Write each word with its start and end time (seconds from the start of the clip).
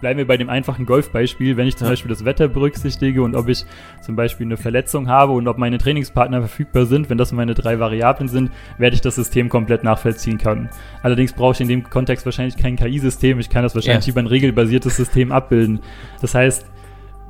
Bleiben 0.00 0.18
wir 0.18 0.26
bei 0.26 0.36
dem 0.36 0.50
einfachen 0.50 0.86
Golfbeispiel, 0.86 1.56
wenn 1.56 1.66
ich 1.66 1.76
zum 1.76 1.86
ja. 1.86 1.92
Beispiel 1.92 2.08
das 2.08 2.24
Wetter 2.24 2.48
berücksichtige 2.48 3.22
und 3.22 3.36
ob 3.36 3.48
ich 3.48 3.64
zum 4.02 4.16
Beispiel 4.16 4.46
eine 4.46 4.56
Verletzung 4.56 5.08
habe 5.08 5.32
und 5.32 5.48
ob 5.48 5.56
meine 5.56 5.78
Trainingspartner 5.78 6.40
verfügbar 6.40 6.86
sind, 6.86 7.08
wenn 7.10 7.18
das 7.18 7.32
meine 7.32 7.54
drei 7.54 7.78
Variablen 7.78 8.28
sind, 8.28 8.50
werde 8.76 8.94
ich 8.94 9.00
das 9.00 9.14
System 9.14 9.48
komplett 9.48 9.84
nachvollziehen 9.84 10.38
können. 10.38 10.68
Allerdings 11.02 11.32
brauche 11.32 11.54
ich 11.54 11.60
in 11.60 11.68
dem 11.68 11.88
Kontext 11.88 12.26
wahrscheinlich 12.26 12.56
kein 12.56 12.76
KI-System, 12.76 13.38
ich 13.38 13.48
kann 13.48 13.62
das 13.62 13.74
wahrscheinlich 13.74 14.06
ja. 14.06 14.12
über 14.12 14.20
ein 14.20 14.26
regelbasiertes 14.26 14.96
System 14.96 15.32
abbilden. 15.32 15.80
Das 16.20 16.34
heißt, 16.34 16.66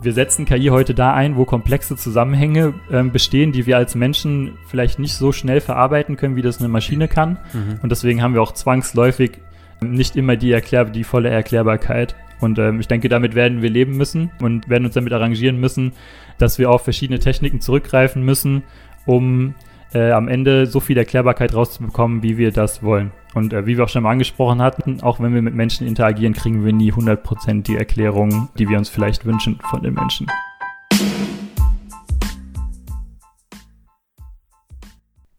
wir 0.05 0.13
setzen 0.13 0.45
KI 0.45 0.67
heute 0.67 0.95
da 0.95 1.15
ein, 1.15 1.37
wo 1.37 1.45
komplexe 1.45 1.97
Zusammenhänge 1.97 2.75
äh, 2.91 3.03
bestehen, 3.03 3.53
die 3.53 3.67
wir 3.67 3.77
als 3.77 3.95
Menschen 3.95 4.59
vielleicht 4.67 4.99
nicht 4.99 5.15
so 5.15 5.33
schnell 5.33 5.61
verarbeiten 5.61 6.17
können, 6.17 6.37
wie 6.37 6.43
das 6.43 6.59
eine 6.59 6.69
Maschine 6.69 7.09
kann. 7.09 7.39
Mhm. 7.53 7.81
Und 7.83 7.91
deswegen 7.91 8.23
haben 8.23 8.35
wir 8.35 8.43
auch 8.43 8.53
zwangsläufig 8.53 9.41
nicht 9.81 10.17
immer 10.17 10.37
die, 10.37 10.53
Erklär 10.53 10.85
die 10.85 11.05
volle 11.05 11.31
Erklärbarkeit. 11.31 12.15
Und 12.41 12.59
ähm, 12.59 12.81
ich 12.81 12.89
denke, 12.89 13.09
damit 13.09 13.35
werden 13.35 13.63
wir 13.63 13.71
leben 13.71 13.97
müssen 13.97 14.31
und 14.41 14.69
werden 14.69 14.85
uns 14.85 14.95
damit 14.95 15.13
arrangieren 15.13 15.59
müssen, 15.59 15.93
dass 16.39 16.59
wir 16.59 16.71
auf 16.71 16.83
verschiedene 16.83 17.19
Techniken 17.19 17.61
zurückgreifen 17.61 18.23
müssen, 18.25 18.65
um 19.07 19.55
äh, 19.95 20.11
am 20.11 20.29
Ende 20.29 20.67
so 20.67 20.81
viel 20.81 20.99
Erklärbarkeit 20.99 21.55
rauszubekommen, 21.55 22.23
wie 22.23 22.37
wir 22.37 22.51
das 22.51 22.83
wollen. 22.83 23.13
Und 23.35 23.53
äh, 23.53 23.67
wie 23.67 23.77
wir 23.77 23.85
auch 23.85 23.89
schon 23.89 24.03
mal 24.03 24.11
angesprochen 24.11 24.61
hatten, 24.61 25.01
auch 25.01 25.21
wenn 25.21 25.35
wir 25.35 25.43
mit 25.43 25.55
Menschen 25.55 25.87
interagieren, 25.87 26.35
kriegen 26.35 26.65
wir 26.65 26.73
nie 26.73 26.93
100% 26.93 27.63
die 27.63 27.77
Erklärung, 27.77 28.49
die 28.59 28.69
wir 28.69 28.79
uns 28.79 28.89
vielleicht 28.89 29.25
wünschen 29.25 29.59
von 29.71 29.83
den 29.83 29.95
Menschen. 29.95 30.27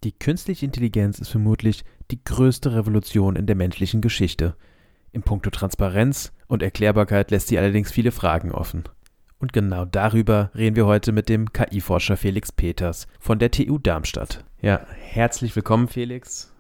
Die 0.03 0.11
künstliche 0.11 0.65
Intelligenz 0.65 1.19
ist 1.19 1.29
vermutlich 1.29 1.83
die 2.11 2.23
größte 2.23 2.75
Revolution 2.75 3.35
in 3.35 3.47
der 3.47 3.55
menschlichen 3.55 4.01
Geschichte. 4.01 4.55
In 5.11 5.23
puncto 5.23 5.49
Transparenz 5.49 6.31
und 6.47 6.63
Erklärbarkeit 6.63 7.31
lässt 7.31 7.47
sie 7.47 7.57
allerdings 7.57 7.91
viele 7.91 8.11
Fragen 8.11 8.51
offen. 8.51 8.83
Und 9.39 9.53
genau 9.53 9.85
darüber 9.85 10.51
reden 10.55 10.75
wir 10.75 10.85
heute 10.85 11.11
mit 11.11 11.29
dem 11.29 11.51
KI-Forscher 11.51 12.17
Felix 12.17 12.51
Peters 12.51 13.07
von 13.19 13.37
der 13.39 13.51
TU 13.51 13.77
Darmstadt. 13.77 14.43
Ja, 14.61 14.81
herzlich 14.99 15.55
willkommen, 15.55 15.87
Felix. 15.87 16.51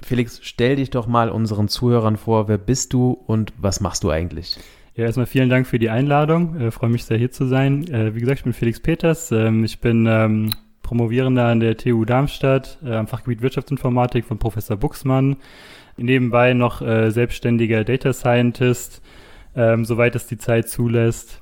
Felix, 0.00 0.40
stell 0.42 0.76
dich 0.76 0.90
doch 0.90 1.06
mal 1.06 1.30
unseren 1.30 1.68
Zuhörern 1.68 2.16
vor, 2.16 2.48
wer 2.48 2.58
bist 2.58 2.92
du 2.92 3.12
und 3.12 3.52
was 3.58 3.80
machst 3.80 4.02
du 4.02 4.10
eigentlich? 4.10 4.58
Ja, 4.94 5.04
erstmal 5.04 5.26
vielen 5.26 5.48
Dank 5.48 5.66
für 5.66 5.78
die 5.78 5.90
Einladung. 5.90 6.56
Äh, 6.60 6.70
freue 6.70 6.90
mich 6.90 7.04
sehr, 7.04 7.18
hier 7.18 7.30
zu 7.30 7.46
sein. 7.46 7.86
Äh, 7.88 8.14
wie 8.14 8.20
gesagt, 8.20 8.40
ich 8.40 8.44
bin 8.44 8.52
Felix 8.52 8.80
Peters. 8.80 9.30
Ähm, 9.30 9.64
ich 9.64 9.80
bin 9.80 10.06
ähm, 10.06 10.50
Promovierender 10.82 11.46
an 11.46 11.60
der 11.60 11.76
TU 11.76 12.04
Darmstadt 12.04 12.78
äh, 12.84 12.92
am 12.94 13.06
Fachgebiet 13.06 13.40
Wirtschaftsinformatik 13.40 14.24
von 14.24 14.38
Professor 14.38 14.76
Buxmann 14.76 15.36
nebenbei 15.96 16.52
noch 16.54 16.82
äh, 16.82 17.10
selbstständiger 17.10 17.84
Data 17.84 18.12
Scientist, 18.12 19.02
ähm, 19.56 19.84
soweit 19.84 20.14
es 20.14 20.26
die 20.26 20.38
Zeit 20.38 20.68
zulässt. 20.68 21.40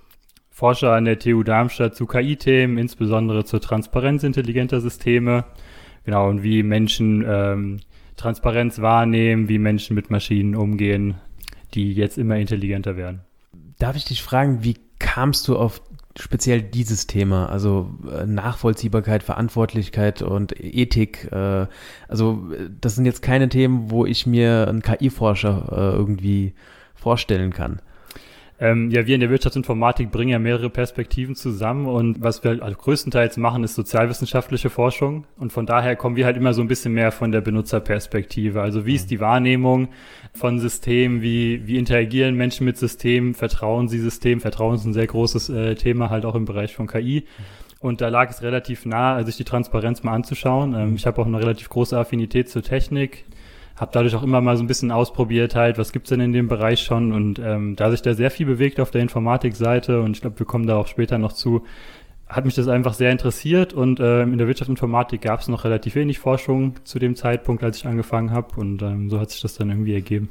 Forscher 0.50 0.92
an 0.92 1.06
der 1.06 1.18
TU 1.18 1.42
Darmstadt 1.42 1.94
zu 1.94 2.06
KI-Themen, 2.06 2.76
insbesondere 2.76 3.44
zur 3.44 3.60
Transparenz 3.60 4.24
intelligenter 4.24 4.80
Systeme. 4.80 5.44
Genau, 6.04 6.28
und 6.28 6.42
wie 6.42 6.62
Menschen 6.62 7.24
ähm, 7.26 7.80
Transparenz 8.16 8.80
wahrnehmen, 8.80 9.48
wie 9.48 9.58
Menschen 9.58 9.94
mit 9.94 10.10
Maschinen 10.10 10.54
umgehen, 10.54 11.14
die 11.74 11.92
jetzt 11.92 12.18
immer 12.18 12.36
intelligenter 12.36 12.96
werden. 12.96 13.20
Darf 13.78 13.96
ich 13.96 14.04
dich 14.04 14.22
fragen, 14.22 14.62
wie 14.62 14.76
kamst 14.98 15.48
du 15.48 15.56
auf 15.56 15.80
speziell 16.18 16.60
dieses 16.60 17.06
Thema, 17.06 17.46
also 17.48 17.90
äh, 18.10 18.26
Nachvollziehbarkeit, 18.26 19.22
Verantwortlichkeit 19.22 20.22
und 20.22 20.58
Ethik. 20.60 21.30
Äh, 21.32 21.66
also 22.08 22.50
das 22.80 22.96
sind 22.96 23.06
jetzt 23.06 23.22
keine 23.22 23.48
Themen, 23.48 23.90
wo 23.90 24.04
ich 24.04 24.26
mir 24.26 24.68
einen 24.68 24.82
KI-Forscher 24.82 25.68
äh, 25.70 25.96
irgendwie 25.96 26.54
vorstellen 26.94 27.52
kann. 27.52 27.80
Ähm, 28.62 28.90
ja, 28.90 29.06
wir 29.06 29.14
in 29.14 29.22
der 29.22 29.30
Wirtschaftsinformatik 29.30 30.10
bringen 30.10 30.32
ja 30.32 30.38
mehrere 30.38 30.68
Perspektiven 30.68 31.34
zusammen 31.34 31.86
und 31.86 32.22
was 32.22 32.44
wir 32.44 32.62
also 32.62 32.76
größtenteils 32.76 33.38
machen, 33.38 33.64
ist 33.64 33.74
sozialwissenschaftliche 33.74 34.68
Forschung 34.68 35.24
und 35.38 35.50
von 35.50 35.64
daher 35.64 35.96
kommen 35.96 36.14
wir 36.14 36.26
halt 36.26 36.36
immer 36.36 36.52
so 36.52 36.60
ein 36.60 36.68
bisschen 36.68 36.92
mehr 36.92 37.10
von 37.10 37.32
der 37.32 37.40
Benutzerperspektive. 37.40 38.60
Also 38.60 38.84
wie 38.84 38.96
ist 38.96 39.06
mhm. 39.06 39.08
die 39.08 39.20
Wahrnehmung 39.20 39.88
von 40.34 40.58
Systemen, 40.58 41.22
wie, 41.22 41.66
wie 41.66 41.78
interagieren 41.78 42.34
Menschen 42.34 42.66
mit 42.66 42.76
Systemen, 42.76 43.32
vertrauen 43.32 43.88
sie 43.88 43.98
Systemen, 43.98 44.40
Vertrauen 44.40 44.74
ist 44.74 44.84
ein 44.84 44.92
sehr 44.92 45.06
großes 45.06 45.48
äh, 45.48 45.74
Thema 45.74 46.10
halt 46.10 46.26
auch 46.26 46.34
im 46.34 46.44
Bereich 46.44 46.74
von 46.74 46.86
KI. 46.86 47.24
Mhm. 47.26 47.44
Und 47.80 48.02
da 48.02 48.08
lag 48.08 48.28
es 48.28 48.42
relativ 48.42 48.84
nah, 48.84 49.24
sich 49.24 49.38
die 49.38 49.44
Transparenz 49.44 50.02
mal 50.02 50.12
anzuschauen. 50.12 50.74
Ähm, 50.74 50.94
ich 50.96 51.06
habe 51.06 51.22
auch 51.22 51.26
eine 51.26 51.40
relativ 51.40 51.70
große 51.70 51.96
Affinität 51.96 52.50
zur 52.50 52.62
Technik 52.62 53.24
habe 53.80 53.92
dadurch 53.94 54.14
auch 54.14 54.22
immer 54.22 54.42
mal 54.42 54.58
so 54.58 54.62
ein 54.62 54.66
bisschen 54.66 54.90
ausprobiert 54.90 55.54
halt, 55.54 55.78
was 55.78 55.90
gibt's 55.90 56.10
denn 56.10 56.20
in 56.20 56.34
dem 56.34 56.48
Bereich 56.48 56.82
schon 56.82 57.12
und 57.12 57.38
ähm, 57.38 57.76
da 57.76 57.90
sich 57.90 58.02
da 58.02 58.12
sehr 58.12 58.30
viel 58.30 58.44
bewegt 58.44 58.78
auf 58.78 58.90
der 58.90 59.00
Informatikseite 59.00 60.02
und 60.02 60.14
ich 60.14 60.20
glaube, 60.20 60.38
wir 60.38 60.46
kommen 60.46 60.66
da 60.66 60.76
auch 60.76 60.86
später 60.86 61.16
noch 61.16 61.32
zu, 61.32 61.64
hat 62.28 62.44
mich 62.44 62.54
das 62.54 62.68
einfach 62.68 62.92
sehr 62.92 63.10
interessiert 63.10 63.72
und 63.72 63.98
ähm, 63.98 64.32
in 64.32 64.38
der 64.38 64.48
Wirtschaftsinformatik 64.48 65.22
gab 65.22 65.40
es 65.40 65.48
noch 65.48 65.64
relativ 65.64 65.94
wenig 65.94 66.18
Forschung 66.18 66.74
zu 66.84 66.98
dem 66.98 67.16
Zeitpunkt, 67.16 67.64
als 67.64 67.78
ich 67.78 67.86
angefangen 67.86 68.32
habe 68.32 68.60
und 68.60 68.82
ähm, 68.82 69.08
so 69.08 69.18
hat 69.18 69.30
sich 69.30 69.40
das 69.40 69.54
dann 69.54 69.70
irgendwie 69.70 69.94
ergeben. 69.94 70.28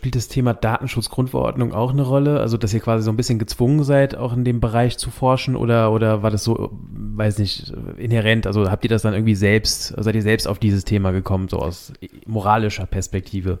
Spielt 0.00 0.16
das 0.16 0.28
Thema 0.28 0.54
Datenschutzgrundverordnung 0.54 1.74
auch 1.74 1.92
eine 1.92 2.00
Rolle? 2.00 2.40
Also, 2.40 2.56
dass 2.56 2.72
ihr 2.72 2.80
quasi 2.80 3.04
so 3.04 3.10
ein 3.10 3.18
bisschen 3.18 3.38
gezwungen 3.38 3.84
seid, 3.84 4.16
auch 4.16 4.32
in 4.32 4.44
dem 4.44 4.58
Bereich 4.58 4.96
zu 4.96 5.10
forschen 5.10 5.56
oder, 5.56 5.92
oder 5.92 6.22
war 6.22 6.30
das 6.30 6.42
so, 6.42 6.70
weiß 6.90 7.38
nicht, 7.38 7.74
inhärent? 7.98 8.46
Also, 8.46 8.70
habt 8.70 8.82
ihr 8.82 8.88
das 8.88 9.02
dann 9.02 9.12
irgendwie 9.12 9.34
selbst, 9.34 9.88
seid 9.98 10.14
ihr 10.14 10.22
selbst 10.22 10.48
auf 10.48 10.58
dieses 10.58 10.86
Thema 10.86 11.10
gekommen, 11.10 11.48
so 11.48 11.58
aus 11.58 11.92
moralischer 12.26 12.86
Perspektive? 12.86 13.58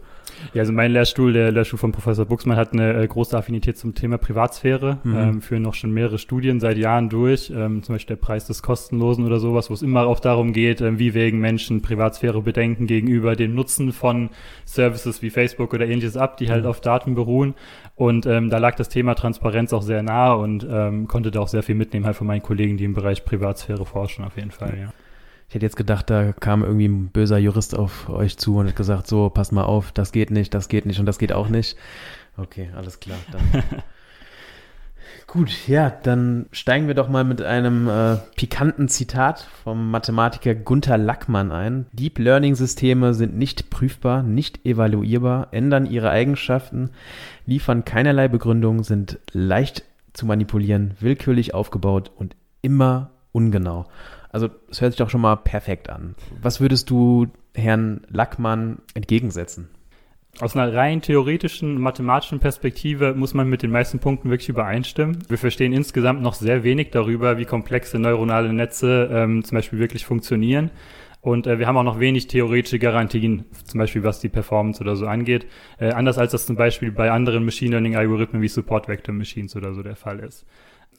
Ja, 0.54 0.60
also 0.60 0.72
mein 0.72 0.92
Lehrstuhl, 0.92 1.32
der 1.32 1.52
Lehrstuhl 1.52 1.78
von 1.78 1.92
Professor 1.92 2.24
Buxmann, 2.24 2.56
hat 2.56 2.72
eine 2.72 2.94
äh, 2.94 3.06
große 3.06 3.36
Affinität 3.36 3.78
zum 3.78 3.94
Thema 3.94 4.18
Privatsphäre, 4.18 4.98
mhm. 5.04 5.16
ähm, 5.16 5.42
führen 5.42 5.62
noch 5.62 5.74
schon 5.74 5.92
mehrere 5.92 6.18
Studien 6.18 6.60
seit 6.60 6.78
Jahren 6.78 7.08
durch, 7.08 7.52
ähm, 7.54 7.82
zum 7.82 7.94
Beispiel 7.94 8.16
der 8.16 8.22
Preis 8.22 8.46
des 8.46 8.62
Kostenlosen 8.62 9.26
oder 9.26 9.40
sowas, 9.40 9.70
wo 9.70 9.74
es 9.74 9.82
immer 9.82 10.06
auch 10.06 10.20
darum 10.20 10.52
geht, 10.52 10.80
äh, 10.80 10.98
wie 10.98 11.14
wägen 11.14 11.38
Menschen 11.38 11.82
Privatsphäre 11.82 12.42
bedenken 12.42 12.86
gegenüber 12.86 13.36
dem 13.36 13.54
Nutzen 13.54 13.92
von 13.92 14.30
Services 14.64 15.22
wie 15.22 15.30
Facebook 15.30 15.74
oder 15.74 15.86
ähnliches 15.86 16.16
ab, 16.16 16.29
die 16.36 16.50
halt 16.50 16.64
mhm. 16.64 16.70
auf 16.70 16.80
Daten 16.80 17.14
beruhen. 17.14 17.54
Und 17.94 18.26
ähm, 18.26 18.50
da 18.50 18.58
lag 18.58 18.76
das 18.76 18.88
Thema 18.88 19.14
Transparenz 19.14 19.72
auch 19.72 19.82
sehr 19.82 20.02
nah 20.02 20.32
und 20.32 20.66
ähm, 20.70 21.06
konnte 21.06 21.30
da 21.30 21.40
auch 21.40 21.48
sehr 21.48 21.62
viel 21.62 21.74
mitnehmen 21.74 22.06
halt 22.06 22.16
von 22.16 22.26
meinen 22.26 22.42
Kollegen, 22.42 22.76
die 22.76 22.84
im 22.84 22.94
Bereich 22.94 23.24
Privatsphäre 23.24 23.84
forschen, 23.84 24.24
auf 24.24 24.36
jeden 24.36 24.50
Fall, 24.50 24.78
ja. 24.78 24.92
Ich 25.48 25.54
hätte 25.56 25.66
jetzt 25.66 25.76
gedacht, 25.76 26.08
da 26.10 26.32
kam 26.32 26.62
irgendwie 26.62 26.86
ein 26.86 27.08
böser 27.08 27.36
Jurist 27.36 27.76
auf 27.76 28.08
euch 28.08 28.38
zu 28.38 28.58
und 28.58 28.68
hat 28.68 28.76
gesagt, 28.76 29.08
so, 29.08 29.30
pass 29.30 29.50
mal 29.50 29.64
auf, 29.64 29.90
das 29.90 30.12
geht 30.12 30.30
nicht, 30.30 30.54
das 30.54 30.68
geht 30.68 30.86
nicht 30.86 31.00
und 31.00 31.06
das 31.06 31.18
geht 31.18 31.32
auch 31.32 31.48
nicht. 31.48 31.76
Okay, 32.36 32.70
alles 32.76 33.00
klar. 33.00 33.18
Dann. 33.32 33.64
Gut, 35.32 35.68
ja, 35.68 35.90
dann 35.90 36.46
steigen 36.50 36.88
wir 36.88 36.96
doch 36.96 37.08
mal 37.08 37.22
mit 37.22 37.40
einem 37.40 37.88
äh, 37.88 38.16
pikanten 38.34 38.88
Zitat 38.88 39.46
vom 39.62 39.92
Mathematiker 39.92 40.56
Gunther 40.56 40.98
Lackmann 40.98 41.52
ein. 41.52 41.86
Deep 41.92 42.18
Learning 42.18 42.56
Systeme 42.56 43.14
sind 43.14 43.38
nicht 43.38 43.70
prüfbar, 43.70 44.24
nicht 44.24 44.66
evaluierbar, 44.66 45.46
ändern 45.52 45.86
ihre 45.86 46.10
Eigenschaften, 46.10 46.90
liefern 47.46 47.84
keinerlei 47.84 48.26
Begründung, 48.26 48.82
sind 48.82 49.20
leicht 49.30 49.84
zu 50.14 50.26
manipulieren, 50.26 50.94
willkürlich 50.98 51.54
aufgebaut 51.54 52.10
und 52.16 52.34
immer 52.60 53.10
ungenau. 53.30 53.86
Also 54.30 54.48
es 54.68 54.80
hört 54.80 54.94
sich 54.94 54.98
doch 54.98 55.10
schon 55.10 55.20
mal 55.20 55.36
perfekt 55.36 55.90
an. 55.90 56.16
Was 56.42 56.60
würdest 56.60 56.90
du 56.90 57.28
Herrn 57.54 58.00
Lackmann 58.08 58.78
entgegensetzen? 58.94 59.68
Aus 60.38 60.56
einer 60.56 60.72
rein 60.72 61.02
theoretischen, 61.02 61.80
mathematischen 61.80 62.38
Perspektive 62.38 63.14
muss 63.14 63.34
man 63.34 63.48
mit 63.48 63.62
den 63.62 63.70
meisten 63.70 63.98
Punkten 63.98 64.30
wirklich 64.30 64.48
übereinstimmen. 64.48 65.18
Wir 65.28 65.36
verstehen 65.36 65.72
insgesamt 65.72 66.22
noch 66.22 66.34
sehr 66.34 66.62
wenig 66.62 66.90
darüber, 66.90 67.36
wie 67.36 67.44
komplexe 67.44 67.98
neuronale 67.98 68.52
Netze 68.52 69.10
ähm, 69.12 69.44
zum 69.44 69.56
Beispiel 69.56 69.80
wirklich 69.80 70.06
funktionieren. 70.06 70.70
Und 71.20 71.46
äh, 71.46 71.58
wir 71.58 71.66
haben 71.66 71.76
auch 71.76 71.82
noch 71.82 72.00
wenig 72.00 72.28
theoretische 72.28 72.78
Garantien, 72.78 73.44
zum 73.64 73.78
Beispiel 73.78 74.02
was 74.02 74.20
die 74.20 74.30
Performance 74.30 74.80
oder 74.80 74.96
so 74.96 75.06
angeht. 75.06 75.46
Äh, 75.78 75.90
anders 75.90 76.16
als 76.16 76.32
das 76.32 76.46
zum 76.46 76.56
Beispiel 76.56 76.92
bei 76.92 77.10
anderen 77.10 77.44
Machine 77.44 77.72
Learning-Algorithmen 77.72 78.40
wie 78.40 78.48
Support 78.48 78.88
Vector 78.88 79.14
Machines 79.14 79.56
oder 79.56 79.74
so 79.74 79.82
der 79.82 79.96
Fall 79.96 80.20
ist. 80.20 80.46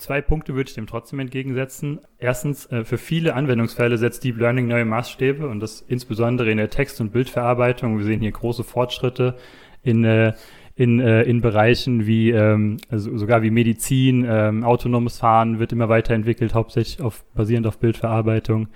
Zwei 0.01 0.19
Punkte 0.19 0.55
würde 0.55 0.67
ich 0.67 0.73
dem 0.73 0.87
trotzdem 0.87 1.19
entgegensetzen. 1.19 1.99
Erstens, 2.17 2.65
äh, 2.71 2.83
für 2.83 2.97
viele 2.97 3.35
Anwendungsfälle 3.35 3.99
setzt 3.99 4.23
Deep 4.23 4.39
Learning 4.39 4.65
neue 4.65 4.83
Maßstäbe 4.83 5.47
und 5.47 5.59
das 5.59 5.81
insbesondere 5.81 6.49
in 6.49 6.57
der 6.57 6.71
Text- 6.71 6.99
und 7.01 7.11
Bildverarbeitung. 7.11 7.99
Wir 7.99 8.05
sehen 8.05 8.19
hier 8.19 8.31
große 8.31 8.63
Fortschritte 8.63 9.35
in, 9.83 10.03
äh, 10.03 10.33
in, 10.73 10.99
äh, 10.99 11.21
in 11.21 11.41
Bereichen 11.41 12.07
wie 12.07 12.31
ähm, 12.31 12.77
also 12.89 13.15
sogar 13.15 13.43
wie 13.43 13.51
Medizin, 13.51 14.25
ähm, 14.27 14.63
autonomes 14.63 15.19
Fahren 15.19 15.59
wird 15.59 15.71
immer 15.71 15.87
weiterentwickelt, 15.87 16.55
hauptsächlich 16.55 16.99
auf, 16.99 17.23
basierend 17.35 17.67
auf 17.67 17.77
Bildverarbeitung. 17.77 18.69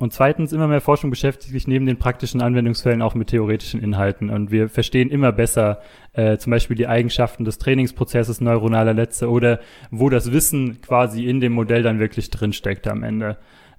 Und 0.00 0.12
zweitens, 0.12 0.52
immer 0.52 0.68
mehr 0.68 0.80
Forschung 0.80 1.10
beschäftigt 1.10 1.52
sich 1.52 1.66
neben 1.66 1.86
den 1.86 1.98
praktischen 1.98 2.40
Anwendungsfällen 2.40 3.02
auch 3.02 3.14
mit 3.14 3.28
theoretischen 3.28 3.82
Inhalten. 3.82 4.30
Und 4.30 4.50
wir 4.50 4.68
verstehen 4.68 5.10
immer 5.10 5.32
besser 5.32 5.80
äh, 6.12 6.38
zum 6.38 6.50
Beispiel 6.50 6.76
die 6.76 6.86
Eigenschaften 6.86 7.44
des 7.44 7.58
Trainingsprozesses 7.58 8.40
neuronaler 8.40 8.94
Netze 8.94 9.28
oder 9.28 9.60
wo 9.90 10.08
das 10.08 10.32
Wissen 10.32 10.80
quasi 10.80 11.26
in 11.26 11.40
dem 11.40 11.52
Modell 11.52 11.82
dann 11.82 11.98
wirklich 11.98 12.30
drinsteckt 12.30 12.86
am 12.86 13.02
Ende. 13.02 13.38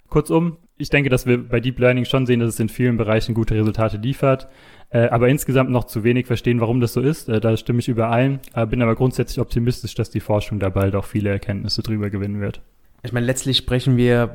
Kurzum, 0.10 0.58
ich 0.78 0.90
denke, 0.90 1.10
dass 1.10 1.26
wir 1.26 1.48
bei 1.48 1.60
Deep 1.60 1.80
Learning 1.80 2.06
schon 2.06 2.26
sehen, 2.26 2.40
dass 2.40 2.50
es 2.50 2.60
in 2.60 2.70
vielen 2.70 2.98
Bereichen 2.98 3.36
gute 3.36 3.54
Resultate 3.54 3.98
liefert, 3.98 4.48
äh, 4.90 5.08
aber 5.10 5.30
insgesamt 5.30 5.70
noch 5.70 5.84
zu 5.84 6.04
wenig 6.04 6.26
verstehen, 6.26 6.62
warum 6.62 6.80
das 6.80 6.94
so 6.94 7.02
ist. 7.02 7.30
Äh, 7.30 7.40
da 7.40 7.56
stimme 7.58 7.80
ich 7.80 7.88
überein, 7.88 8.40
äh, 8.56 8.66
bin 8.66 8.82
aber 8.82 8.96
grundsätzlich 8.96 9.40
optimistisch, 9.40 9.94
dass 9.94 10.10
die 10.10 10.20
Forschung 10.20 10.60
da 10.60 10.70
bald 10.70 10.96
auch 10.96 11.06
viele 11.06 11.30
Erkenntnisse 11.30 11.84
drüber 11.84 12.10
gewinnen 12.10 12.42
wird. 12.42 12.62
Ich 13.04 13.14
meine, 13.14 13.26
letztlich 13.26 13.58
sprechen 13.58 13.98
wir 13.98 14.34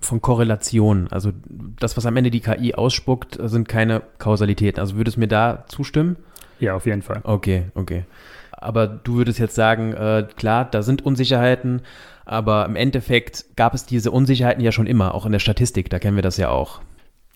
von 0.00 0.20
Korrelation. 0.20 1.08
Also 1.10 1.32
das, 1.78 1.96
was 1.96 2.06
am 2.06 2.16
Ende 2.16 2.30
die 2.30 2.40
KI 2.40 2.74
ausspuckt, 2.74 3.38
sind 3.42 3.68
keine 3.68 4.02
Kausalitäten. 4.18 4.80
Also 4.80 4.96
würdest 4.96 5.16
du 5.16 5.20
mir 5.20 5.28
da 5.28 5.64
zustimmen? 5.68 6.16
Ja, 6.58 6.74
auf 6.74 6.86
jeden 6.86 7.02
Fall. 7.02 7.20
Okay, 7.24 7.66
okay. 7.74 8.04
Aber 8.52 8.86
du 8.86 9.16
würdest 9.16 9.38
jetzt 9.38 9.54
sagen, 9.54 9.92
äh, 9.94 10.26
klar, 10.36 10.66
da 10.70 10.82
sind 10.82 11.04
Unsicherheiten, 11.04 11.82
aber 12.26 12.66
im 12.66 12.76
Endeffekt 12.76 13.56
gab 13.56 13.74
es 13.74 13.86
diese 13.86 14.10
Unsicherheiten 14.10 14.62
ja 14.62 14.72
schon 14.72 14.86
immer, 14.86 15.14
auch 15.14 15.24
in 15.24 15.32
der 15.32 15.38
Statistik, 15.38 15.88
da 15.88 15.98
kennen 15.98 16.16
wir 16.16 16.22
das 16.22 16.36
ja 16.36 16.50
auch. 16.50 16.80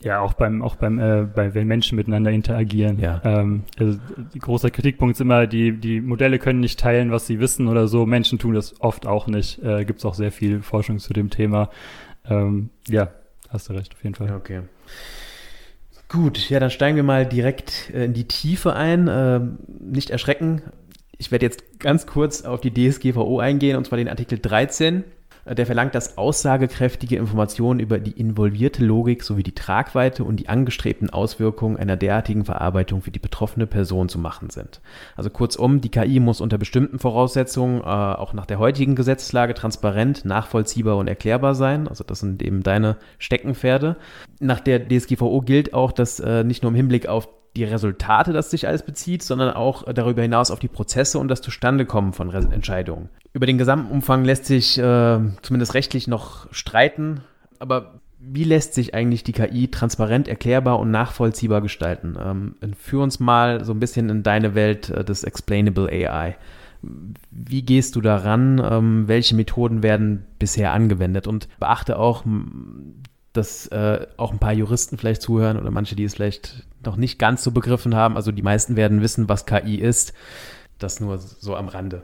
Ja, 0.00 0.20
auch 0.20 0.34
beim, 0.34 0.60
auch 0.60 0.76
beim, 0.76 0.98
äh, 0.98 1.22
bei, 1.22 1.54
wenn 1.54 1.66
Menschen 1.66 1.96
miteinander 1.96 2.30
interagieren. 2.30 2.98
Ja. 2.98 3.22
Ähm, 3.24 3.62
also, 3.78 3.98
großer 4.38 4.70
Kritikpunkt 4.70 5.14
ist 5.14 5.20
immer, 5.20 5.46
die, 5.46 5.72
die 5.72 6.02
Modelle 6.02 6.38
können 6.38 6.60
nicht 6.60 6.78
teilen, 6.78 7.10
was 7.10 7.26
sie 7.26 7.40
wissen 7.40 7.68
oder 7.68 7.88
so. 7.88 8.04
Menschen 8.04 8.38
tun 8.38 8.54
das 8.54 8.78
oft 8.82 9.06
auch 9.06 9.28
nicht. 9.28 9.62
Äh, 9.62 9.86
Gibt 9.86 10.00
es 10.00 10.04
auch 10.04 10.12
sehr 10.12 10.30
viel 10.30 10.60
Forschung 10.60 10.98
zu 10.98 11.14
dem 11.14 11.30
Thema. 11.30 11.70
Ähm, 12.28 12.70
ja, 12.88 13.12
hast 13.48 13.68
du 13.68 13.74
recht, 13.74 13.94
auf 13.94 14.02
jeden 14.02 14.14
Fall. 14.14 14.34
Okay. 14.34 14.62
Gut, 16.08 16.48
ja, 16.50 16.60
dann 16.60 16.70
steigen 16.70 16.96
wir 16.96 17.02
mal 17.02 17.26
direkt 17.26 17.90
äh, 17.90 18.04
in 18.04 18.14
die 18.14 18.28
Tiefe 18.28 18.74
ein. 18.74 19.08
Ähm, 19.10 19.58
nicht 19.80 20.10
erschrecken. 20.10 20.62
Ich 21.18 21.30
werde 21.30 21.46
jetzt 21.46 21.80
ganz 21.80 22.06
kurz 22.06 22.42
auf 22.42 22.60
die 22.60 22.72
DSGVO 22.72 23.38
eingehen, 23.38 23.76
und 23.76 23.86
zwar 23.86 23.98
den 23.98 24.08
Artikel 24.08 24.38
13. 24.38 25.04
Der 25.46 25.66
verlangt, 25.66 25.94
dass 25.94 26.16
aussagekräftige 26.16 27.16
Informationen 27.16 27.78
über 27.78 27.98
die 27.98 28.12
involvierte 28.12 28.82
Logik 28.82 29.22
sowie 29.22 29.42
die 29.42 29.54
Tragweite 29.54 30.24
und 30.24 30.36
die 30.36 30.48
angestrebten 30.48 31.10
Auswirkungen 31.10 31.76
einer 31.76 31.96
derartigen 31.96 32.46
Verarbeitung 32.46 33.02
für 33.02 33.10
die 33.10 33.18
betroffene 33.18 33.66
Person 33.66 34.08
zu 34.08 34.18
machen 34.18 34.48
sind. 34.48 34.80
Also 35.16 35.28
kurzum, 35.28 35.82
die 35.82 35.90
KI 35.90 36.18
muss 36.18 36.40
unter 36.40 36.56
bestimmten 36.56 36.98
Voraussetzungen 36.98 37.80
äh, 37.80 37.84
auch 37.84 38.32
nach 38.32 38.46
der 38.46 38.58
heutigen 38.58 38.94
Gesetzeslage 38.94 39.52
transparent, 39.52 40.24
nachvollziehbar 40.24 40.96
und 40.96 41.08
erklärbar 41.08 41.54
sein. 41.54 41.88
Also 41.88 42.04
das 42.04 42.20
sind 42.20 42.42
eben 42.42 42.62
deine 42.62 42.96
Steckenpferde. 43.18 43.96
Nach 44.40 44.60
der 44.60 44.88
DSGVO 44.88 45.42
gilt 45.42 45.74
auch, 45.74 45.92
dass 45.92 46.20
äh, 46.20 46.42
nicht 46.42 46.62
nur 46.62 46.70
im 46.70 46.76
Hinblick 46.76 47.06
auf 47.06 47.28
die 47.56 47.64
Resultate, 47.64 48.32
das 48.32 48.50
sich 48.50 48.66
alles 48.66 48.82
bezieht, 48.82 49.22
sondern 49.22 49.54
auch 49.54 49.84
darüber 49.92 50.22
hinaus 50.22 50.50
auf 50.50 50.58
die 50.58 50.68
Prozesse 50.68 51.18
und 51.18 51.28
das 51.28 51.40
Zustandekommen 51.40 52.12
von 52.12 52.30
Re 52.30 52.48
Entscheidungen. 52.52 53.08
Über 53.32 53.46
den 53.46 53.58
Gesamtumfang 53.58 54.24
lässt 54.24 54.46
sich 54.46 54.78
äh, 54.78 55.20
zumindest 55.42 55.74
rechtlich 55.74 56.08
noch 56.08 56.52
streiten, 56.52 57.20
aber 57.58 58.00
wie 58.26 58.44
lässt 58.44 58.74
sich 58.74 58.94
eigentlich 58.94 59.22
die 59.22 59.32
KI 59.32 59.68
transparent, 59.68 60.28
erklärbar 60.28 60.78
und 60.78 60.90
nachvollziehbar 60.90 61.60
gestalten? 61.60 62.16
Ähm, 62.20 62.54
führ 62.76 63.02
uns 63.02 63.20
mal 63.20 63.64
so 63.64 63.72
ein 63.72 63.80
bisschen 63.80 64.08
in 64.08 64.22
deine 64.22 64.54
Welt 64.54 64.90
äh, 64.90 65.04
des 65.04 65.24
Explainable 65.24 65.88
AI. 65.88 66.36
Wie 67.30 67.62
gehst 67.62 67.96
du 67.96 68.00
daran? 68.00 68.62
Ähm, 68.64 69.08
welche 69.08 69.34
Methoden 69.34 69.82
werden 69.82 70.26
bisher 70.38 70.72
angewendet? 70.72 71.26
Und 71.26 71.48
beachte 71.58 71.98
auch, 71.98 72.24
dass 73.34 73.66
äh, 73.66 74.06
auch 74.16 74.32
ein 74.32 74.38
paar 74.38 74.52
Juristen 74.52 74.96
vielleicht 74.96 75.20
zuhören 75.20 75.58
oder 75.58 75.70
manche, 75.70 75.96
die 75.96 76.04
es 76.04 76.14
vielleicht 76.14 76.64
noch 76.84 76.96
nicht 76.96 77.18
ganz 77.18 77.42
so 77.42 77.50
begriffen 77.50 77.94
haben. 77.94 78.16
Also 78.16 78.32
die 78.32 78.42
meisten 78.42 78.76
werden 78.76 79.02
wissen, 79.02 79.28
was 79.28 79.44
KI 79.44 79.76
ist. 79.76 80.14
Das 80.78 81.00
nur 81.00 81.18
so 81.18 81.54
am 81.56 81.68
Rande. 81.68 82.02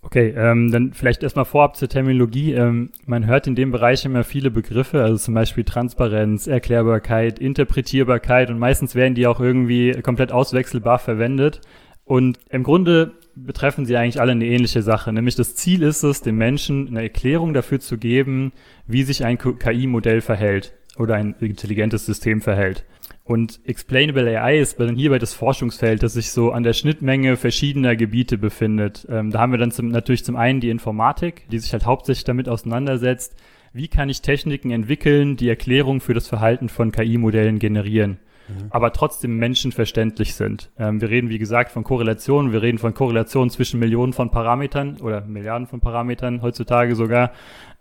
Okay, 0.00 0.32
ähm, 0.36 0.70
dann 0.70 0.92
vielleicht 0.92 1.24
erstmal 1.24 1.44
vorab 1.44 1.76
zur 1.76 1.88
Terminologie. 1.88 2.52
Ähm, 2.52 2.90
man 3.04 3.26
hört 3.26 3.48
in 3.48 3.56
dem 3.56 3.72
Bereich 3.72 4.04
immer 4.04 4.22
viele 4.22 4.50
Begriffe, 4.50 5.02
also 5.02 5.16
zum 5.16 5.34
Beispiel 5.34 5.64
Transparenz, 5.64 6.46
Erklärbarkeit, 6.46 7.40
Interpretierbarkeit 7.40 8.50
und 8.50 8.60
meistens 8.60 8.94
werden 8.94 9.16
die 9.16 9.26
auch 9.26 9.40
irgendwie 9.40 10.00
komplett 10.02 10.30
auswechselbar 10.30 11.00
verwendet. 11.00 11.60
Und 12.08 12.38
im 12.48 12.62
Grunde 12.62 13.12
betreffen 13.36 13.84
sie 13.84 13.94
eigentlich 13.94 14.18
alle 14.18 14.32
eine 14.32 14.46
ähnliche 14.46 14.80
Sache, 14.80 15.12
nämlich 15.12 15.34
das 15.34 15.54
Ziel 15.54 15.82
ist 15.82 16.02
es, 16.02 16.22
den 16.22 16.36
Menschen 16.36 16.88
eine 16.88 17.02
Erklärung 17.02 17.52
dafür 17.52 17.80
zu 17.80 17.98
geben, 17.98 18.52
wie 18.86 19.02
sich 19.02 19.26
ein 19.26 19.36
KI-Modell 19.36 20.22
verhält 20.22 20.72
oder 20.96 21.16
ein 21.16 21.34
intelligentes 21.38 22.06
System 22.06 22.40
verhält. 22.40 22.86
Und 23.24 23.60
Explainable 23.66 24.40
AI 24.40 24.58
ist 24.58 24.80
dann 24.80 24.96
hierbei 24.96 25.18
das 25.18 25.34
Forschungsfeld, 25.34 26.02
das 26.02 26.14
sich 26.14 26.30
so 26.30 26.50
an 26.50 26.62
der 26.62 26.72
Schnittmenge 26.72 27.36
verschiedener 27.36 27.94
Gebiete 27.94 28.38
befindet. 28.38 29.06
Ähm, 29.10 29.30
da 29.30 29.40
haben 29.40 29.52
wir 29.52 29.58
dann 29.58 29.70
zum, 29.70 29.88
natürlich 29.88 30.24
zum 30.24 30.36
einen 30.36 30.60
die 30.60 30.70
Informatik, 30.70 31.44
die 31.50 31.58
sich 31.58 31.74
halt 31.74 31.84
hauptsächlich 31.84 32.24
damit 32.24 32.48
auseinandersetzt, 32.48 33.36
wie 33.74 33.88
kann 33.88 34.08
ich 34.08 34.22
Techniken 34.22 34.70
entwickeln, 34.70 35.36
die 35.36 35.50
Erklärung 35.50 36.00
für 36.00 36.14
das 36.14 36.26
Verhalten 36.26 36.70
von 36.70 36.90
KI-Modellen 36.90 37.58
generieren. 37.58 38.16
Mhm. 38.48 38.66
aber 38.70 38.92
trotzdem 38.92 39.36
menschenverständlich 39.36 40.34
sind. 40.34 40.70
Ähm, 40.78 41.00
wir 41.00 41.10
reden, 41.10 41.28
wie 41.28 41.38
gesagt, 41.38 41.70
von 41.70 41.84
Korrelationen. 41.84 42.52
Wir 42.52 42.62
reden 42.62 42.78
von 42.78 42.94
Korrelationen 42.94 43.50
zwischen 43.50 43.78
Millionen 43.78 44.12
von 44.12 44.30
Parametern 44.30 44.96
oder 45.00 45.20
Milliarden 45.22 45.66
von 45.66 45.80
Parametern 45.80 46.42
heutzutage 46.42 46.94
sogar. 46.94 47.32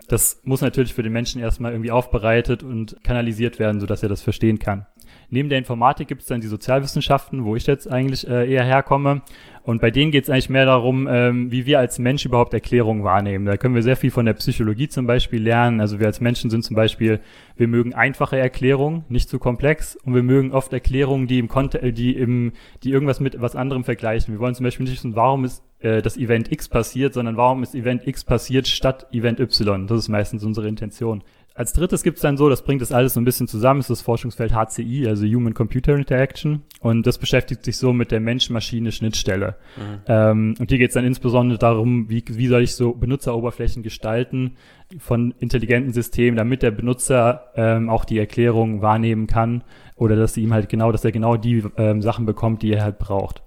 Das 0.07 0.41
muss 0.43 0.61
natürlich 0.61 0.93
für 0.93 1.03
den 1.03 1.13
Menschen 1.13 1.41
erstmal 1.41 1.71
irgendwie 1.71 1.91
aufbereitet 1.91 2.63
und 2.63 2.97
kanalisiert 3.03 3.59
werden, 3.59 3.79
sodass 3.79 4.03
er 4.03 4.09
das 4.09 4.21
verstehen 4.21 4.59
kann. 4.59 4.85
Neben 5.29 5.49
der 5.49 5.57
Informatik 5.57 6.07
gibt 6.07 6.21
es 6.21 6.27
dann 6.27 6.39
die 6.39 6.47
Sozialwissenschaften, 6.47 7.43
wo 7.43 7.55
ich 7.55 7.67
jetzt 7.67 7.91
eigentlich 7.91 8.27
äh, 8.27 8.49
eher 8.49 8.63
herkomme. 8.63 9.21
Und 9.63 9.81
bei 9.81 9.91
denen 9.91 10.11
geht 10.11 10.23
es 10.23 10.29
eigentlich 10.29 10.49
mehr 10.49 10.65
darum, 10.65 11.09
ähm, 11.11 11.51
wie 11.51 11.65
wir 11.65 11.79
als 11.79 11.99
Mensch 11.99 12.25
überhaupt 12.25 12.53
Erklärungen 12.53 13.03
wahrnehmen. 13.03 13.45
Da 13.45 13.57
können 13.57 13.75
wir 13.75 13.83
sehr 13.83 13.97
viel 13.97 14.11
von 14.11 14.25
der 14.25 14.31
Psychologie 14.35 14.87
zum 14.87 15.05
Beispiel 15.05 15.43
lernen. 15.43 15.81
Also 15.81 15.99
wir 15.99 16.07
als 16.07 16.21
Menschen 16.21 16.49
sind 16.49 16.63
zum 16.63 16.77
Beispiel, 16.77 17.19
wir 17.57 17.67
mögen 17.67 17.93
einfache 17.93 18.37
Erklärungen, 18.37 19.03
nicht 19.09 19.27
zu 19.27 19.39
komplex, 19.39 19.97
und 19.97 20.15
wir 20.15 20.23
mögen 20.23 20.53
oft 20.53 20.71
Erklärungen, 20.71 21.27
die 21.27 21.39
im 21.39 21.49
Kontext, 21.49 21.85
äh, 21.85 21.91
die 21.91 22.15
im, 22.15 22.53
die 22.83 22.91
irgendwas 22.91 23.19
mit 23.19 23.41
was 23.41 23.57
anderem 23.57 23.83
vergleichen. 23.83 24.33
Wir 24.33 24.39
wollen 24.39 24.55
zum 24.55 24.63
Beispiel 24.63 24.85
nicht 24.85 24.93
wissen, 24.93 25.17
warum 25.17 25.43
ist 25.43 25.61
äh, 25.79 26.01
das 26.01 26.15
Event 26.15 26.49
X 26.49 26.69
passiert, 26.69 27.13
sondern 27.13 27.35
warum 27.35 27.61
ist 27.61 27.75
Event 27.75 28.07
X 28.07 28.23
passiert 28.23 28.69
statt 28.69 29.07
Event 29.11 29.41
Y. 29.41 29.85
Das 29.87 29.99
ist 29.99 30.07
meistens 30.07 30.45
unsere 30.45 30.69
Intention. 30.69 31.23
Als 31.57 31.73
drittes 31.73 32.03
gibt 32.03 32.17
es 32.17 32.21
dann 32.21 32.37
so, 32.37 32.49
das 32.49 32.61
bringt 32.61 32.83
das 32.83 32.91
alles 32.91 33.15
so 33.15 33.19
ein 33.19 33.23
bisschen 33.25 33.47
zusammen, 33.47 33.79
ist 33.79 33.89
das 33.89 34.03
Forschungsfeld 34.03 34.53
HCI, 34.53 35.07
also 35.07 35.25
Human 35.25 35.55
Computer 35.55 35.95
Interaction. 35.95 36.61
Und 36.81 37.07
das 37.07 37.17
beschäftigt 37.17 37.65
sich 37.65 37.77
so 37.77 37.93
mit 37.93 38.11
der 38.11 38.19
Mensch-Maschine-Schnittstelle. 38.19 39.55
Mhm. 39.75 40.01
Ähm, 40.05 40.55
und 40.59 40.69
hier 40.69 40.77
geht 40.77 40.91
es 40.91 40.93
dann 40.93 41.03
insbesondere 41.03 41.57
darum, 41.57 42.11
wie, 42.11 42.23
wie 42.27 42.47
soll 42.47 42.61
ich 42.61 42.75
so 42.75 42.93
Benutzeroberflächen 42.93 43.81
gestalten 43.81 44.55
von 44.99 45.33
intelligenten 45.39 45.93
Systemen, 45.93 46.37
damit 46.37 46.61
der 46.61 46.69
Benutzer 46.69 47.45
ähm, 47.55 47.89
auch 47.89 48.05
die 48.05 48.19
Erklärung 48.19 48.83
wahrnehmen 48.83 49.25
kann 49.25 49.63
oder 49.95 50.15
dass 50.15 50.35
sie 50.35 50.43
ihm 50.43 50.53
halt 50.53 50.69
genau, 50.69 50.91
dass 50.91 51.05
er 51.05 51.11
genau 51.11 51.37
die 51.37 51.63
ähm, 51.77 52.03
Sachen 52.03 52.27
bekommt, 52.27 52.61
die 52.61 52.71
er 52.71 52.83
halt 52.83 52.99
braucht. 52.99 53.41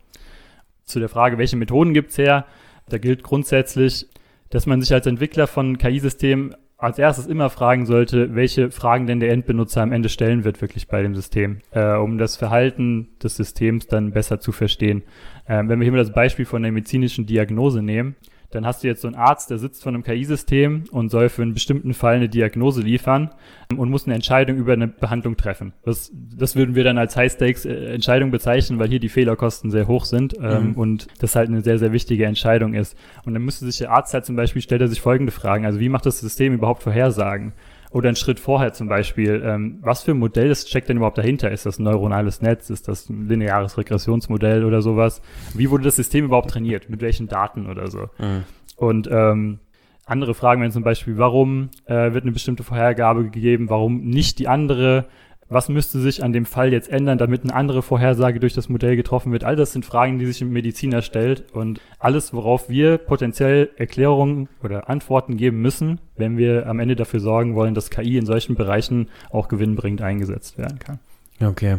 Zu 0.84 0.98
der 0.98 1.08
Frage, 1.08 1.38
welche 1.38 1.56
Methoden 1.56 1.94
gibt's 1.94 2.18
her? 2.18 2.44
Da 2.88 2.98
gilt 2.98 3.22
grundsätzlich, 3.22 4.08
dass 4.48 4.66
man 4.66 4.82
sich 4.82 4.92
als 4.92 5.06
Entwickler 5.06 5.46
von 5.46 5.78
KI-Systemen 5.78 6.56
als 6.80 6.98
erstes 6.98 7.26
immer 7.26 7.50
fragen 7.50 7.84
sollte, 7.86 8.34
welche 8.34 8.70
Fragen 8.70 9.06
denn 9.06 9.20
der 9.20 9.30
Endbenutzer 9.30 9.82
am 9.82 9.92
Ende 9.92 10.08
stellen 10.08 10.44
wird, 10.44 10.62
wirklich 10.62 10.88
bei 10.88 11.02
dem 11.02 11.14
System, 11.14 11.58
äh, 11.72 11.94
um 11.94 12.18
das 12.18 12.36
Verhalten 12.36 13.08
des 13.22 13.36
Systems 13.36 13.86
dann 13.86 14.12
besser 14.12 14.40
zu 14.40 14.50
verstehen. 14.50 15.02
Ähm, 15.46 15.68
wenn 15.68 15.78
wir 15.78 15.84
hier 15.84 15.92
mal 15.92 15.98
das 15.98 16.12
Beispiel 16.12 16.46
von 16.46 16.62
der 16.62 16.72
medizinischen 16.72 17.26
Diagnose 17.26 17.82
nehmen, 17.82 18.16
dann 18.50 18.66
hast 18.66 18.82
du 18.82 18.88
jetzt 18.88 19.02
so 19.02 19.08
einen 19.08 19.16
Arzt, 19.16 19.50
der 19.50 19.58
sitzt 19.58 19.82
vor 19.82 19.92
einem 19.92 20.02
KI-System 20.02 20.84
und 20.90 21.10
soll 21.10 21.28
für 21.28 21.42
einen 21.42 21.54
bestimmten 21.54 21.94
Fall 21.94 22.16
eine 22.16 22.28
Diagnose 22.28 22.82
liefern 22.82 23.30
und 23.76 23.90
muss 23.90 24.06
eine 24.06 24.14
Entscheidung 24.14 24.56
über 24.56 24.72
eine 24.72 24.88
Behandlung 24.88 25.36
treffen. 25.36 25.72
Das, 25.84 26.10
das 26.14 26.56
würden 26.56 26.74
wir 26.74 26.82
dann 26.82 26.98
als 26.98 27.16
High-Stakes-Entscheidung 27.16 28.30
bezeichnen, 28.30 28.78
weil 28.78 28.88
hier 28.88 29.00
die 29.00 29.08
Fehlerkosten 29.08 29.70
sehr 29.70 29.86
hoch 29.86 30.04
sind 30.04 30.34
ähm, 30.42 30.70
mhm. 30.70 30.74
und 30.74 31.06
das 31.20 31.36
halt 31.36 31.48
eine 31.48 31.62
sehr, 31.62 31.78
sehr 31.78 31.92
wichtige 31.92 32.26
Entscheidung 32.26 32.74
ist. 32.74 32.96
Und 33.24 33.34
dann 33.34 33.42
müsste 33.42 33.66
sich 33.66 33.78
der 33.78 33.92
Arzt 33.92 34.12
halt 34.14 34.26
zum 34.26 34.36
Beispiel, 34.36 34.62
stellt 34.62 34.80
er 34.80 34.88
sich 34.88 35.00
folgende 35.00 35.32
Fragen, 35.32 35.64
also 35.64 35.78
wie 35.78 35.88
macht 35.88 36.06
das 36.06 36.18
System 36.18 36.52
überhaupt 36.52 36.82
Vorhersagen? 36.82 37.52
Oder 37.90 38.08
einen 38.08 38.16
Schritt 38.16 38.38
vorher 38.38 38.72
zum 38.72 38.88
Beispiel, 38.88 39.42
ähm, 39.44 39.78
was 39.82 40.04
für 40.04 40.12
ein 40.12 40.18
Modell 40.18 40.54
steckt 40.54 40.88
denn 40.88 40.98
überhaupt 40.98 41.18
dahinter? 41.18 41.50
Ist 41.50 41.66
das 41.66 41.78
ein 41.78 41.84
neuronales 41.84 42.40
Netz? 42.40 42.70
Ist 42.70 42.86
das 42.86 43.08
ein 43.08 43.28
lineares 43.28 43.76
Regressionsmodell 43.78 44.64
oder 44.64 44.80
sowas? 44.80 45.20
Wie 45.54 45.70
wurde 45.70 45.84
das 45.84 45.96
System 45.96 46.26
überhaupt 46.26 46.50
trainiert? 46.50 46.88
Mit 46.88 47.00
welchen 47.00 47.26
Daten 47.26 47.68
oder 47.68 47.88
so? 47.88 48.08
Mhm. 48.18 48.44
Und 48.76 49.08
ähm, 49.10 49.58
andere 50.06 50.34
Fragen 50.34 50.60
wären 50.60 50.72
zum 50.72 50.84
Beispiel, 50.84 51.18
warum 51.18 51.70
äh, 51.86 52.12
wird 52.12 52.22
eine 52.22 52.32
bestimmte 52.32 52.62
Vorhergabe 52.62 53.24
gegeben, 53.24 53.70
warum 53.70 54.02
nicht 54.04 54.38
die 54.38 54.48
andere? 54.48 55.06
Was 55.50 55.68
müsste 55.68 55.98
sich 56.00 56.22
an 56.22 56.32
dem 56.32 56.46
Fall 56.46 56.72
jetzt 56.72 56.88
ändern, 56.88 57.18
damit 57.18 57.42
eine 57.42 57.52
andere 57.52 57.82
Vorhersage 57.82 58.38
durch 58.38 58.54
das 58.54 58.68
Modell 58.68 58.94
getroffen 58.94 59.32
wird? 59.32 59.42
All 59.42 59.56
das 59.56 59.72
sind 59.72 59.84
Fragen, 59.84 60.20
die 60.20 60.26
sich 60.26 60.40
ein 60.40 60.52
Mediziner 60.52 61.02
stellt 61.02 61.52
und 61.52 61.80
alles, 61.98 62.32
worauf 62.32 62.68
wir 62.68 62.98
potenziell 62.98 63.68
Erklärungen 63.76 64.48
oder 64.62 64.88
Antworten 64.88 65.36
geben 65.36 65.60
müssen, 65.60 66.00
wenn 66.16 66.38
wir 66.38 66.68
am 66.68 66.78
Ende 66.78 66.94
dafür 66.94 67.18
sorgen 67.18 67.56
wollen, 67.56 67.74
dass 67.74 67.90
KI 67.90 68.16
in 68.16 68.26
solchen 68.26 68.54
Bereichen 68.54 69.08
auch 69.30 69.48
gewinnbringend 69.48 70.02
eingesetzt 70.02 70.56
werden 70.56 70.78
kann. 70.78 71.00
Okay. 71.42 71.78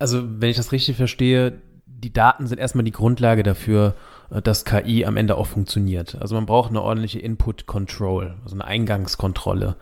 Also, 0.00 0.24
wenn 0.40 0.50
ich 0.50 0.56
das 0.56 0.72
richtig 0.72 0.96
verstehe, 0.96 1.62
die 1.86 2.12
Daten 2.12 2.48
sind 2.48 2.58
erstmal 2.58 2.84
die 2.84 2.90
Grundlage 2.90 3.44
dafür, 3.44 3.94
dass 4.40 4.64
KI 4.64 5.04
am 5.04 5.16
Ende 5.16 5.36
auch 5.36 5.46
funktioniert. 5.46 6.16
Also 6.20 6.34
man 6.34 6.46
braucht 6.46 6.70
eine 6.70 6.80
ordentliche 6.80 7.18
Input 7.18 7.66
Control, 7.66 8.34
also 8.44 8.54
eine 8.54 8.64
Eingangskontrolle. 8.64 9.76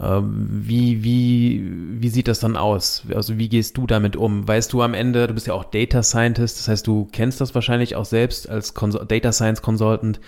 Ähm, 0.00 0.46
wie, 0.48 1.04
wie, 1.04 1.70
wie 2.00 2.08
sieht 2.08 2.28
das 2.28 2.40
dann 2.40 2.56
aus? 2.56 3.04
Also 3.14 3.36
wie 3.36 3.48
gehst 3.48 3.76
du 3.76 3.86
damit 3.86 4.16
um? 4.16 4.48
Weißt 4.48 4.72
du 4.72 4.82
am 4.82 4.94
Ende, 4.94 5.26
du 5.26 5.34
bist 5.34 5.46
ja 5.46 5.54
auch 5.54 5.64
Data 5.64 6.02
Scientist, 6.02 6.58
das 6.58 6.68
heißt, 6.68 6.86
du 6.86 7.08
kennst 7.12 7.40
das 7.40 7.54
wahrscheinlich 7.54 7.96
auch 7.96 8.04
selbst 8.06 8.48
als 8.48 8.72
Cons 8.72 8.98
Data 9.06 9.32
Science 9.32 9.60
Consultant. 9.60 10.20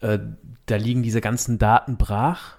Äh, 0.00 0.20
da 0.64 0.76
liegen 0.76 1.02
diese 1.02 1.20
ganzen 1.20 1.58
Daten 1.58 1.96
brach 1.96 2.56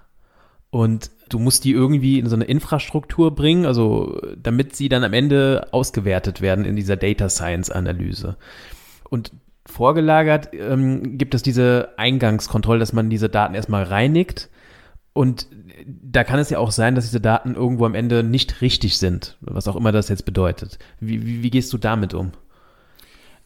und 0.70 1.10
du 1.28 1.38
musst 1.38 1.64
die 1.64 1.72
irgendwie 1.72 2.18
in 2.18 2.26
so 2.26 2.36
eine 2.36 2.44
Infrastruktur 2.44 3.34
bringen, 3.34 3.66
also 3.66 4.20
damit 4.40 4.76
sie 4.76 4.88
dann 4.88 5.04
am 5.04 5.12
Ende 5.12 5.66
ausgewertet 5.72 6.40
werden 6.40 6.64
in 6.64 6.76
dieser 6.76 6.96
Data 6.96 7.28
Science 7.28 7.70
Analyse. 7.70 8.36
Und 9.10 9.32
vorgelagert 9.68 10.50
ähm, 10.52 11.18
gibt 11.18 11.34
es 11.34 11.42
diese 11.42 11.90
Eingangskontrolle, 11.96 12.80
dass 12.80 12.92
man 12.92 13.10
diese 13.10 13.28
Daten 13.28 13.54
erstmal 13.54 13.84
reinigt 13.84 14.48
und 15.12 15.46
da 15.86 16.24
kann 16.24 16.38
es 16.38 16.50
ja 16.50 16.58
auch 16.58 16.70
sein, 16.70 16.94
dass 16.94 17.04
diese 17.04 17.20
Daten 17.20 17.54
irgendwo 17.54 17.86
am 17.86 17.94
Ende 17.94 18.22
nicht 18.22 18.60
richtig 18.60 18.98
sind, 18.98 19.36
was 19.40 19.68
auch 19.68 19.76
immer 19.76 19.92
das 19.92 20.08
jetzt 20.08 20.24
bedeutet. 20.24 20.78
Wie, 21.00 21.24
wie, 21.26 21.42
wie 21.42 21.50
gehst 21.50 21.72
du 21.72 21.78
damit 21.78 22.14
um? 22.14 22.32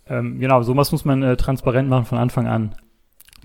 Ähm, 0.07 0.39
genau, 0.39 0.63
sowas 0.63 0.93
muss 0.93 1.05
man 1.05 1.23
äh, 1.23 1.37
transparent 1.37 1.89
machen 1.89 2.05
von 2.05 2.19
Anfang 2.19 2.47
an. 2.47 2.75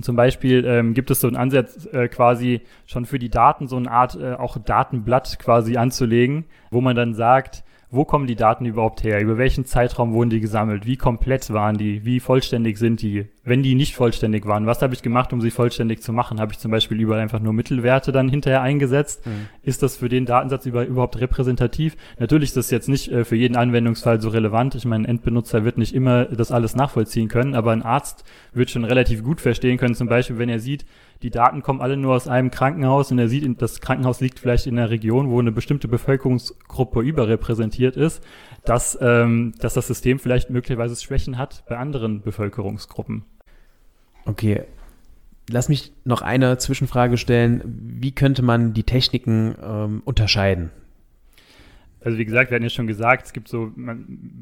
Zum 0.01 0.15
Beispiel 0.15 0.65
ähm, 0.65 0.93
gibt 0.93 1.09
es 1.09 1.21
so 1.21 1.27
einen 1.27 1.37
Ansatz, 1.37 1.87
äh, 1.91 2.07
quasi 2.07 2.61
schon 2.85 3.05
für 3.05 3.17
die 3.17 3.29
Daten 3.29 3.67
so 3.67 3.77
eine 3.77 3.89
Art 3.89 4.15
äh, 4.15 4.33
auch 4.33 4.57
Datenblatt 4.57 5.39
quasi 5.39 5.77
anzulegen, 5.77 6.45
wo 6.69 6.81
man 6.81 6.95
dann 6.95 7.15
sagt, 7.15 7.63
wo 7.89 8.03
kommen 8.03 8.27
die 8.27 8.35
Daten 8.35 8.65
überhaupt 8.65 9.03
her? 9.03 9.21
Über 9.21 9.37
welchen 9.37 9.65
Zeitraum 9.65 10.11
wurden 10.11 10.29
die 10.29 10.41
gesammelt? 10.41 10.85
Wie 10.85 10.97
komplett 10.97 11.53
waren 11.53 11.77
die? 11.77 12.03
Wie 12.03 12.19
vollständig 12.19 12.77
sind 12.77 13.01
die? 13.01 13.27
Wenn 13.45 13.63
die 13.63 13.75
nicht 13.75 13.95
vollständig 13.95 14.45
waren, 14.45 14.65
was 14.65 14.81
habe 14.81 14.93
ich 14.93 15.01
gemacht, 15.01 15.31
um 15.31 15.39
sie 15.39 15.51
vollständig 15.51 16.01
zu 16.01 16.11
machen? 16.11 16.41
Habe 16.41 16.51
ich 16.51 16.59
zum 16.59 16.69
Beispiel 16.69 16.99
überall 16.99 17.21
einfach 17.21 17.39
nur 17.39 17.53
Mittelwerte 17.53 18.11
dann 18.11 18.27
hinterher 18.27 18.61
eingesetzt? 18.61 19.25
Mhm. 19.25 19.47
Ist 19.63 19.83
das 19.83 19.95
für 19.95 20.09
den 20.09 20.25
Datensatz 20.25 20.65
über, 20.65 20.85
überhaupt 20.85 21.17
repräsentativ? 21.21 21.95
Natürlich 22.19 22.49
ist 22.49 22.57
das 22.57 22.71
jetzt 22.71 22.89
nicht 22.89 23.09
äh, 23.09 23.23
für 23.23 23.37
jeden 23.37 23.55
Anwendungsfall 23.55 24.19
so 24.19 24.27
relevant. 24.29 24.75
Ich 24.75 24.83
meine, 24.83 25.05
ein 25.05 25.09
Endbenutzer 25.09 25.63
wird 25.63 25.77
nicht 25.77 25.95
immer 25.95 26.25
das 26.25 26.51
alles 26.51 26.75
nachvollziehen 26.75 27.29
können, 27.29 27.55
aber 27.55 27.71
ein 27.71 27.83
Arzt 27.83 28.25
wird 28.53 28.69
schon 28.69 28.83
relativ 28.83 29.23
gut 29.23 29.39
verstehen 29.39 29.77
können, 29.77 29.95
zum 29.95 30.09
Beispiel, 30.09 30.37
wenn 30.37 30.49
er 30.49 30.59
sieht, 30.59 30.85
die 31.23 31.31
Daten 31.31 31.63
kommen 31.63 31.81
alle 31.81 31.97
nur 31.97 32.15
aus 32.15 32.27
einem 32.27 32.51
Krankenhaus 32.51 33.11
und 33.11 33.19
er 33.19 33.27
sieht, 33.27 33.61
das 33.61 33.81
Krankenhaus 33.81 34.21
liegt 34.21 34.39
vielleicht 34.39 34.67
in 34.67 34.77
einer 34.77 34.89
Region, 34.89 35.29
wo 35.29 35.39
eine 35.39 35.51
bestimmte 35.51 35.87
Bevölkerungsgruppe 35.87 37.01
überrepräsentiert 37.01 37.97
ist, 37.97 38.23
dass, 38.65 38.97
ähm, 39.01 39.53
dass 39.59 39.73
das 39.73 39.87
System 39.87 40.19
vielleicht 40.19 40.49
möglicherweise 40.49 40.95
Schwächen 40.95 41.37
hat 41.37 41.63
bei 41.67 41.77
anderen 41.77 42.21
Bevölkerungsgruppen. 42.21 43.25
Okay. 44.25 44.63
Lass 45.49 45.69
mich 45.69 45.93
noch 46.03 46.21
eine 46.21 46.57
Zwischenfrage 46.57 47.17
stellen. 47.17 47.61
Wie 47.65 48.11
könnte 48.11 48.41
man 48.41 48.73
die 48.73 48.83
Techniken 48.83 49.55
ähm, 49.63 50.01
unterscheiden? 50.03 50.71
Also 51.99 52.19
wie 52.19 52.25
gesagt, 52.25 52.51
wir 52.51 52.55
hatten 52.55 52.63
ja 52.63 52.69
schon 52.69 52.85
gesagt, 52.85 53.25
es 53.25 53.33
gibt 53.33 53.47
so 53.47 53.71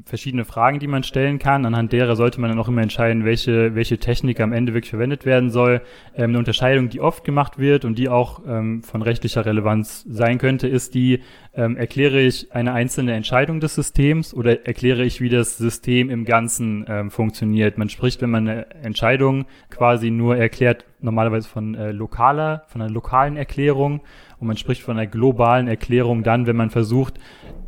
verschiedene 0.04 0.44
Fragen, 0.44 0.78
die 0.78 0.86
man 0.86 1.02
stellen 1.02 1.38
kann. 1.38 1.64
Anhand 1.64 1.90
derer 1.90 2.14
sollte 2.14 2.38
man 2.40 2.50
dann 2.50 2.58
auch 2.58 2.68
immer 2.68 2.82
entscheiden, 2.82 3.24
welche, 3.24 3.74
welche 3.74 3.98
Technik 3.98 4.40
am 4.40 4.52
Ende 4.52 4.74
wirklich 4.74 4.90
verwendet 4.90 5.24
werden 5.24 5.50
soll. 5.50 5.80
Ähm, 6.14 6.30
eine 6.30 6.38
Unterscheidung, 6.38 6.90
die 6.90 7.00
oft 7.00 7.24
gemacht 7.24 7.58
wird 7.58 7.86
und 7.86 7.98
die 7.98 8.10
auch 8.10 8.42
ähm, 8.46 8.82
von 8.82 9.00
rechtlicher 9.00 9.46
Relevanz 9.46 10.04
sein 10.06 10.36
könnte, 10.36 10.68
ist 10.68 10.94
die, 10.94 11.20
ähm, 11.54 11.76
erkläre 11.76 12.20
ich 12.20 12.52
eine 12.52 12.74
einzelne 12.74 13.14
Entscheidung 13.14 13.58
des 13.60 13.74
Systems 13.74 14.34
oder 14.34 14.66
erkläre 14.66 15.04
ich, 15.04 15.22
wie 15.22 15.30
das 15.30 15.56
System 15.56 16.10
im 16.10 16.26
Ganzen 16.26 16.84
ähm, 16.88 17.10
funktioniert. 17.10 17.78
Man 17.78 17.88
spricht, 17.88 18.20
wenn 18.20 18.30
man 18.30 18.48
eine 18.48 18.70
Entscheidung 18.82 19.46
quasi 19.70 20.10
nur 20.10 20.36
erklärt, 20.36 20.84
normalerweise 21.00 21.48
von 21.48 21.74
äh, 21.74 21.90
lokaler, 21.90 22.64
von 22.68 22.82
einer 22.82 22.90
lokalen 22.90 23.36
Erklärung 23.36 24.02
und 24.38 24.46
man 24.46 24.56
spricht 24.56 24.82
von 24.82 24.96
einer 24.96 25.06
globalen 25.06 25.68
Erklärung 25.68 26.22
dann, 26.22 26.46
wenn 26.46 26.56
man 26.56 26.70
versucht, 26.70 27.14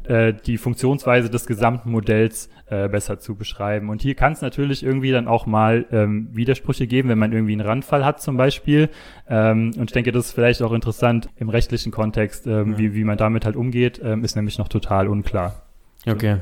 äh, 0.04 0.32
die 0.32 0.58
Funktionsweise 0.58 1.30
des 1.30 1.46
gesamten 1.46 1.90
Modells 1.90 2.48
äh, 2.70 2.88
besser 2.88 3.18
zu 3.18 3.34
beschreiben. 3.34 3.88
Und 3.90 4.02
hier 4.02 4.14
kann 4.14 4.32
es 4.32 4.40
natürlich 4.40 4.82
irgendwie 4.82 5.10
dann 5.10 5.28
auch 5.28 5.46
mal 5.46 5.87
ähm, 5.92 6.28
Widersprüche 6.32 6.87
geben, 6.87 7.08
wenn 7.08 7.18
man 7.18 7.32
irgendwie 7.32 7.52
einen 7.52 7.60
Randfall 7.60 8.04
hat 8.04 8.20
zum 8.20 8.37
Beispiel. 8.37 8.88
Ähm, 9.28 9.72
und 9.76 9.90
ich 9.90 9.92
denke, 9.92 10.12
das 10.12 10.26
ist 10.26 10.32
vielleicht 10.32 10.62
auch 10.62 10.72
interessant 10.72 11.28
im 11.37 11.48
rechtlichen 11.48 11.92
Kontext, 11.92 12.46
ähm, 12.46 12.72
ja. 12.72 12.78
wie, 12.78 12.94
wie 12.94 13.04
man 13.04 13.18
damit 13.18 13.44
halt 13.44 13.56
umgeht, 13.56 14.00
ähm, 14.02 14.25
ist 14.25 14.37
nämlich 14.37 14.58
noch 14.58 14.68
total 14.68 15.08
unklar. 15.08 15.62
Okay. 16.06 16.38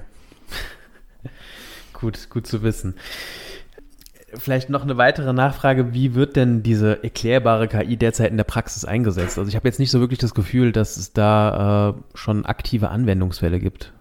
gut, 1.92 2.30
gut 2.30 2.47
zu 2.47 2.62
wissen. 2.62 2.95
Vielleicht 4.38 4.71
noch 4.71 4.83
eine 4.83 4.97
weitere 4.97 5.33
Nachfrage, 5.33 5.93
wie 5.95 6.14
wird 6.14 6.37
denn 6.37 6.62
diese 6.62 7.02
erklärbare 7.02 7.69
KI 7.69 7.97
derzeit 7.97 8.31
in 8.31 8.37
der 8.37 8.45
Praxis 8.45 8.85
eingesetzt? 8.85 9.38
Also 9.38 9.49
ich 9.49 9.57
habe 9.57 9.69
jetzt 9.69 9.78
nicht 9.78 9.90
so 9.90 10.00
wirklich 10.00 10.19
das 10.19 10.35
Gefühl, 10.35 10.73
dass 10.73 10.97
es 10.97 11.12
da 11.12 11.90
äh, 11.90 12.16
schon 12.16 12.45
aktive 12.47 12.90
Anwendungsfälle 12.90 13.59
gibt. 13.59 13.93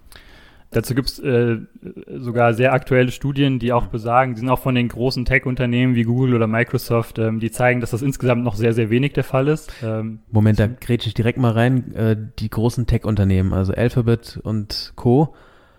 Dazu 0.75 0.93
gibt 0.93 1.07
es 1.07 1.19
äh, 1.19 1.59
sogar 2.17 2.53
sehr 2.53 2.73
aktuelle 2.73 3.11
Studien, 3.11 3.59
die 3.59 3.71
auch 3.71 3.87
besagen, 3.87 4.33
die 4.33 4.41
sind 4.41 4.49
auch 4.49 4.59
von 4.59 4.75
den 4.75 4.89
großen 4.89 5.23
Tech-Unternehmen 5.23 5.95
wie 5.95 6.03
Google 6.03 6.33
oder 6.33 6.47
Microsoft, 6.47 7.17
ähm, 7.17 7.39
die 7.39 7.49
zeigen, 7.49 7.79
dass 7.79 7.91
das 7.91 8.01
insgesamt 8.01 8.43
noch 8.43 8.55
sehr, 8.55 8.73
sehr 8.73 8.89
wenig 8.89 9.13
der 9.13 9.23
Fall 9.23 9.47
ist. 9.47 9.71
Ähm, 9.81 10.19
Moment, 10.31 10.59
da 10.59 10.67
grätsche 10.67 11.07
ich 11.07 11.13
direkt 11.13 11.37
mal 11.37 11.51
rein. 11.51 11.93
Äh, 11.93 12.17
die 12.39 12.49
großen 12.49 12.87
Tech-Unternehmen, 12.87 13.53
also 13.53 13.73
Alphabet 13.73 14.37
und 14.43 14.91
Co., 14.97 15.33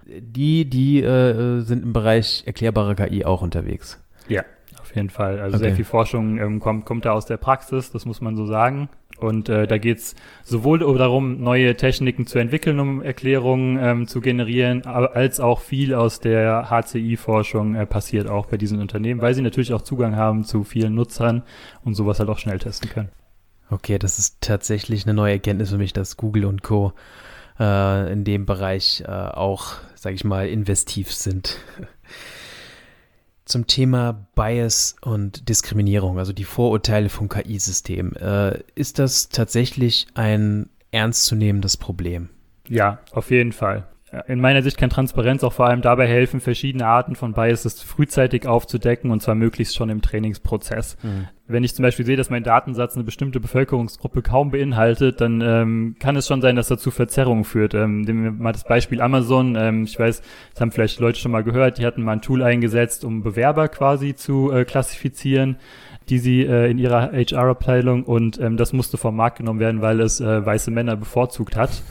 die, 0.07 0.65
die 0.71 1.03
äh, 1.03 1.61
sind 1.61 1.83
im 1.83 1.93
Bereich 1.93 2.45
erklärbare 2.47 2.95
KI 2.95 3.25
auch 3.25 3.43
unterwegs. 3.43 4.01
Ja, 4.29 4.45
auf 4.81 4.95
jeden 4.95 5.11
Fall. 5.11 5.41
Also 5.41 5.57
okay. 5.57 5.67
sehr 5.67 5.77
viel 5.77 5.85
Forschung 5.85 6.39
ähm, 6.39 6.61
kommt, 6.61 6.85
kommt 6.85 7.05
da 7.05 7.13
aus 7.13 7.27
der 7.27 7.37
Praxis, 7.37 7.91
das 7.91 8.07
muss 8.07 8.21
man 8.21 8.37
so 8.37 8.47
sagen. 8.47 8.89
Und 9.19 9.49
äh, 9.49 9.67
da 9.67 9.79
geht's 9.79 10.15
sowohl 10.45 10.81
darum, 10.81 11.41
neue 11.43 11.75
Techniken 11.77 12.27
zu 12.27 12.39
entwickeln, 12.39 12.79
um 12.81 13.03
Erklärungen 13.03 13.79
ähm, 13.81 14.07
zu 14.07 14.21
generieren, 14.21 14.85
als 14.85 15.41
auch 15.41 15.61
viel 15.61 15.95
aus 15.95 16.21
der 16.21 16.69
HCI-Forschung 16.71 17.75
äh, 17.77 17.87
passiert 17.87 18.29
auch 18.29 18.47
bei 18.47 18.59
diesen 18.59 18.81
Unternehmen, 18.81 19.23
weil 19.23 19.35
sie 19.35 19.43
natürlich 19.43 19.73
auch 19.73 19.83
Zugang 19.83 20.17
haben 20.17 20.45
zu 20.45 20.65
vielen 20.65 20.95
Nutzern 20.95 21.43
und 21.83 21.95
sowas 21.95 22.19
halt 22.19 22.29
auch 22.29 22.39
schnell 22.39 22.59
testen 22.59 22.91
können. 22.91 23.09
Okay, 23.71 23.99
das 23.99 24.19
ist 24.19 24.41
tatsächlich 24.43 25.07
eine 25.07 25.15
neue 25.15 25.33
Erkenntnis 25.33 25.71
für 25.71 25.79
mich, 25.79 25.93
dass 25.93 26.17
Google 26.17 26.45
und 26.45 26.63
Co. 26.63 26.93
Äh, 27.59 28.13
in 28.13 28.25
dem 28.25 28.45
Bereich 28.45 29.03
äh, 29.07 29.11
auch, 29.11 29.75
sage 29.95 30.15
ich 30.15 30.25
mal, 30.25 30.47
investiv 30.47 31.13
sind. 31.13 31.57
Zum 33.47 33.67
Thema 33.67 34.27
Bias 34.35 34.97
und 35.01 35.49
Diskriminierung, 35.49 36.19
also 36.19 36.33
die 36.33 36.45
Vorurteile 36.45 37.09
vom 37.09 37.29
KI-System. 37.29 38.13
Äh, 38.17 38.61
ist 38.75 38.99
das 38.99 39.31
tatsächlich 39.31 40.07
ein 40.15 40.69
ernstzunehmendes 40.91 41.77
Problem? 41.77 42.29
Ja, 42.69 42.99
auf 43.13 43.31
jeden 43.31 43.53
Fall 43.53 43.87
in 44.27 44.41
meiner 44.41 44.63
Sicht 44.63 44.79
kann 44.79 44.91
Transparenz 44.91 45.45
auch 45.45 45.53
vor 45.53 45.67
allem 45.67 45.83
dabei 45.83 46.07
helfen, 46.07 46.41
verschiedene 46.41 46.87
Arten 46.87 47.17
von 47.17 47.33
Biases 47.33 47.83
frühzeitig 47.83 48.47
aufzudecken 48.47 49.11
und 49.11 49.23
zwar 49.23 49.35
möglichst 49.35 49.77
schon 49.77 49.89
im 49.89 50.03
Trainingsprozess. 50.03 50.97
Mhm. 51.03 51.29
Wenn 51.49 51.65
ich 51.65 51.75
zum 51.75 51.83
Beispiel 51.83 52.05
sehe, 52.05 52.17
dass 52.17 52.31
mein 52.31 52.43
Datensatz 52.43 52.95
eine 52.95 53.05
bestimmte 53.05 53.41
Bevölkerungsgruppe 53.41 54.23
kaum 54.23 54.51
beinhaltet, 54.51 55.21
dann 55.21 55.41
ähm, 55.41 55.97
kann 55.99 56.17
es 56.17 56.27
schon 56.27 56.41
sein, 56.41 56.57
dass 56.57 56.69
dazu 56.69 56.91
Verzerrungen 56.91 57.45
führt. 57.45 57.75
Ähm, 57.75 58.03
nehmen 58.03 58.25
wir 58.25 58.33
mal 58.33 58.53
das 58.53 58.65
Beispiel 58.65 59.01
Amazon. 59.01 59.55
Ähm, 59.57 59.85
ich 59.85 59.99
weiß, 59.99 60.23
das 60.53 60.61
haben 60.61 60.73
vielleicht 60.73 60.99
Leute 60.99 61.21
schon 61.21 61.33
mal 61.33 61.45
gehört, 61.45 61.79
die 61.79 61.87
hatten 61.87 62.03
mal 62.03 62.13
ein 62.13 62.23
Tool 62.23 62.43
eingesetzt, 62.43 63.05
um 63.05 63.23
Bewerber 63.23 63.69
quasi 63.69 64.15
zu 64.15 64.51
äh, 64.53 64.65
klassifizieren 64.65 65.57
die 66.09 66.21
sie 66.21 66.43
äh, 66.43 66.71
in 66.71 66.79
ihrer 66.79 67.11
HR-Abteilung 67.11 68.05
und 68.05 68.39
ähm, 68.39 68.57
das 68.57 68.73
musste 68.73 68.97
vom 68.97 69.17
Markt 69.17 69.39
genommen 69.39 69.59
werden, 69.59 69.83
weil 69.83 70.01
es 70.01 70.21
äh, 70.21 70.47
weiße 70.47 70.71
Männer 70.71 70.95
bevorzugt 70.95 71.57
hat 71.57 71.83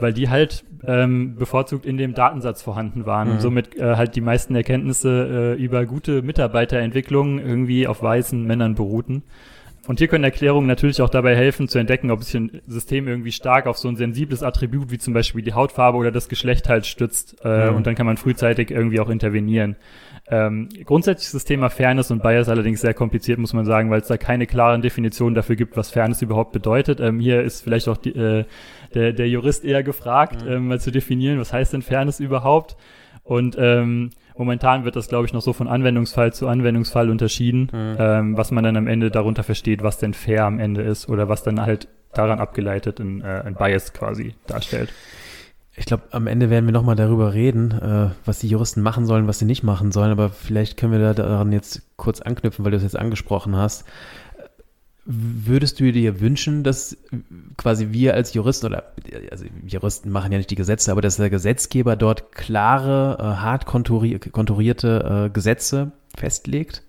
weil 0.00 0.12
die 0.12 0.28
halt 0.28 0.64
ähm, 0.84 1.36
bevorzugt 1.36 1.84
in 1.86 1.96
dem 1.96 2.14
Datensatz 2.14 2.62
vorhanden 2.62 3.06
waren 3.06 3.28
mhm. 3.28 3.34
und 3.34 3.40
somit 3.40 3.76
äh, 3.76 3.96
halt 3.96 4.16
die 4.16 4.20
meisten 4.20 4.54
Erkenntnisse 4.54 5.56
äh, 5.58 5.62
über 5.62 5.84
gute 5.86 6.22
Mitarbeiterentwicklung 6.22 7.38
irgendwie 7.38 7.86
auf 7.86 8.02
weißen 8.02 8.42
Männern 8.44 8.74
beruhten. 8.74 9.22
Und 9.86 9.98
hier 9.98 10.08
können 10.08 10.24
Erklärungen 10.24 10.66
natürlich 10.66 11.02
auch 11.02 11.08
dabei 11.08 11.34
helfen 11.34 11.66
zu 11.66 11.78
entdecken, 11.78 12.10
ob 12.10 12.22
sich 12.22 12.34
ein 12.36 12.60
System 12.66 13.08
irgendwie 13.08 13.32
stark 13.32 13.66
auf 13.66 13.78
so 13.78 13.88
ein 13.88 13.96
sensibles 13.96 14.42
Attribut 14.42 14.90
wie 14.90 14.98
zum 14.98 15.14
Beispiel 15.14 15.42
die 15.42 15.54
Hautfarbe 15.54 15.98
oder 15.98 16.12
das 16.12 16.28
Geschlecht 16.28 16.68
halt 16.68 16.86
stützt. 16.86 17.36
Äh, 17.44 17.70
mhm. 17.70 17.76
Und 17.76 17.86
dann 17.86 17.94
kann 17.94 18.06
man 18.06 18.16
frühzeitig 18.16 18.70
irgendwie 18.70 19.00
auch 19.00 19.08
intervenieren. 19.08 19.76
Ähm, 20.30 20.68
grundsätzlich 20.84 21.26
ist 21.26 21.34
das 21.34 21.44
Thema 21.44 21.70
Fairness 21.70 22.10
und 22.10 22.22
Bias 22.22 22.48
allerdings 22.48 22.80
sehr 22.80 22.94
kompliziert, 22.94 23.38
muss 23.38 23.52
man 23.52 23.64
sagen, 23.64 23.90
weil 23.90 24.00
es 24.00 24.06
da 24.06 24.16
keine 24.16 24.46
klaren 24.46 24.80
Definitionen 24.80 25.34
dafür 25.34 25.56
gibt, 25.56 25.76
was 25.76 25.90
Fairness 25.90 26.22
überhaupt 26.22 26.52
bedeutet. 26.52 27.00
Ähm, 27.00 27.18
hier 27.18 27.42
ist 27.42 27.62
vielleicht 27.62 27.88
auch 27.88 27.96
die, 27.96 28.10
äh, 28.10 28.44
der, 28.94 29.12
der 29.12 29.28
Jurist 29.28 29.64
eher 29.64 29.82
gefragt, 29.82 30.44
mhm. 30.44 30.52
ähm, 30.52 30.68
mal 30.68 30.80
zu 30.80 30.92
definieren, 30.92 31.40
was 31.40 31.52
heißt 31.52 31.72
denn 31.72 31.82
Fairness 31.82 32.20
überhaupt? 32.20 32.76
Und 33.24 33.56
ähm, 33.58 34.10
momentan 34.36 34.84
wird 34.84 34.96
das, 34.96 35.08
glaube 35.08 35.26
ich, 35.26 35.32
noch 35.32 35.42
so 35.42 35.52
von 35.52 35.66
Anwendungsfall 35.66 36.32
zu 36.32 36.46
Anwendungsfall 36.46 37.10
unterschieden, 37.10 37.68
mhm. 37.72 37.96
ähm, 37.98 38.36
was 38.36 38.52
man 38.52 38.62
dann 38.62 38.76
am 38.76 38.86
Ende 38.86 39.10
darunter 39.10 39.42
versteht, 39.42 39.82
was 39.82 39.98
denn 39.98 40.14
fair 40.14 40.44
am 40.44 40.60
Ende 40.60 40.82
ist 40.82 41.08
oder 41.08 41.28
was 41.28 41.42
dann 41.42 41.60
halt 41.60 41.88
daran 42.12 42.38
abgeleitet 42.38 43.00
ein, 43.00 43.20
äh, 43.22 43.42
ein 43.44 43.54
Bias 43.54 43.92
quasi 43.92 44.34
darstellt. 44.46 44.92
Ich 45.80 45.86
glaube, 45.86 46.02
am 46.10 46.26
Ende 46.26 46.50
werden 46.50 46.66
wir 46.66 46.74
nochmal 46.74 46.94
darüber 46.94 47.32
reden, 47.32 47.70
äh, 47.70 48.10
was 48.26 48.40
die 48.40 48.48
Juristen 48.48 48.82
machen 48.82 49.06
sollen, 49.06 49.26
was 49.26 49.38
sie 49.38 49.46
nicht 49.46 49.62
machen 49.62 49.92
sollen. 49.92 50.10
Aber 50.10 50.28
vielleicht 50.28 50.76
können 50.76 50.92
wir 50.92 50.98
da 50.98 51.14
daran 51.14 51.52
jetzt 51.52 51.80
kurz 51.96 52.20
anknüpfen, 52.20 52.66
weil 52.66 52.72
du 52.72 52.76
es 52.76 52.82
jetzt 52.82 52.98
angesprochen 52.98 53.56
hast. 53.56 53.86
Würdest 55.06 55.80
du 55.80 55.90
dir 55.90 56.20
wünschen, 56.20 56.64
dass 56.64 56.98
quasi 57.56 57.92
wir 57.92 58.12
als 58.12 58.34
Juristen 58.34 58.66
oder 58.66 58.92
also 59.30 59.46
Juristen 59.66 60.10
machen 60.10 60.30
ja 60.30 60.36
nicht 60.36 60.50
die 60.50 60.54
Gesetze, 60.54 60.92
aber 60.92 61.00
dass 61.00 61.16
der 61.16 61.30
Gesetzgeber 61.30 61.96
dort 61.96 62.32
klare, 62.32 63.16
äh, 63.18 63.22
hart 63.40 63.64
konturierte 63.64 65.28
äh, 65.28 65.30
Gesetze 65.30 65.92
festlegt? 66.14 66.82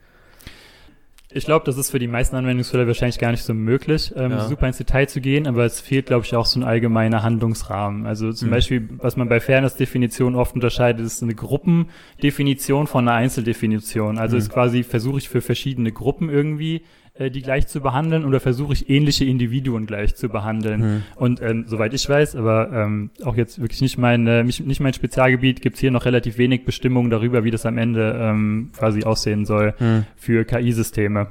Ich 1.33 1.45
glaube, 1.45 1.65
das 1.65 1.77
ist 1.77 1.91
für 1.91 2.00
die 2.00 2.07
meisten 2.07 2.35
Anwendungsfälle 2.35 2.88
wahrscheinlich 2.88 3.19
gar 3.19 3.31
nicht 3.31 3.43
so 3.43 3.53
möglich, 3.53 4.13
ähm, 4.15 4.31
ja. 4.31 4.47
super 4.47 4.67
ins 4.67 4.77
Detail 4.77 5.07
zu 5.07 5.21
gehen, 5.21 5.47
aber 5.47 5.65
es 5.65 5.79
fehlt, 5.79 6.07
glaube 6.07 6.25
ich, 6.25 6.35
auch 6.35 6.45
so 6.45 6.59
ein 6.59 6.63
allgemeiner 6.63 7.23
Handlungsrahmen. 7.23 8.05
Also 8.05 8.31
zum 8.33 8.50
mhm. 8.50 8.51
Beispiel, 8.51 8.89
was 8.97 9.15
man 9.15 9.29
bei 9.29 9.39
Fairness-Definition 9.39 10.35
oft 10.35 10.55
unterscheidet, 10.55 11.05
ist 11.05 11.23
eine 11.23 11.35
Gruppendefinition 11.35 12.88
von 12.88 13.07
einer 13.07 13.17
Einzeldefinition. 13.17 14.17
Also 14.17 14.35
mhm. 14.35 14.41
ist 14.41 14.50
quasi, 14.50 14.83
versuche 14.83 15.19
ich 15.19 15.29
für 15.29 15.41
verschiedene 15.41 15.91
Gruppen 15.91 16.29
irgendwie 16.29 16.83
die 17.29 17.41
gleich 17.41 17.67
zu 17.67 17.81
behandeln 17.81 18.25
oder 18.25 18.39
versuche 18.39 18.73
ich 18.73 18.89
ähnliche 18.89 19.25
Individuen 19.25 19.85
gleich 19.85 20.15
zu 20.15 20.29
behandeln. 20.29 20.81
Hm. 20.81 21.03
Und 21.15 21.41
ähm, 21.41 21.65
soweit 21.67 21.93
ich 21.93 22.07
weiß, 22.07 22.35
aber 22.35 22.71
ähm, 22.73 23.11
auch 23.23 23.35
jetzt 23.35 23.61
wirklich 23.61 23.81
nicht 23.81 23.97
mein, 23.97 24.25
äh, 24.27 24.43
nicht 24.43 24.79
mein 24.79 24.93
Spezialgebiet, 24.93 25.61
gibt's 25.61 25.79
hier 25.79 25.91
noch 25.91 26.05
relativ 26.05 26.37
wenig 26.37 26.65
Bestimmungen 26.65 27.11
darüber, 27.11 27.43
wie 27.43 27.51
das 27.51 27.65
am 27.65 27.77
Ende 27.77 28.17
ähm, 28.19 28.71
quasi 28.75 29.03
aussehen 29.03 29.45
soll 29.45 29.73
hm. 29.77 30.05
für 30.15 30.45
KI-Systeme. 30.45 31.27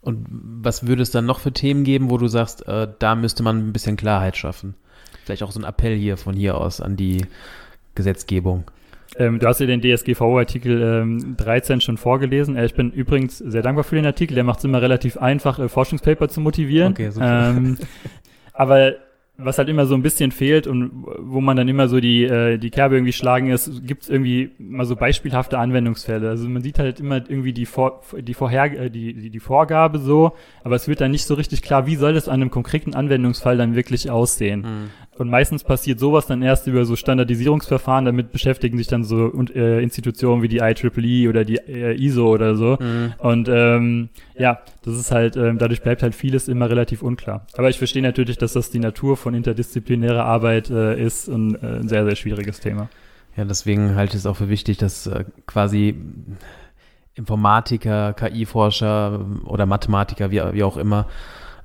Und 0.00 0.26
was 0.30 0.86
würde 0.86 1.02
es 1.02 1.10
dann 1.10 1.26
noch 1.26 1.40
für 1.40 1.52
Themen 1.52 1.84
geben, 1.84 2.10
wo 2.10 2.18
du 2.18 2.28
sagst, 2.28 2.66
äh, 2.66 2.88
da 2.98 3.14
müsste 3.14 3.42
man 3.42 3.58
ein 3.58 3.72
bisschen 3.72 3.96
Klarheit 3.96 4.36
schaffen? 4.36 4.74
Vielleicht 5.24 5.42
auch 5.42 5.50
so 5.50 5.60
ein 5.60 5.64
Appell 5.64 5.96
hier 5.96 6.16
von 6.16 6.34
hier 6.34 6.56
aus 6.56 6.80
an 6.80 6.96
die 6.96 7.26
Gesetzgebung. 7.94 8.64
Ähm, 9.16 9.38
du 9.38 9.46
hast 9.46 9.60
ja 9.60 9.66
den 9.66 9.80
DSGVO-Artikel 9.80 10.82
ähm, 10.82 11.36
13 11.36 11.80
schon 11.80 11.96
vorgelesen. 11.96 12.56
Äh, 12.56 12.66
ich 12.66 12.74
bin 12.74 12.90
übrigens 12.92 13.38
sehr 13.38 13.62
dankbar 13.62 13.84
für 13.84 13.96
den 13.96 14.06
Artikel. 14.06 14.34
Der 14.34 14.44
macht 14.44 14.58
es 14.58 14.64
immer 14.64 14.82
relativ 14.82 15.16
einfach, 15.16 15.58
äh, 15.58 15.68
Forschungspaper 15.68 16.28
zu 16.28 16.40
motivieren. 16.40 16.92
Okay, 16.92 17.10
super. 17.10 17.50
Ähm, 17.50 17.78
aber 18.52 18.94
was 19.40 19.56
halt 19.56 19.68
immer 19.68 19.86
so 19.86 19.94
ein 19.94 20.02
bisschen 20.02 20.32
fehlt 20.32 20.66
und 20.66 20.90
wo 21.20 21.40
man 21.40 21.56
dann 21.56 21.68
immer 21.68 21.86
so 21.86 22.00
die, 22.00 22.24
äh, 22.24 22.58
die 22.58 22.70
Kerbe 22.70 22.96
irgendwie 22.96 23.12
schlagen 23.12 23.50
ist, 23.50 23.86
gibt 23.86 24.02
es 24.02 24.10
irgendwie 24.10 24.50
mal 24.58 24.84
so 24.84 24.96
beispielhafte 24.96 25.58
Anwendungsfälle. 25.58 26.28
Also 26.28 26.48
man 26.48 26.60
sieht 26.60 26.80
halt 26.80 26.98
immer 26.98 27.16
irgendwie 27.16 27.52
die, 27.52 27.64
Vor 27.64 28.02
die, 28.18 28.34
Vorher 28.34 28.64
äh, 28.64 28.90
die, 28.90 29.14
die, 29.14 29.30
die 29.30 29.40
Vorgabe 29.40 30.00
so, 30.00 30.32
aber 30.64 30.74
es 30.74 30.88
wird 30.88 31.00
dann 31.00 31.12
nicht 31.12 31.24
so 31.24 31.34
richtig 31.34 31.62
klar, 31.62 31.86
wie 31.86 31.94
soll 31.94 32.14
das 32.14 32.28
an 32.28 32.40
einem 32.40 32.50
konkreten 32.50 32.94
Anwendungsfall 32.94 33.56
dann 33.56 33.76
wirklich 33.76 34.10
aussehen. 34.10 34.62
Mhm. 34.62 34.90
Und 35.18 35.30
meistens 35.30 35.64
passiert 35.64 35.98
sowas 35.98 36.26
dann 36.26 36.42
erst 36.42 36.68
über 36.68 36.84
so 36.84 36.94
Standardisierungsverfahren, 36.94 38.04
damit 38.04 38.30
beschäftigen 38.30 38.78
sich 38.78 38.86
dann 38.86 39.02
so 39.02 39.24
und, 39.24 39.54
äh, 39.54 39.80
Institutionen 39.80 40.42
wie 40.42 40.48
die 40.48 40.58
IEEE 40.58 41.28
oder 41.28 41.44
die 41.44 41.56
äh, 41.56 42.00
ISO 42.00 42.28
oder 42.28 42.54
so. 42.54 42.78
Mhm. 42.80 43.14
Und 43.18 43.48
ähm, 43.50 44.08
ja, 44.38 44.60
das 44.84 44.94
ist 44.94 45.10
halt, 45.10 45.36
ähm, 45.36 45.58
dadurch 45.58 45.82
bleibt 45.82 46.04
halt 46.04 46.14
vieles 46.14 46.46
immer 46.46 46.70
relativ 46.70 47.02
unklar. 47.02 47.46
Aber 47.56 47.68
ich 47.68 47.78
verstehe 47.78 48.02
natürlich, 48.02 48.38
dass 48.38 48.52
das 48.52 48.70
die 48.70 48.78
Natur 48.78 49.16
von 49.16 49.34
interdisziplinärer 49.34 50.24
Arbeit 50.24 50.70
äh, 50.70 51.02
ist 51.02 51.28
und 51.28 51.56
äh, 51.56 51.66
ein 51.66 51.88
sehr, 51.88 52.04
sehr 52.04 52.14
schwieriges 52.14 52.60
Thema. 52.60 52.88
Ja, 53.36 53.44
deswegen 53.44 53.96
halte 53.96 54.16
ich 54.16 54.20
es 54.20 54.26
auch 54.26 54.36
für 54.36 54.48
wichtig, 54.48 54.78
dass 54.78 55.08
äh, 55.08 55.24
quasi 55.46 55.96
Informatiker, 57.14 58.12
KI-Forscher 58.12 59.26
oder 59.44 59.66
Mathematiker, 59.66 60.30
wie, 60.30 60.40
wie 60.52 60.62
auch 60.62 60.76
immer, 60.76 61.08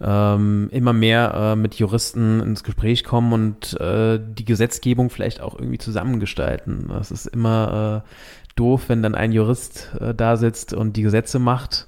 ähm, 0.03 0.69
immer 0.71 0.93
mehr 0.93 1.33
äh, 1.33 1.55
mit 1.55 1.75
Juristen 1.75 2.41
ins 2.41 2.63
Gespräch 2.63 3.03
kommen 3.03 3.31
und 3.31 3.79
äh, 3.79 4.19
die 4.21 4.45
Gesetzgebung 4.45 5.09
vielleicht 5.09 5.39
auch 5.39 5.57
irgendwie 5.57 5.77
zusammengestalten. 5.77 6.87
Das 6.89 7.09
ist 7.09 7.25
immer 7.27 8.03
äh, 8.03 8.09
doof, 8.55 8.89
wenn 8.89 9.01
dann 9.01 9.15
ein 9.15 9.31
Jurist 9.31 9.95
äh, 9.99 10.13
da 10.13 10.35
sitzt 10.35 10.73
und 10.73 10.97
die 10.97 11.03
Gesetze 11.03 11.39
macht, 11.39 11.87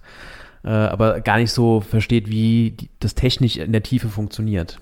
äh, 0.64 0.70
aber 0.70 1.20
gar 1.22 1.38
nicht 1.38 1.52
so 1.52 1.82
versteht, 1.82 2.30
wie 2.30 2.72
die, 2.72 2.90
das 3.00 3.16
technisch 3.16 3.58
in 3.58 3.74
der 3.74 3.84
Tiefe 3.84 4.08
funktioniert. 4.08 4.80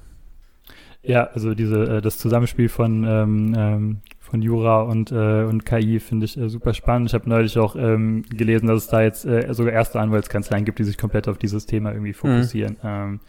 Ja, 1.01 1.25
also 1.33 1.53
diese, 1.55 1.97
äh, 1.97 2.01
das 2.01 2.17
Zusammenspiel 2.17 2.69
von 2.69 3.03
ähm, 3.03 3.55
ähm, 3.57 3.97
von 4.33 4.41
Jura 4.41 4.81
und, 4.81 5.11
äh, 5.11 5.43
und 5.43 5.63
KI 5.63 5.99
finde 5.99 6.25
ich 6.25 6.39
äh, 6.39 6.49
super 6.49 6.73
spannend. 6.73 7.07
Ich 7.07 7.13
habe 7.13 7.29
neulich 7.29 7.55
auch 7.59 7.75
ähm, 7.75 8.25
gelesen, 8.31 8.65
dass 8.65 8.85
es 8.85 8.87
da 8.87 9.03
jetzt 9.03 9.25
äh, 9.25 9.53
sogar 9.53 9.73
erste 9.73 9.99
Anwaltskanzleien 9.99 10.65
gibt, 10.65 10.79
die 10.79 10.85
sich 10.85 10.97
komplett 10.97 11.27
auf 11.27 11.37
dieses 11.37 11.67
Thema 11.67 11.91
irgendwie 11.91 12.13
fokussieren. 12.13 12.77
Mhm. 12.81 12.89
Ähm, 12.89 13.19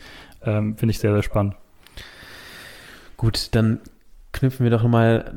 ähm, 0.46 0.76
finde 0.78 0.92
ich 0.92 1.00
sehr, 1.00 1.12
sehr 1.12 1.22
spannend. 1.22 1.56
Gut, 3.18 3.54
dann 3.54 3.80
knüpfen 4.32 4.64
wir 4.64 4.70
doch 4.70 4.82
mal 4.88 5.34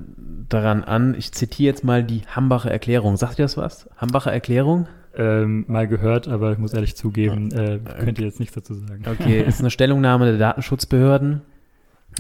daran 0.48 0.86
an. 0.86 1.16
Ich 1.18 1.34
zitiere 1.34 1.74
jetzt 1.74 1.84
mal 1.84 2.02
die 2.02 2.22
Hambacher 2.34 2.72
Erklärung. 2.72 3.18
Sagt 3.18 3.38
ihr 3.38 3.44
das 3.44 3.58
was? 3.58 3.90
Hambacher 3.98 4.32
Erklärung? 4.32 4.88
Ähm, 5.18 5.66
mal 5.68 5.86
gehört, 5.86 6.30
aber 6.30 6.54
ich 6.54 6.60
muss 6.60 6.74
ehrlich 6.74 6.96
zugeben, 6.96 7.52
äh, 7.52 7.80
könnt 8.00 8.20
ihr 8.20 8.26
jetzt 8.26 8.40
nichts 8.40 8.56
dazu 8.56 8.74
sagen. 8.74 9.04
Okay, 9.06 9.42
ist 9.46 9.60
eine 9.60 9.70
Stellungnahme 9.70 10.28
der 10.28 10.38
Datenschutzbehörden 10.38 11.42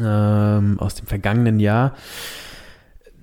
ähm, 0.01 0.79
aus 0.81 0.95
dem 0.95 1.07
vergangenen 1.07 1.61
Jahr. 1.61 1.93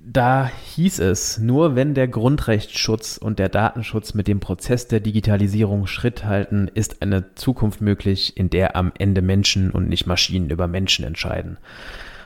Da 0.07 0.51
hieß 0.75 0.99
es, 0.99 1.39
nur 1.39 1.75
wenn 1.75 1.95
der 1.95 2.07
Grundrechtsschutz 2.07 3.17
und 3.17 3.39
der 3.39 3.49
Datenschutz 3.49 4.13
mit 4.13 4.27
dem 4.27 4.39
Prozess 4.39 4.87
der 4.87 4.99
Digitalisierung 4.99 5.87
Schritt 5.87 6.25
halten, 6.25 6.69
ist 6.71 7.01
eine 7.01 7.33
Zukunft 7.33 7.81
möglich, 7.81 8.37
in 8.37 8.51
der 8.51 8.75
am 8.75 8.91
Ende 8.99 9.23
Menschen 9.23 9.71
und 9.71 9.89
nicht 9.89 10.05
Maschinen 10.05 10.51
über 10.51 10.67
Menschen 10.67 11.05
entscheiden. 11.05 11.57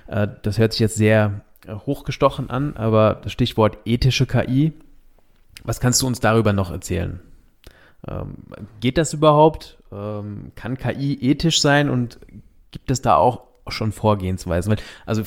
Äh, 0.07 0.27
das 0.41 0.57
hört 0.57 0.73
sich 0.73 0.81
jetzt 0.81 0.97
sehr 0.97 1.39
hochgestochen 1.69 2.49
an, 2.49 2.75
aber 2.75 3.21
das 3.23 3.31
Stichwort 3.31 3.77
ethische 3.85 4.25
KI, 4.25 4.73
was 5.63 5.79
kannst 5.79 6.01
du 6.01 6.07
uns 6.07 6.19
darüber 6.19 6.51
noch 6.51 6.71
erzählen? 6.71 7.21
Ähm, 8.05 8.35
geht 8.81 8.97
das 8.97 9.13
überhaupt? 9.13 9.77
Ähm, 9.93 10.51
kann 10.55 10.77
KI 10.77 11.17
ethisch 11.21 11.61
sein 11.61 11.89
und 11.89 12.19
gibt 12.71 12.91
es 12.91 13.01
da 13.01 13.15
auch 13.15 13.43
schon 13.69 13.93
Vorgehensweisen? 13.93 14.75
also 15.05 15.23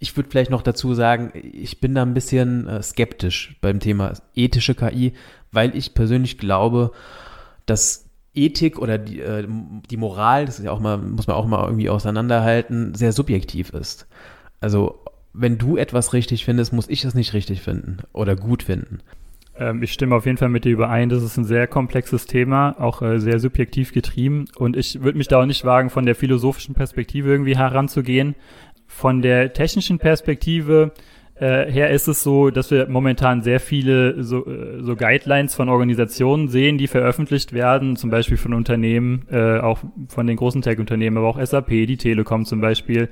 ich 0.00 0.16
würde 0.16 0.30
vielleicht 0.30 0.50
noch 0.50 0.62
dazu 0.62 0.94
sagen, 0.94 1.30
ich 1.34 1.78
bin 1.78 1.94
da 1.94 2.02
ein 2.02 2.14
bisschen 2.14 2.66
äh, 2.66 2.82
skeptisch 2.82 3.56
beim 3.60 3.80
Thema 3.80 4.14
ethische 4.34 4.74
KI, 4.74 5.12
weil 5.52 5.76
ich 5.76 5.94
persönlich 5.94 6.38
glaube, 6.38 6.92
dass 7.66 8.06
Ethik 8.34 8.78
oder 8.78 8.96
die, 8.96 9.20
äh, 9.20 9.46
die 9.90 9.96
Moral, 9.98 10.46
das 10.46 10.58
ist 10.58 10.64
ja 10.64 10.72
auch 10.72 10.80
mal, 10.80 10.96
muss 10.96 11.26
man 11.26 11.36
auch 11.36 11.46
mal 11.46 11.64
irgendwie 11.64 11.90
auseinanderhalten, 11.90 12.94
sehr 12.94 13.12
subjektiv 13.12 13.70
ist. 13.70 14.06
Also, 14.60 15.04
wenn 15.34 15.58
du 15.58 15.76
etwas 15.76 16.14
richtig 16.14 16.46
findest, 16.46 16.72
muss 16.72 16.88
ich 16.88 17.04
es 17.04 17.14
nicht 17.14 17.34
richtig 17.34 17.60
finden 17.60 17.98
oder 18.12 18.36
gut 18.36 18.62
finden. 18.62 19.00
Ähm, 19.60 19.82
ich 19.82 19.92
stimme 19.92 20.16
auf 20.16 20.26
jeden 20.26 20.38
Fall 20.38 20.48
mit 20.48 20.64
dir 20.64 20.72
überein. 20.72 21.10
Das 21.10 21.22
ist 21.22 21.36
ein 21.36 21.44
sehr 21.44 21.66
komplexes 21.66 22.26
Thema, 22.26 22.74
auch 22.80 23.02
äh, 23.02 23.20
sehr 23.20 23.38
subjektiv 23.38 23.92
getrieben. 23.92 24.46
Und 24.56 24.76
ich 24.76 25.02
würde 25.02 25.18
mich 25.18 25.28
da 25.28 25.40
auch 25.40 25.46
nicht 25.46 25.64
wagen, 25.64 25.90
von 25.90 26.06
der 26.06 26.14
philosophischen 26.14 26.74
Perspektive 26.74 27.30
irgendwie 27.30 27.56
heranzugehen, 27.56 28.34
von 28.90 29.22
der 29.22 29.52
technischen 29.52 29.98
Perspektive 29.98 30.92
äh, 31.36 31.70
her 31.70 31.90
ist 31.90 32.08
es 32.08 32.22
so, 32.22 32.50
dass 32.50 32.70
wir 32.70 32.88
momentan 32.88 33.40
sehr 33.40 33.60
viele 33.60 34.22
so, 34.22 34.44
äh, 34.46 34.82
so 34.82 34.96
Guidelines 34.96 35.54
von 35.54 35.68
Organisationen 35.70 36.48
sehen, 36.48 36.76
die 36.76 36.88
veröffentlicht 36.88 37.54
werden, 37.54 37.96
zum 37.96 38.10
Beispiel 38.10 38.36
von 38.36 38.52
Unternehmen, 38.52 39.22
äh, 39.30 39.58
auch 39.58 39.78
von 40.08 40.26
den 40.26 40.36
großen 40.36 40.60
Tech-Unternehmen, 40.60 41.16
aber 41.16 41.28
auch 41.28 41.40
SAP, 41.42 41.68
die 41.68 41.96
Telekom 41.96 42.44
zum 42.44 42.60
Beispiel, 42.60 43.08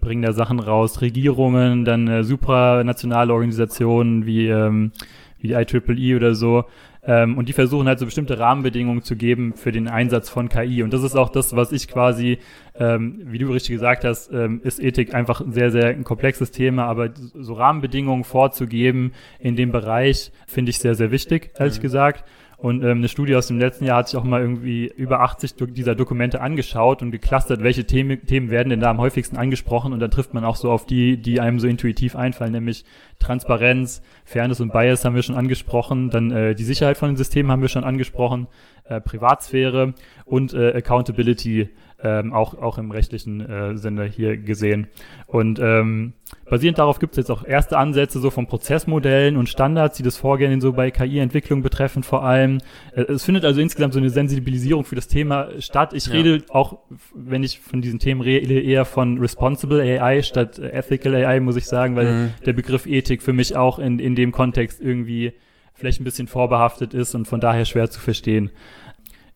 bringen 0.00 0.22
da 0.22 0.32
Sachen 0.32 0.60
raus, 0.60 1.00
Regierungen, 1.00 1.84
dann 1.84 2.06
äh, 2.06 2.24
supranationale 2.24 3.32
Organisationen 3.32 4.26
wie, 4.26 4.46
ähm, 4.46 4.92
wie 5.40 5.48
die 5.48 5.54
IEEE 5.54 6.14
oder 6.14 6.34
so, 6.36 6.66
ähm, 7.04 7.36
und 7.36 7.48
die 7.48 7.52
versuchen 7.52 7.88
halt 7.88 7.98
so 7.98 8.04
bestimmte 8.04 8.38
Rahmenbedingungen 8.38 9.02
zu 9.02 9.16
geben 9.16 9.54
für 9.54 9.72
den 9.72 9.88
Einsatz 9.88 10.28
von 10.28 10.48
KI. 10.48 10.84
Und 10.84 10.92
das 10.92 11.02
ist 11.02 11.16
auch 11.16 11.30
das, 11.30 11.56
was 11.56 11.72
ich 11.72 11.88
quasi, 11.88 12.38
ähm, 12.76 13.22
wie 13.24 13.38
du 13.38 13.50
richtig 13.50 13.72
gesagt 13.72 14.04
hast, 14.04 14.32
ähm, 14.32 14.60
ist 14.62 14.80
Ethik 14.80 15.12
einfach 15.12 15.40
ein 15.40 15.52
sehr, 15.52 15.72
sehr 15.72 15.88
ein 15.88 16.04
komplexes 16.04 16.52
Thema. 16.52 16.84
Aber 16.84 17.10
so 17.14 17.54
Rahmenbedingungen 17.54 18.22
vorzugeben 18.22 19.12
in 19.40 19.56
dem 19.56 19.72
Bereich 19.72 20.30
finde 20.46 20.70
ich 20.70 20.78
sehr, 20.78 20.94
sehr 20.94 21.10
wichtig, 21.10 21.50
ehrlich 21.58 21.78
mhm. 21.78 21.82
gesagt. 21.82 22.24
Und 22.62 22.84
ähm, 22.84 22.98
eine 22.98 23.08
Studie 23.08 23.34
aus 23.34 23.48
dem 23.48 23.58
letzten 23.58 23.86
Jahr 23.86 23.96
hat 23.96 24.08
sich 24.08 24.16
auch 24.16 24.22
mal 24.22 24.40
irgendwie 24.40 24.86
über 24.86 25.18
80 25.22 25.54
dieser 25.74 25.96
Dokumente 25.96 26.40
angeschaut 26.40 27.02
und 27.02 27.10
geclustert, 27.10 27.64
welche 27.64 27.86
Themen, 27.86 28.24
Themen 28.24 28.50
werden 28.50 28.70
denn 28.70 28.78
da 28.78 28.88
am 28.88 28.98
häufigsten 28.98 29.36
angesprochen. 29.36 29.92
Und 29.92 29.98
dann 29.98 30.12
trifft 30.12 30.32
man 30.32 30.44
auch 30.44 30.54
so 30.54 30.70
auf 30.70 30.86
die, 30.86 31.16
die 31.16 31.40
einem 31.40 31.58
so 31.58 31.66
intuitiv 31.66 32.14
einfallen, 32.14 32.52
nämlich 32.52 32.84
Transparenz, 33.18 34.00
Fairness 34.24 34.60
und 34.60 34.72
Bias 34.72 35.04
haben 35.04 35.16
wir 35.16 35.24
schon 35.24 35.34
angesprochen. 35.34 36.10
Dann 36.10 36.30
äh, 36.30 36.54
die 36.54 36.62
Sicherheit 36.62 36.96
von 36.96 37.08
den 37.08 37.16
Systemen 37.16 37.50
haben 37.50 37.62
wir 37.62 37.68
schon 37.68 37.82
angesprochen, 37.82 38.46
äh, 38.84 39.00
Privatsphäre 39.00 39.94
und 40.24 40.54
äh, 40.54 40.72
Accountability 40.72 41.70
ähm, 42.02 42.32
auch, 42.32 42.54
auch 42.54 42.78
im 42.78 42.90
rechtlichen 42.90 43.40
äh, 43.40 43.76
Sinne 43.76 44.04
hier 44.04 44.36
gesehen. 44.36 44.88
Und 45.26 45.60
ähm, 45.60 46.14
basierend 46.48 46.78
darauf 46.78 46.98
gibt 46.98 47.12
es 47.12 47.18
jetzt 47.18 47.30
auch 47.30 47.44
erste 47.44 47.78
Ansätze 47.78 48.18
so 48.18 48.30
von 48.30 48.46
Prozessmodellen 48.46 49.36
und 49.36 49.48
Standards, 49.48 49.96
die 49.96 50.02
das 50.02 50.16
Vorgehen 50.16 50.60
so 50.60 50.72
bei 50.72 50.90
KI-Entwicklung 50.90 51.62
betreffen 51.62 52.02
vor 52.02 52.24
allem. 52.24 52.58
Äh, 52.94 53.02
es 53.02 53.24
findet 53.24 53.44
also 53.44 53.60
insgesamt 53.60 53.94
so 53.94 54.00
eine 54.00 54.10
Sensibilisierung 54.10 54.84
für 54.84 54.96
das 54.96 55.08
Thema 55.08 55.48
statt. 55.60 55.92
Ich 55.92 56.06
ja. 56.06 56.14
rede 56.14 56.44
auch, 56.48 56.78
wenn 57.14 57.44
ich 57.44 57.60
von 57.60 57.80
diesen 57.80 57.98
Themen 57.98 58.20
rede, 58.20 58.60
eher 58.60 58.84
von 58.84 59.18
Responsible 59.18 59.80
AI 59.80 60.22
statt 60.22 60.58
Ethical 60.58 61.14
AI, 61.14 61.40
muss 61.40 61.56
ich 61.56 61.66
sagen, 61.66 61.96
weil 61.96 62.12
mhm. 62.12 62.30
der 62.44 62.52
Begriff 62.52 62.86
Ethik 62.86 63.22
für 63.22 63.32
mich 63.32 63.56
auch 63.56 63.78
in, 63.78 63.98
in 63.98 64.14
dem 64.14 64.32
Kontext 64.32 64.80
irgendwie 64.80 65.32
vielleicht 65.74 66.00
ein 66.00 66.04
bisschen 66.04 66.28
vorbehaftet 66.28 66.94
ist 66.94 67.14
und 67.14 67.26
von 67.26 67.40
daher 67.40 67.64
schwer 67.64 67.90
zu 67.90 68.00
verstehen 68.00 68.50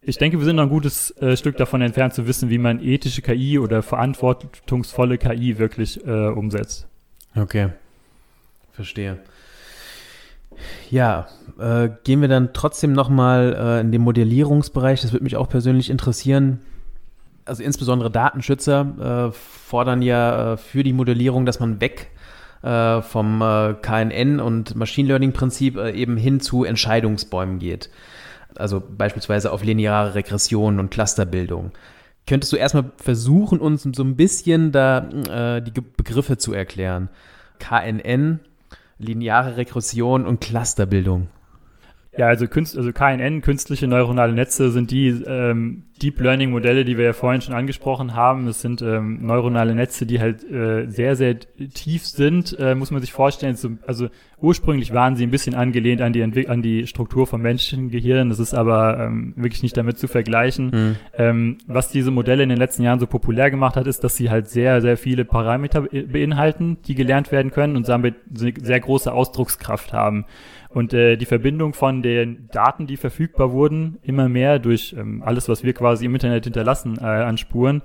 ich 0.09 0.19
denke, 0.19 0.39
wir 0.39 0.45
sind 0.45 0.57
noch 0.57 0.63
ein 0.63 0.69
gutes 0.69 1.11
äh, 1.21 1.37
Stück 1.37 1.57
davon 1.57 1.83
entfernt 1.83 2.15
zu 2.15 2.29
wissen, 2.29 2.49
wie 2.49 2.59
man 2.59 2.81
ethische 2.81 3.23
KI 3.23 3.59
oder 3.59 3.83
verantwortungsvolle 3.83 5.19
KI 5.19 5.59
wirklich 5.59 6.07
äh, 6.07 6.29
umsetzt. 6.29 6.87
Okay, 7.35 7.71
verstehe. 8.73 9.19
Ja, 10.91 11.27
äh, 11.59 11.91
gehen 12.05 12.21
wir 12.21 12.29
dann 12.29 12.53
trotzdem 12.53 12.93
nochmal 12.93 13.57
äh, 13.59 13.81
in 13.81 13.91
den 13.91 14.01
Modellierungsbereich. 14.03 15.03
Das 15.03 15.13
würde 15.13 15.25
mich 15.25 15.37
auch 15.37 15.49
persönlich 15.49 15.91
interessieren. 15.91 16.61
Also 17.45 17.65
insbesondere 17.65 18.11
Datenschützer 18.11 19.31
äh, 19.31 19.33
fordern 19.33 20.03
ja 20.03 20.53
äh, 20.53 20.57
für 20.57 20.85
die 20.85 20.93
Modellierung, 20.93 21.47
dass 21.47 21.59
man 21.59 21.81
weg 21.81 22.11
äh, 22.63 23.03
vom 23.03 23.43
äh, 23.43 23.75
KNN 23.75 24.41
und 24.41 24.75
Machine 24.77 25.09
Learning 25.09 25.33
Prinzip 25.33 25.77
äh, 25.77 25.93
eben 25.93 26.17
hin 26.17 26.41
zu 26.41 26.65
Entscheidungsbäumen 26.65 27.59
geht. 27.59 27.91
Also 28.57 28.81
beispielsweise 28.81 29.53
auf 29.53 29.63
lineare 29.65 30.15
Regression 30.15 30.81
und 30.81 30.91
Clusterbildung. 30.91 31.73
Könntest 32.27 32.53
du 32.53 32.57
erstmal 32.57 32.91
versuchen, 32.97 33.61
uns 33.61 33.83
so 33.83 34.03
ein 34.03 34.17
bisschen 34.17 34.73
da 34.73 35.57
äh, 35.57 35.63
die 35.63 35.73
Begriffe 35.81 36.39
zu 36.39 36.53
erklären? 36.53 37.09
KNN, 37.61 38.41
lineare 38.99 39.57
Regression 39.57 40.27
und 40.27 40.41
Clusterbildung. 40.41 41.29
Ja, 42.17 42.29
also, 42.29 42.49
Künst, 42.49 42.77
also 42.77 42.93
KNN, 42.93 43.43
künstliche 43.43 43.87
neuronale 43.87 44.33
Netze, 44.33 44.71
sind 44.71 44.91
die 44.91 45.09
ähm, 45.09 45.85
Deep 46.03 46.21
Learning 46.21 46.51
Modelle, 46.51 46.85
die 46.85 46.99
wir 46.99 47.05
ja 47.05 47.13
vorhin 47.13 47.41
schon 47.41 47.55
angesprochen 47.55 48.15
haben. 48.15 48.47
Das 48.47 48.61
sind 48.61 48.83
ähm, 48.83 49.25
neuronale 49.25 49.75
Netze, 49.75 50.07
die 50.07 50.21
halt 50.21 50.45
äh, 50.51 50.87
sehr, 50.89 51.17
sehr 51.17 51.37
tief 51.75 52.07
sind, 52.07 52.57
äh, 52.59 52.75
muss 52.75 52.91
man 52.91 53.01
sich 53.01 53.13
vorstellen. 53.13 53.57
So, 53.57 53.71
also 53.87 54.09
ursprünglich 54.41 54.93
waren 54.93 55.17
sie 55.17 55.25
ein 55.25 55.31
bisschen 55.31 55.55
angelehnt 55.55 56.03
an 56.03 56.13
die, 56.13 56.21
Entwick 56.21 56.49
an 56.49 56.63
die 56.63 56.87
Struktur 56.87 57.27
vom 57.27 57.43
menschlichen 57.43 57.91
Gehirn. 57.91 58.29
Das 58.29 58.39
ist 58.39 58.55
aber 58.55 58.99
ähm, 58.99 59.33
wirklich 59.37 59.63
nicht 59.63 59.77
damit 59.77 59.99
zu 59.99 60.09
vergleichen. 60.09 60.67
Mhm. 60.67 60.97
Ähm, 61.15 61.59
was 61.67 61.89
diese 61.89 62.11
Modelle 62.11 62.43
in 62.43 62.49
den 62.49 62.59
letzten 62.59 62.83
Jahren 62.83 63.01
so 63.01 63.07
populär 63.07 63.51
gemacht 63.51 63.77
hat, 63.77 63.87
ist, 63.87 64.05
dass 64.05 64.17
sie 64.17 64.31
halt 64.31 64.49
sehr, 64.49 64.81
sehr 64.83 64.97
viele 64.97 65.25
Parameter 65.25 65.83
beinhalten, 65.83 66.79
die 66.87 66.95
gelernt 66.95 67.33
werden 67.33 67.51
können 67.51 67.77
und 67.77 67.89
damit 67.89 68.17
sehr 68.31 68.81
große 68.81 69.13
Ausdruckskraft 69.13 69.93
haben. 69.93 70.27
Und 70.77 70.93
äh, 70.93 71.17
die 71.17 71.25
Verbindung 71.25 71.73
von 71.73 72.03
den 72.03 72.49
Daten, 72.53 72.87
die 72.87 72.99
verfügbar 72.99 73.51
wurden, 73.53 73.97
immer 74.03 74.29
mehr 74.29 74.59
durch 74.59 74.95
ähm, 74.99 75.23
alles, 75.25 75.49
was 75.49 75.65
wir 75.65 75.73
quasi 75.73 75.86
im 75.95 76.15
Internet 76.15 76.45
hinterlassen, 76.45 76.99
äh, 77.01 77.05
an 77.05 77.39
Spuren, 77.39 77.83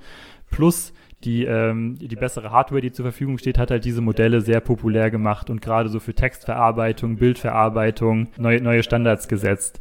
plus 0.50 0.94
die, 1.24 1.46
ähm, 1.46 1.98
die 2.00 2.16
bessere 2.16 2.52
Hardware, 2.52 2.82
die 2.82 2.92
zur 2.92 3.06
Verfügung 3.06 3.38
steht, 3.38 3.58
hat 3.58 3.72
halt 3.72 3.86
diese 3.86 4.02
Modelle 4.02 4.42
sehr 4.42 4.60
populär 4.60 5.12
gemacht 5.12 5.50
und 5.50 5.62
gerade 5.62 5.90
so 5.90 6.00
für 6.00 6.14
Textverarbeitung, 6.14 7.18
Bildverarbeitung 7.18 8.30
neue, 8.38 8.62
neue 8.62 8.84
Standards 8.84 9.28
gesetzt. 9.28 9.80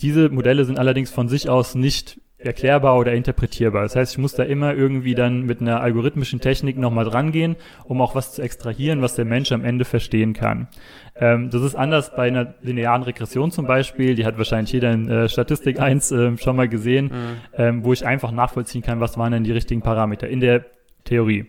Diese 0.00 0.28
Modelle 0.30 0.64
sind 0.64 0.78
allerdings 0.78 1.10
von 1.10 1.28
sich 1.28 1.48
aus 1.48 1.74
nicht 1.74 2.20
erklärbar 2.44 2.98
oder 2.98 3.12
interpretierbar. 3.12 3.82
Das 3.82 3.96
heißt, 3.96 4.12
ich 4.12 4.18
muss 4.18 4.34
da 4.34 4.42
immer 4.42 4.74
irgendwie 4.74 5.14
dann 5.14 5.42
mit 5.42 5.60
einer 5.60 5.80
algorithmischen 5.80 6.40
Technik 6.40 6.76
nochmal 6.76 7.04
drangehen, 7.04 7.56
um 7.84 8.00
auch 8.00 8.14
was 8.14 8.32
zu 8.32 8.42
extrahieren, 8.42 9.02
was 9.02 9.14
der 9.14 9.24
Mensch 9.24 9.52
am 9.52 9.64
Ende 9.64 9.84
verstehen 9.84 10.32
kann. 10.32 10.68
Ähm, 11.14 11.50
das 11.50 11.62
ist 11.62 11.74
anders 11.74 12.14
bei 12.14 12.28
einer 12.28 12.54
linearen 12.62 13.02
Regression 13.02 13.50
zum 13.50 13.66
Beispiel, 13.66 14.14
die 14.14 14.24
hat 14.24 14.38
wahrscheinlich 14.38 14.72
jeder 14.72 14.92
in 14.92 15.08
äh, 15.08 15.28
Statistik 15.28 15.78
1 15.78 16.10
äh, 16.10 16.36
schon 16.38 16.56
mal 16.56 16.68
gesehen, 16.68 17.06
mhm. 17.06 17.10
ähm, 17.56 17.84
wo 17.84 17.92
ich 17.92 18.06
einfach 18.06 18.32
nachvollziehen 18.32 18.82
kann, 18.82 19.00
was 19.00 19.18
waren 19.18 19.32
denn 19.32 19.44
die 19.44 19.52
richtigen 19.52 19.82
Parameter 19.82 20.28
in 20.28 20.40
der 20.40 20.64
Theorie. 21.04 21.46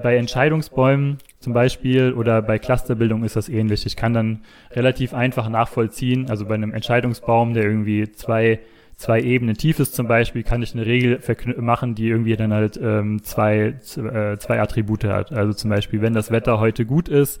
Bei 0.00 0.16
Entscheidungsbäumen 0.16 1.18
zum 1.40 1.52
Beispiel 1.52 2.12
oder 2.12 2.40
bei 2.42 2.58
Clusterbildung 2.58 3.24
ist 3.24 3.34
das 3.34 3.48
ähnlich. 3.48 3.84
Ich 3.84 3.96
kann 3.96 4.14
dann 4.14 4.42
relativ 4.70 5.12
einfach 5.12 5.48
nachvollziehen, 5.48 6.30
also 6.30 6.46
bei 6.46 6.54
einem 6.54 6.72
Entscheidungsbaum, 6.72 7.54
der 7.54 7.64
irgendwie 7.64 8.12
zwei 8.12 8.60
zwei 9.00 9.22
Ebenen 9.22 9.56
tief 9.56 9.80
ist 9.80 9.94
zum 9.94 10.08
Beispiel, 10.08 10.42
kann 10.42 10.62
ich 10.62 10.74
eine 10.74 10.84
Regel 10.84 11.20
machen, 11.56 11.94
die 11.94 12.08
irgendwie 12.08 12.36
dann 12.36 12.52
halt 12.52 12.78
ähm, 12.82 13.22
zwei, 13.22 13.76
äh, 13.96 14.36
zwei 14.36 14.60
Attribute 14.60 15.04
hat. 15.04 15.32
Also 15.32 15.54
zum 15.54 15.70
Beispiel, 15.70 16.02
wenn 16.02 16.12
das 16.12 16.30
Wetter 16.30 16.60
heute 16.60 16.84
gut 16.84 17.08
ist 17.08 17.40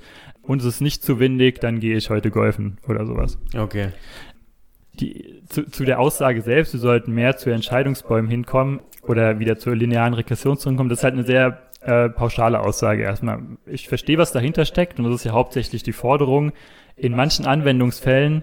und 0.50 0.60
es 0.62 0.66
ist 0.66 0.80
nicht 0.80 1.04
zu 1.04 1.20
windig, 1.20 1.60
dann 1.60 1.78
gehe 1.78 1.96
ich 1.96 2.10
heute 2.10 2.32
golfen 2.32 2.78
oder 2.88 3.06
sowas. 3.06 3.38
Okay. 3.56 3.90
Die, 4.94 5.42
zu, 5.48 5.70
zu 5.70 5.84
der 5.84 6.00
Aussage 6.00 6.42
selbst, 6.42 6.72
wir 6.72 6.80
sollten 6.80 7.12
mehr 7.12 7.36
zu 7.36 7.50
Entscheidungsbäumen 7.50 8.28
hinkommen 8.28 8.80
oder 9.02 9.38
wieder 9.38 9.58
zur 9.60 9.76
linearen 9.76 10.12
Regression 10.12 10.58
zurückkommen, 10.58 10.88
das 10.88 10.98
ist 10.98 11.04
halt 11.04 11.14
eine 11.14 11.22
sehr 11.22 11.62
äh, 11.82 12.08
pauschale 12.08 12.58
Aussage 12.58 13.04
erstmal. 13.04 13.38
Ich 13.64 13.88
verstehe, 13.88 14.18
was 14.18 14.32
dahinter 14.32 14.64
steckt 14.64 14.98
und 14.98 15.04
das 15.04 15.14
ist 15.14 15.24
ja 15.24 15.32
hauptsächlich 15.32 15.84
die 15.84 15.92
Forderung, 15.92 16.50
in 16.96 17.14
manchen 17.14 17.46
Anwendungsfällen 17.46 18.42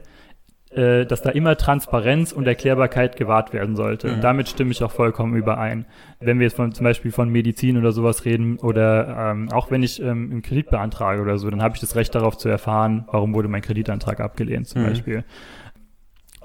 äh, 0.71 1.05
dass 1.05 1.21
da 1.21 1.29
immer 1.29 1.55
Transparenz 1.55 2.31
und 2.33 2.45
Erklärbarkeit 2.45 3.15
gewahrt 3.15 3.53
werden 3.53 3.75
sollte. 3.75 4.07
Mhm. 4.07 4.13
Und 4.15 4.23
damit 4.23 4.49
stimme 4.49 4.71
ich 4.71 4.83
auch 4.83 4.91
vollkommen 4.91 5.35
überein. 5.35 5.85
Wenn 6.19 6.39
wir 6.39 6.45
jetzt 6.45 6.55
von, 6.57 6.73
zum 6.73 6.83
Beispiel 6.83 7.11
von 7.11 7.29
Medizin 7.29 7.77
oder 7.77 7.91
sowas 7.91 8.25
reden 8.25 8.57
oder 8.57 9.31
ähm, 9.31 9.49
auch 9.51 9.71
wenn 9.71 9.81
ich 9.81 10.01
ähm, 10.01 10.29
einen 10.31 10.41
Kredit 10.41 10.69
beantrage 10.69 11.21
oder 11.21 11.37
so, 11.37 11.49
dann 11.49 11.61
habe 11.61 11.75
ich 11.75 11.81
das 11.81 11.95
Recht 11.95 12.13
darauf 12.15 12.37
zu 12.37 12.49
erfahren, 12.49 13.05
warum 13.11 13.33
wurde 13.33 13.47
mein 13.47 13.61
Kreditantrag 13.61 14.19
abgelehnt 14.19 14.67
zum 14.67 14.81
mhm. 14.81 14.87
Beispiel. 14.87 15.23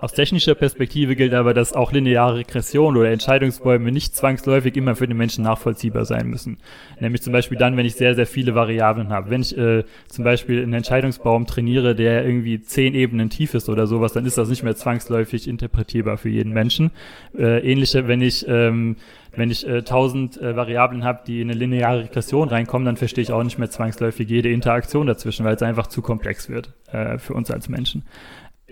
Aus 0.02 0.14
technischer 0.14 0.56
Perspektive 0.56 1.14
gilt 1.14 1.32
aber, 1.32 1.54
dass 1.54 1.74
auch 1.74 1.92
lineare 1.92 2.38
Regression 2.38 2.96
oder 2.96 3.12
Entscheidungsbäume 3.12 3.92
nicht 3.92 4.16
zwangsläufig 4.16 4.76
immer 4.76 4.96
für 4.96 5.06
den 5.06 5.16
Menschen 5.16 5.44
nachvollziehbar 5.44 6.06
sein 6.06 6.26
müssen. 6.26 6.58
Nämlich 6.98 7.22
zum 7.22 7.32
Beispiel 7.32 7.56
dann, 7.56 7.76
wenn 7.76 7.86
ich 7.86 7.94
sehr, 7.94 8.16
sehr 8.16 8.26
viele 8.26 8.56
Variablen 8.56 9.10
habe. 9.10 9.30
Wenn 9.30 9.42
ich 9.42 9.56
äh, 9.56 9.84
zum 10.08 10.24
Beispiel 10.24 10.60
einen 10.60 10.72
Entscheidungsbaum 10.72 11.46
trainiere, 11.46 11.94
der 11.94 12.26
irgendwie 12.26 12.60
zehn 12.60 12.96
Ebenen 12.96 13.30
tief 13.30 13.54
ist 13.54 13.68
oder 13.68 13.86
sowas, 13.86 14.12
dann 14.12 14.26
ist 14.26 14.36
das 14.36 14.48
nicht 14.48 14.64
mehr 14.64 14.74
zwangsläufig 14.74 15.46
interpretierbar 15.46 16.18
für 16.18 16.30
jeden 16.30 16.52
Menschen. 16.52 16.90
Äh, 17.38 17.60
ähnliche, 17.60 18.08
wenn 18.08 18.22
ich 18.22 18.44
ähm, 18.48 18.96
wenn 19.34 19.50
ich 19.50 19.66
äh, 19.66 19.82
tausend 19.82 20.38
äh, 20.42 20.56
Variablen 20.56 21.04
habe, 21.04 21.20
die 21.26 21.40
in 21.40 21.48
eine 21.48 21.58
lineare 21.58 22.00
Regression 22.00 22.48
reinkommen, 22.48 22.84
dann 22.84 22.98
verstehe 22.98 23.22
ich 23.22 23.32
auch 23.32 23.42
nicht 23.42 23.58
mehr 23.58 23.70
zwangsläufig 23.70 24.28
jede 24.28 24.50
Interaktion 24.50 25.06
dazwischen, 25.06 25.46
weil 25.46 25.54
es 25.54 25.62
einfach 25.62 25.86
zu 25.86 26.02
komplex 26.02 26.50
wird 26.50 26.74
äh, 26.92 27.16
für 27.16 27.32
uns 27.32 27.50
als 27.50 27.70
Menschen 27.70 28.02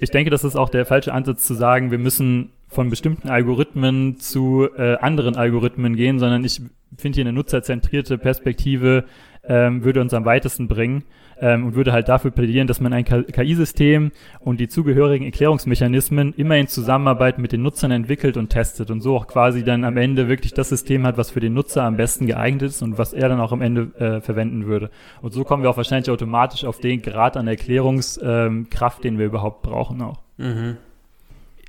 ich 0.01 0.11
denke, 0.11 0.31
das 0.31 0.45
ist 0.45 0.57
auch 0.57 0.71
der 0.71 0.87
falsche 0.87 1.13
Ansatz 1.13 1.47
zu 1.47 1.55
sagen, 1.55 1.91
wir 1.91 1.99
müssen 1.99 2.51
von 2.69 2.89
bestimmten 2.89 3.29
Algorithmen 3.29 4.19
zu 4.19 4.69
äh, 4.77 4.97
anderen 4.97 5.37
Algorithmen 5.37 5.95
gehen, 5.95 6.19
sondern 6.19 6.45
ich 6.45 6.63
finde 6.97 7.17
hier 7.17 7.25
eine 7.25 7.33
nutzerzentrierte 7.33 8.17
Perspektive 8.17 9.05
ähm, 9.45 9.85
würde 9.85 10.01
uns 10.01 10.15
am 10.15 10.25
weitesten 10.25 10.69
bringen 10.69 11.05
ähm, 11.41 11.67
und 11.67 11.75
würde 11.75 11.93
halt 11.93 12.09
dafür 12.09 12.31
plädieren, 12.31 12.67
dass 12.67 12.81
man 12.81 12.93
ein 12.93 13.05
KI-System 13.05 14.13
und 14.41 14.61
die 14.61 14.69
zugehörigen 14.69 15.25
Erklärungsmechanismen 15.25 16.35
immer 16.35 16.57
in 16.57 16.69
Zusammenarbeit 16.69 17.39
mit 17.39 17.53
den 17.53 17.63
Nutzern 17.63 17.91
entwickelt 17.91 18.37
und 18.37 18.51
testet 18.51 18.91
und 18.91 19.01
so 19.01 19.17
auch 19.17 19.27
quasi 19.27 19.65
dann 19.65 19.85
am 19.85 19.97
Ende 19.97 20.29
wirklich 20.29 20.55
das 20.55 20.69
System 20.69 21.07
hat, 21.07 21.17
was 21.17 21.31
für 21.31 21.41
den 21.41 21.55
Nutzer 21.55 21.85
am 21.85 21.97
besten 21.97 22.27
geeignet 22.27 22.63
ist 22.63 22.83
und 22.83 22.99
was 22.99 23.13
er 23.13 23.29
dann 23.29 23.41
auch 23.41 23.53
am 23.53 23.63
Ende 23.63 23.91
äh, 23.99 24.21
verwenden 24.21 24.67
würde. 24.67 24.91
Und 25.23 25.33
so 25.33 25.45
kommen 25.45 25.63
wir 25.63 25.71
auch 25.71 25.77
wahrscheinlich 25.77 26.11
automatisch 26.11 26.65
auf 26.65 26.79
den 26.79 27.03
Grad 27.03 27.37
an 27.37 27.49
Erklärungskraft, 27.49 28.99
ähm, 28.99 29.03
den 29.03 29.19
wir 29.19 29.27
überhaupt 29.27 29.63
brauchen 29.63 30.03
auch. 30.03 30.21
Mhm 30.37 30.77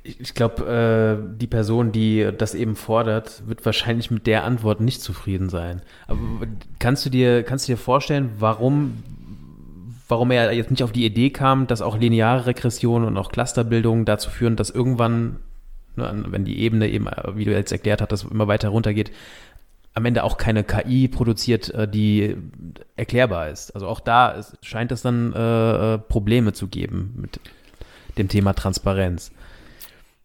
ich 0.04 0.34
glaube, 0.34 0.64
äh, 0.66 1.38
die 1.38 1.46
Person, 1.46 1.92
die 1.92 2.28
das 2.36 2.54
eben 2.54 2.74
fordert, 2.74 3.42
wird 3.46 3.64
wahrscheinlich 3.64 4.10
mit 4.10 4.26
der 4.26 4.44
Antwort 4.44 4.80
nicht 4.80 5.00
zufrieden 5.00 5.48
sein. 5.48 5.82
Aber 6.08 6.18
kannst 6.78 7.06
du 7.06 7.10
dir, 7.10 7.42
kannst 7.44 7.68
du 7.68 7.72
dir 7.72 7.76
vorstellen, 7.76 8.30
warum 8.38 9.02
warum 10.12 10.30
er 10.30 10.52
jetzt 10.52 10.70
nicht 10.70 10.82
auf 10.82 10.92
die 10.92 11.06
Idee 11.06 11.30
kam, 11.30 11.66
dass 11.66 11.80
auch 11.80 11.96
lineare 11.96 12.44
Regression 12.44 13.04
und 13.04 13.16
auch 13.16 13.32
Clusterbildung 13.32 14.04
dazu 14.04 14.28
führen, 14.28 14.56
dass 14.56 14.68
irgendwann, 14.68 15.38
ne, 15.96 16.24
wenn 16.26 16.44
die 16.44 16.58
Ebene 16.60 16.90
eben, 16.90 17.06
wie 17.34 17.46
du 17.46 17.50
jetzt 17.50 17.72
erklärt 17.72 18.02
hast, 18.02 18.24
immer 18.30 18.46
weiter 18.46 18.68
runtergeht, 18.68 19.10
am 19.94 20.04
Ende 20.04 20.22
auch 20.22 20.36
keine 20.36 20.64
KI 20.64 21.08
produziert, 21.08 21.70
äh, 21.70 21.88
die 21.88 22.36
erklärbar 22.94 23.48
ist. 23.48 23.70
Also 23.70 23.86
auch 23.88 24.00
da 24.00 24.44
scheint 24.60 24.92
es 24.92 25.00
dann 25.00 25.32
äh, 25.32 25.94
äh, 25.94 25.98
Probleme 25.98 26.52
zu 26.52 26.68
geben 26.68 27.14
mit 27.16 27.40
dem 28.18 28.28
Thema 28.28 28.52
Transparenz. 28.52 29.32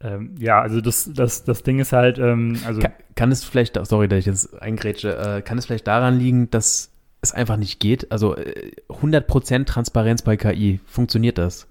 Ähm, 0.02 0.36
ja, 0.38 0.62
also 0.62 0.82
das, 0.82 1.10
das, 1.13 1.45
das 1.45 1.63
Ding 1.63 1.80
ist 1.80 1.93
halt, 1.93 2.19
ähm, 2.19 2.60
also. 2.65 2.82
Kann, 2.82 2.91
kann, 3.15 3.32
es 3.32 3.45
vielleicht, 3.45 3.80
sorry, 3.88 4.10
dass 4.10 4.19
ich 4.19 4.26
jetzt 4.26 4.62
eingrätsche, 4.62 5.17
äh, 5.17 5.41
kann 5.41 5.58
es 5.58 5.65
vielleicht 5.65 5.88
daran 5.88 6.19
liegen, 6.19 6.50
dass 6.52 6.91
es 7.21 7.34
einfach 7.34 7.58
nicht 7.58 7.80
geht? 7.80 8.12
Also 8.12 8.36
100% 8.36 9.62
äh, 9.62 9.65
Transparenz 9.65 10.21
bei 10.21 10.38
KI, 10.38 10.80
funktioniert 10.86 11.38
das? 11.38 11.67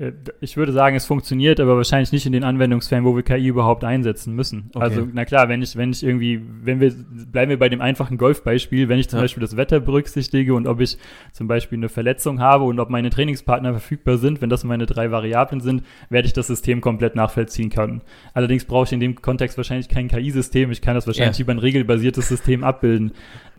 Äh, 0.00 0.12
ich 0.40 0.56
würde 0.56 0.72
sagen, 0.72 0.96
es 0.96 1.06
funktioniert, 1.06 1.60
aber 1.60 1.76
wahrscheinlich 1.76 2.10
nicht 2.12 2.26
in 2.26 2.32
den 2.32 2.42
Anwendungsfällen, 2.42 3.04
wo 3.04 3.14
wir 3.14 3.22
KI 3.22 3.46
überhaupt 3.46 3.84
einsetzen 3.84 4.34
müssen. 4.34 4.70
Okay. 4.74 4.82
Also, 4.82 5.06
na 5.12 5.24
klar, 5.24 5.48
wenn 5.48 5.62
ich, 5.62 5.76
wenn 5.76 5.92
ich 5.92 6.02
irgendwie, 6.02 6.40
wenn 6.62 6.80
wir, 6.80 6.92
bleiben 7.30 7.50
wir 7.50 7.58
bei 7.58 7.68
dem 7.68 7.80
einfachen 7.80 8.16
Golfbeispiel, 8.16 8.88
wenn 8.88 8.98
ich 8.98 9.08
zum 9.08 9.18
ja. 9.18 9.24
Beispiel 9.24 9.42
das 9.42 9.56
Wetter 9.56 9.78
berücksichtige 9.80 10.54
und 10.54 10.66
ob 10.66 10.80
ich 10.80 10.98
zum 11.32 11.46
Beispiel 11.46 11.78
eine 11.78 11.88
Verletzung 11.88 12.40
habe 12.40 12.64
und 12.64 12.80
ob 12.80 12.90
meine 12.90 13.10
Trainingspartner 13.10 13.72
verfügbar 13.72 14.16
sind, 14.16 14.40
wenn 14.40 14.50
das 14.50 14.64
meine 14.64 14.86
drei 14.86 15.10
Variablen 15.10 15.60
sind, 15.60 15.84
werde 16.08 16.26
ich 16.26 16.32
das 16.32 16.46
System 16.46 16.80
komplett 16.80 17.14
nachvollziehen 17.14 17.70
können. 17.70 18.00
Allerdings 18.32 18.64
brauche 18.64 18.84
ich 18.86 18.92
in 18.92 19.00
dem 19.00 19.20
Kontext 19.20 19.56
wahrscheinlich 19.56 19.88
kein 19.88 20.08
KI-System. 20.08 20.70
Ich 20.70 20.80
kann 20.80 20.94
das 20.94 21.06
wahrscheinlich 21.06 21.38
ja. 21.38 21.42
über 21.42 21.52
ein 21.52 21.58
regelbasiertes 21.58 22.28
System 22.28 22.64
abbilden. 22.64 23.12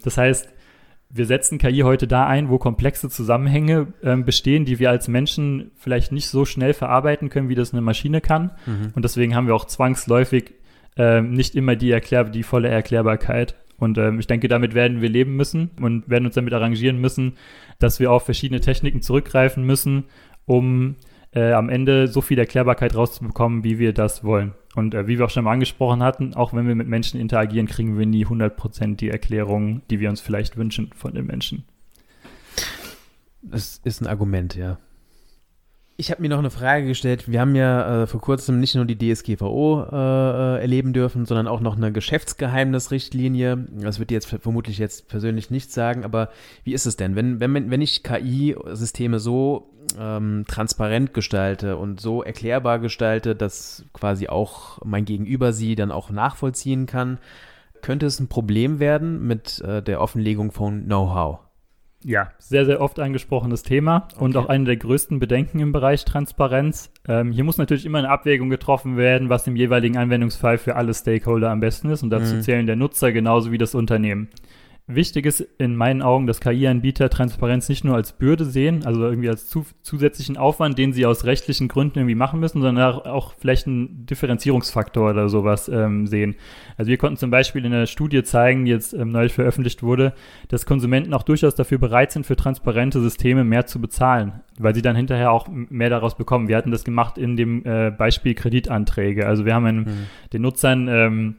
Das 0.04 0.17
heißt, 0.17 0.49
wir 1.13 1.26
setzen 1.26 1.58
KI 1.58 1.80
heute 1.80 2.08
da 2.08 2.26
ein, 2.26 2.50
wo 2.50 2.58
komplexe 2.58 3.10
Zusammenhänge 3.10 3.88
äh, 4.02 4.15
bestehen, 4.15 4.65
die 4.65 4.80
wir 4.80 4.89
als 4.89 5.08
Menschen 5.08 5.71
vielleicht 5.76 6.12
nicht 6.12 6.28
so 6.28 6.45
schnell 6.45 6.74
verarbeiten 6.74 7.30
können, 7.30 7.50
wie 7.50 7.56
das 7.56 7.74
eine 7.74 7.82
Maschine 7.82 8.21
kann. 8.21 8.52
Mhm. 8.65 8.91
Und 8.95 9.04
deswegen 9.04 9.36
haben 9.36 9.47
wir 9.47 9.56
auch 9.56 9.65
zwangsläufig 9.65 10.54
äh, 10.97 11.21
nicht 11.21 11.56
immer 11.56 11.76
die, 11.76 11.91
Erklär 11.91 12.24
die 12.26 12.43
volle 12.43 12.69
Erklärbarkeit. 12.69 13.56
Und 13.78 13.97
ähm, 13.97 14.19
ich 14.19 14.28
denke, 14.28 14.47
damit 14.47 14.74
werden 14.74 15.02
wir 15.02 15.10
leben 15.10 15.36
müssen 15.36 15.71
und 15.82 16.10
werden 16.10 16.26
uns 16.26 16.36
damit 16.36 16.54
arrangieren 16.54 16.97
müssen, 16.97 17.34
dass 17.80 18.00
wir 18.00 18.12
auf 18.12 18.24
verschiedene 18.24 18.62
Techniken 18.62 19.02
zurückgreifen 19.02 19.65
müssen, 19.65 20.06
um 20.45 20.95
äh, 21.34 21.52
am 21.52 21.69
Ende 21.69 22.08
so 22.08 22.21
viel 22.21 22.38
Erklärbarkeit 22.38 22.95
rauszubekommen, 22.95 23.63
wie 23.63 23.80
wir 23.80 23.93
das 23.93 24.24
wollen. 24.24 24.54
Und 24.75 24.93
äh, 24.93 25.07
wie 25.07 25.17
wir 25.17 25.25
auch 25.25 25.29
schon 25.29 25.43
mal 25.43 25.53
angesprochen 25.53 26.01
hatten, 26.01 26.34
auch 26.34 26.53
wenn 26.53 26.67
wir 26.67 26.75
mit 26.75 26.88
Menschen 26.88 27.19
interagieren, 27.19 27.67
kriegen 27.67 27.97
wir 27.97 28.05
nie 28.05 28.25
100% 28.25 28.95
die 28.95 29.10
Erklärung, 29.10 29.81
die 29.89 29.99
wir 29.99 30.10
uns 30.10 30.21
vielleicht 30.21 30.57
wünschen 30.57 30.91
von 30.95 31.13
den 31.13 31.25
Menschen. 31.25 31.65
Das 33.41 33.81
ist 33.84 34.01
ein 34.01 34.07
Argument, 34.07 34.55
ja. 34.55 34.77
Ich 35.97 36.10
habe 36.10 36.21
mir 36.21 36.29
noch 36.29 36.39
eine 36.39 36.49
Frage 36.49 36.88
gestellt. 36.88 37.29
Wir 37.29 37.41
haben 37.41 37.53
ja 37.53 38.03
äh, 38.03 38.07
vor 38.07 38.21
kurzem 38.21 38.60
nicht 38.60 38.73
nur 38.73 38.86
die 38.86 38.97
DSGVO 38.97 39.84
äh, 39.84 39.95
äh, 39.95 40.62
erleben 40.62 40.93
dürfen, 40.93 41.25
sondern 41.25 41.47
auch 41.47 41.60
noch 41.60 41.77
eine 41.77 41.91
Geschäftsgeheimnisrichtlinie. 41.91 43.67
Das 43.69 43.99
wird 43.99 44.10
jetzt 44.10 44.25
vermutlich 44.25 44.79
jetzt 44.79 45.10
persönlich 45.10 45.51
nicht 45.51 45.71
sagen, 45.71 46.03
aber 46.03 46.29
wie 46.63 46.73
ist 46.73 46.88
es 46.88 46.97
denn, 46.97 47.15
wenn, 47.15 47.39
wenn, 47.39 47.69
wenn 47.69 47.81
ich 47.81 48.01
KI-Systeme 48.01 49.19
so 49.19 49.70
ähm, 50.00 50.46
transparent 50.48 51.13
gestalte 51.13 51.78
und 51.78 52.00
so 52.00 52.24
erklärbar 52.24 52.80
gestalte, 52.80 53.36
dass 53.36 53.86
quasi 53.94 54.28
auch 54.28 54.80
mein 54.84 55.06
Gegenüber 55.06 55.54
sie 55.54 55.76
dann 55.76 55.91
auch 55.91 56.10
nachvollziehen 56.10 56.86
kann, 56.86 57.20
könnte 57.82 58.06
es 58.06 58.20
ein 58.20 58.28
Problem 58.28 58.80
werden 58.80 59.26
mit 59.26 59.60
äh, 59.62 59.82
der 59.82 60.02
Offenlegung 60.02 60.52
von 60.52 60.86
Know-how. 60.86 61.39
Ja, 62.04 62.32
sehr, 62.39 62.65
sehr 62.65 62.82
oft 62.82 63.00
angesprochenes 63.00 63.62
Thema 63.62 64.08
okay. 64.13 64.24
und 64.24 64.36
auch 64.36 64.50
eine 64.50 64.65
der 64.65 64.78
größten 64.78 65.20
Bedenken 65.20 65.60
im 65.60 65.72
Bereich 65.72 66.04
Transparenz. 66.04 66.91
Ähm, 67.08 67.32
hier 67.32 67.44
muss 67.44 67.60
natürlich 67.60 67.86
immer 67.86 68.00
eine 68.00 68.10
Abwägung 68.10 68.50
getroffen 68.50 68.98
werden, 68.98 69.30
was 69.30 69.46
im 69.46 69.56
jeweiligen 69.56 69.98
Anwendungsfall 69.98 70.58
für 70.58 70.76
alle 70.76 70.96
Stakeholder 70.96 71.52
am 71.52 71.60
besten 71.60 71.89
ist 71.91 72.02
und 72.02 72.10
dazu 72.10 72.36
mhm. 72.36 72.41
zählen 72.41 72.65
der 72.65 72.76
Nutzer 72.76 73.12
genauso 73.12 73.52
wie 73.52 73.60
das 73.60 73.76
Unternehmen. 73.76 74.30
Wichtig 74.88 75.26
ist 75.26 75.41
in 75.58 75.76
meinen 75.76 76.02
Augen, 76.02 76.28
dass 76.28 76.41
KI-Anbieter 76.41 77.10
Transparenz 77.10 77.70
nicht 77.70 77.86
nur 77.86 77.96
als 77.96 78.13
Bürde 78.13 78.46
sehen, 78.46 78.86
also 78.86 79.04
irgendwie 79.04 79.30
als 79.30 79.48
zu, 79.48 79.65
zusätzlichen 79.84 80.38
Aufwand, 80.38 80.78
den 80.78 80.91
sie 80.91 81.06
aus 81.06 81.24
rechtlichen 81.24 81.67
Gründen 81.67 82.00
irgendwie 82.00 82.15
machen 82.15 82.39
müssen, 82.39 82.62
sondern 82.62 83.02
auch 83.04 83.34
vielleicht 83.38 83.67
einen 83.67 84.06
Differenzierungsfaktor 84.06 85.12
oder 85.12 85.30
sowas 85.30 85.70
ähm, 85.70 86.08
sehen. 86.08 86.36
Also 86.78 86.89
wir 86.89 86.98
konnten 86.98 87.17
zum 87.17 87.30
Beispiel 87.30 87.63
in 87.63 87.74
einer 87.74 87.86
Studie 87.86 88.24
zeigen, 88.24 88.65
die 88.65 88.72
jetzt 88.72 88.94
ähm, 88.94 89.10
neulich 89.10 89.34
veröffentlicht 89.34 89.84
wurde, 89.84 90.13
dass 90.50 90.65
Konsumenten 90.65 91.13
auch 91.13 91.24
durchaus 91.24 91.56
dafür 91.56 91.78
bereit 91.78 92.12
sind, 92.12 92.26
für 92.26 92.36
transparente 92.36 93.00
Systeme 93.02 93.44
mehr 93.44 93.67
zu 93.67 93.80
bezahlen, 93.80 94.41
weil 94.58 94.76
sie 94.76 94.82
dann 94.82 94.96
hinterher 94.96 95.32
auch 95.32 95.48
mehr 95.48 95.89
daraus 95.89 96.17
bekommen. 96.17 96.48
Wir 96.48 96.58
hatten 96.58 96.72
das 96.72 96.84
gemacht 96.84 97.17
in 97.17 97.38
dem 97.38 97.63
äh, 97.65 97.91
Beispiel 97.91 98.34
Kreditanträge. 98.34 99.28
Also 99.28 99.46
wir 99.46 99.54
haben 99.54 99.65
einen, 99.65 99.80
mhm. 99.80 100.08
den 100.34 100.41
Nutzern 100.41 100.88
ähm, 100.89 101.36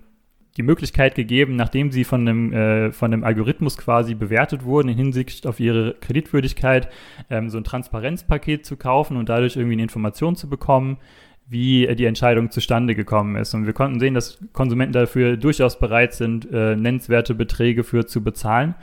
die 0.57 0.63
Möglichkeit 0.63 1.15
gegeben, 1.15 1.57
nachdem 1.57 1.91
sie 1.91 2.05
von 2.05 2.21
einem, 2.21 2.53
äh, 2.53 2.93
von 2.93 3.13
einem 3.13 3.25
Algorithmus 3.25 3.79
quasi 3.79 4.15
bewertet 4.15 4.65
wurden 4.65 4.89
in 4.89 4.97
Hinsicht 4.97 5.47
auf 5.47 5.61
ihre 5.61 5.95
Kreditwürdigkeit, 5.95 6.89
ähm, 7.31 7.49
so 7.49 7.59
ein 7.59 7.65
Transparenzpaket 7.65 8.67
zu 8.67 8.77
kaufen 8.77 9.17
und 9.17 9.29
dadurch 9.29 9.57
irgendwie 9.57 9.75
eine 9.75 9.83
Information 9.83 10.37
zu 10.37 10.49
bekommen, 10.49 10.99
wie 11.49 11.87
äh, 11.87 11.95
die 11.95 12.05
Entscheidung 12.05 12.51
zustande 12.51 12.95
gekommen 12.95 13.37
ist. 13.37 13.55
Und 13.55 13.67
wir 13.67 13.73
konnten 13.73 13.99
sehen, 13.99 14.15
dass 14.15 14.39
Konsumenten 14.53 14.93
dafür 14.93 15.37
durchaus 15.37 15.79
bereit 15.79 16.13
sind, 16.13 16.51
äh, 16.53 16.77
nennenswerte 16.77 17.35
Beträge 17.35 17.83
für 17.83 18.07
zu 18.07 18.23
bezahlen. 18.23 18.75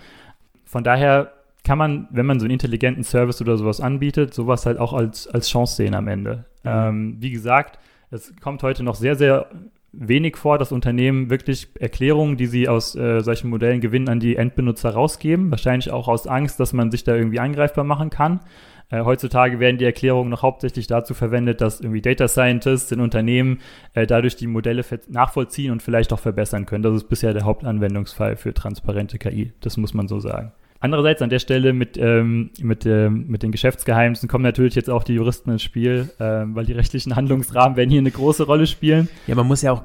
Von 0.66 0.84
daher 0.84 1.34
kann 1.64 1.78
man, 1.78 2.08
wenn 2.10 2.26
man 2.26 2.40
so 2.40 2.46
einen 2.46 2.54
intelligenten 2.54 3.04
Service 3.04 3.42
oder 3.42 3.58
sowas 3.58 3.80
anbietet, 3.82 4.34
sowas 4.34 4.66
halt 4.66 4.80
auch 4.80 4.94
als, 4.94 5.28
als 5.28 5.50
Chance 5.50 5.76
sehen 5.76 5.94
am 5.94 6.08
Ende. 6.08 6.46
Mhm. 6.64 6.70
Ähm, 6.70 7.18
wie 7.20 7.32
gesagt, 7.32 7.80
es 8.12 8.34
kommt 8.42 8.64
heute 8.64 8.84
noch 8.84 8.96
sehr, 8.96 9.16
sehr 9.16 9.48
wenig 9.92 10.38
vor, 10.38 10.58
dass 10.58 10.72
Unternehmen 10.72 11.30
wirklich 11.30 11.70
Erklärungen, 11.80 12.38
die 12.38 12.46
sie 12.46 12.68
aus 12.68 12.96
äh, 12.96 13.22
solchen 13.22 13.50
Modellen 13.50 13.82
gewinnen, 13.82 14.10
an 14.10 14.20
die 14.20 14.36
Endbenutzer 14.36 14.92
rausgeben. 14.92 15.52
Wahrscheinlich 15.52 15.92
auch 15.92 16.08
aus 16.08 16.28
Angst, 16.28 16.60
dass 16.60 16.74
man 16.74 16.92
sich 16.92 17.04
da 17.04 17.16
irgendwie 17.16 17.40
angreifbar 17.40 17.84
machen 17.84 18.10
kann. 18.10 18.42
Äh, 18.90 19.04
heutzutage 19.04 19.60
werden 19.60 19.78
die 19.78 19.86
Erklärungen 19.86 20.30
noch 20.30 20.42
hauptsächlich 20.42 20.88
dazu 20.88 21.14
verwendet, 21.14 21.62
dass 21.62 21.82
irgendwie 21.82 22.02
Data 22.02 22.28
Scientists 22.28 22.92
in 22.92 23.00
Unternehmen 23.00 23.60
äh, 23.94 24.08
dadurch 24.08 24.36
die 24.36 24.48
Modelle 24.48 24.84
nachvollziehen 25.08 25.72
und 25.72 25.84
vielleicht 25.84 26.12
auch 26.14 26.20
verbessern 26.20 26.66
können. 26.66 26.84
Das 26.84 26.96
ist 26.96 27.10
bisher 27.10 27.34
der 27.34 27.44
Hauptanwendungsfall 27.44 28.36
für 28.36 28.54
transparente 28.54 29.18
KI. 29.18 29.54
Das 29.62 29.78
muss 29.78 29.94
man 29.94 30.08
so 30.08 30.20
sagen. 30.20 30.52
Andererseits 30.82 31.22
an 31.22 31.30
der 31.30 31.40
Stelle 31.40 31.74
mit, 31.74 31.98
ähm, 31.98 32.52
mit, 32.62 32.86
ähm, 32.86 33.26
mit 33.28 33.44
den 33.44 33.52
Geschäftsgeheimnissen 33.52 34.30
kommen 34.30 34.44
natürlich 34.44 34.76
jetzt 34.76 34.90
auch 34.90 35.04
die 35.04 35.14
Juristen 35.14 35.52
ins 35.52 35.64
Spiel, 35.64 36.10
ähm, 36.20 36.56
weil 36.56 36.66
die 36.66 36.74
rechtlichen 36.74 37.16
Handlungsrahmen 37.16 37.76
werden 37.76 37.90
hier 37.90 38.00
eine 38.00 38.12
große 38.12 38.44
Rolle 38.44 38.66
spielen. 38.66 39.10
Ja, 39.28 39.36
man 39.36 39.46
muss 39.46 39.62
ja 39.62 39.74
auch 39.74 39.84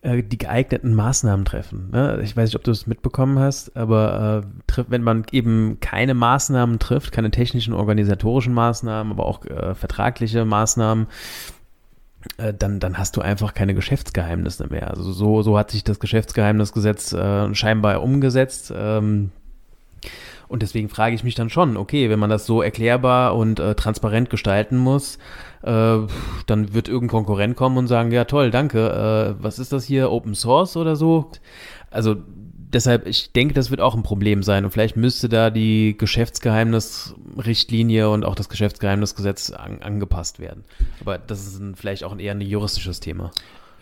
äh, 0.00 0.22
die 0.22 0.38
geeigneten 0.38 0.94
Maßnahmen 0.94 1.44
treffen. 1.44 1.90
Ne? 1.92 2.20
Ich 2.22 2.34
weiß 2.34 2.48
nicht, 2.48 2.56
ob 2.56 2.64
du 2.64 2.70
es 2.70 2.86
mitbekommen 2.86 3.38
hast, 3.38 3.76
aber 3.76 4.44
äh, 4.76 4.84
wenn 4.88 5.02
man 5.02 5.26
eben 5.30 5.78
keine 5.80 6.14
Maßnahmen 6.14 6.78
trifft, 6.78 7.12
keine 7.12 7.30
technischen, 7.30 7.74
organisatorischen 7.74 8.54
Maßnahmen, 8.54 9.12
aber 9.12 9.26
auch 9.26 9.44
äh, 9.44 9.74
vertragliche 9.74 10.46
Maßnahmen, 10.46 11.06
äh, 12.38 12.54
dann, 12.54 12.80
dann 12.80 12.96
hast 12.96 13.16
du 13.16 13.20
einfach 13.20 13.52
keine 13.52 13.74
Geschäftsgeheimnisse 13.74 14.68
mehr. 14.68 14.88
Also 14.90 15.12
so, 15.12 15.42
so 15.42 15.58
hat 15.58 15.70
sich 15.70 15.84
das 15.84 16.00
Geschäftsgeheimnisgesetz 16.00 17.12
äh, 17.12 17.54
scheinbar 17.54 18.02
umgesetzt. 18.02 18.72
Ähm, 18.74 19.32
und 20.50 20.62
deswegen 20.62 20.88
frage 20.88 21.14
ich 21.14 21.22
mich 21.22 21.36
dann 21.36 21.48
schon, 21.48 21.76
okay, 21.76 22.10
wenn 22.10 22.18
man 22.18 22.28
das 22.28 22.44
so 22.44 22.60
erklärbar 22.60 23.36
und 23.36 23.60
äh, 23.60 23.76
transparent 23.76 24.30
gestalten 24.30 24.78
muss, 24.78 25.18
äh, 25.62 25.98
dann 26.46 26.74
wird 26.74 26.88
irgendein 26.88 27.18
Konkurrent 27.18 27.54
kommen 27.54 27.78
und 27.78 27.86
sagen, 27.86 28.10
ja 28.10 28.24
toll, 28.24 28.50
danke, 28.50 29.36
äh, 29.38 29.40
was 29.40 29.60
ist 29.60 29.72
das 29.72 29.84
hier, 29.84 30.10
Open 30.10 30.34
Source 30.34 30.76
oder 30.76 30.96
so? 30.96 31.30
Also 31.92 32.16
deshalb, 32.72 33.06
ich 33.06 33.32
denke, 33.32 33.54
das 33.54 33.70
wird 33.70 33.80
auch 33.80 33.94
ein 33.94 34.02
Problem 34.02 34.42
sein 34.42 34.64
und 34.64 34.72
vielleicht 34.72 34.96
müsste 34.96 35.28
da 35.28 35.50
die 35.50 35.96
Geschäftsgeheimnisrichtlinie 35.96 38.10
und 38.10 38.24
auch 38.24 38.34
das 38.34 38.48
Geschäftsgeheimnisgesetz 38.48 39.52
an, 39.52 39.82
angepasst 39.82 40.40
werden. 40.40 40.64
Aber 41.00 41.18
das 41.18 41.46
ist 41.46 41.60
ein, 41.60 41.76
vielleicht 41.76 42.02
auch 42.02 42.10
ein 42.10 42.18
eher 42.18 42.32
ein 42.32 42.40
juristisches 42.40 42.98
Thema 42.98 43.30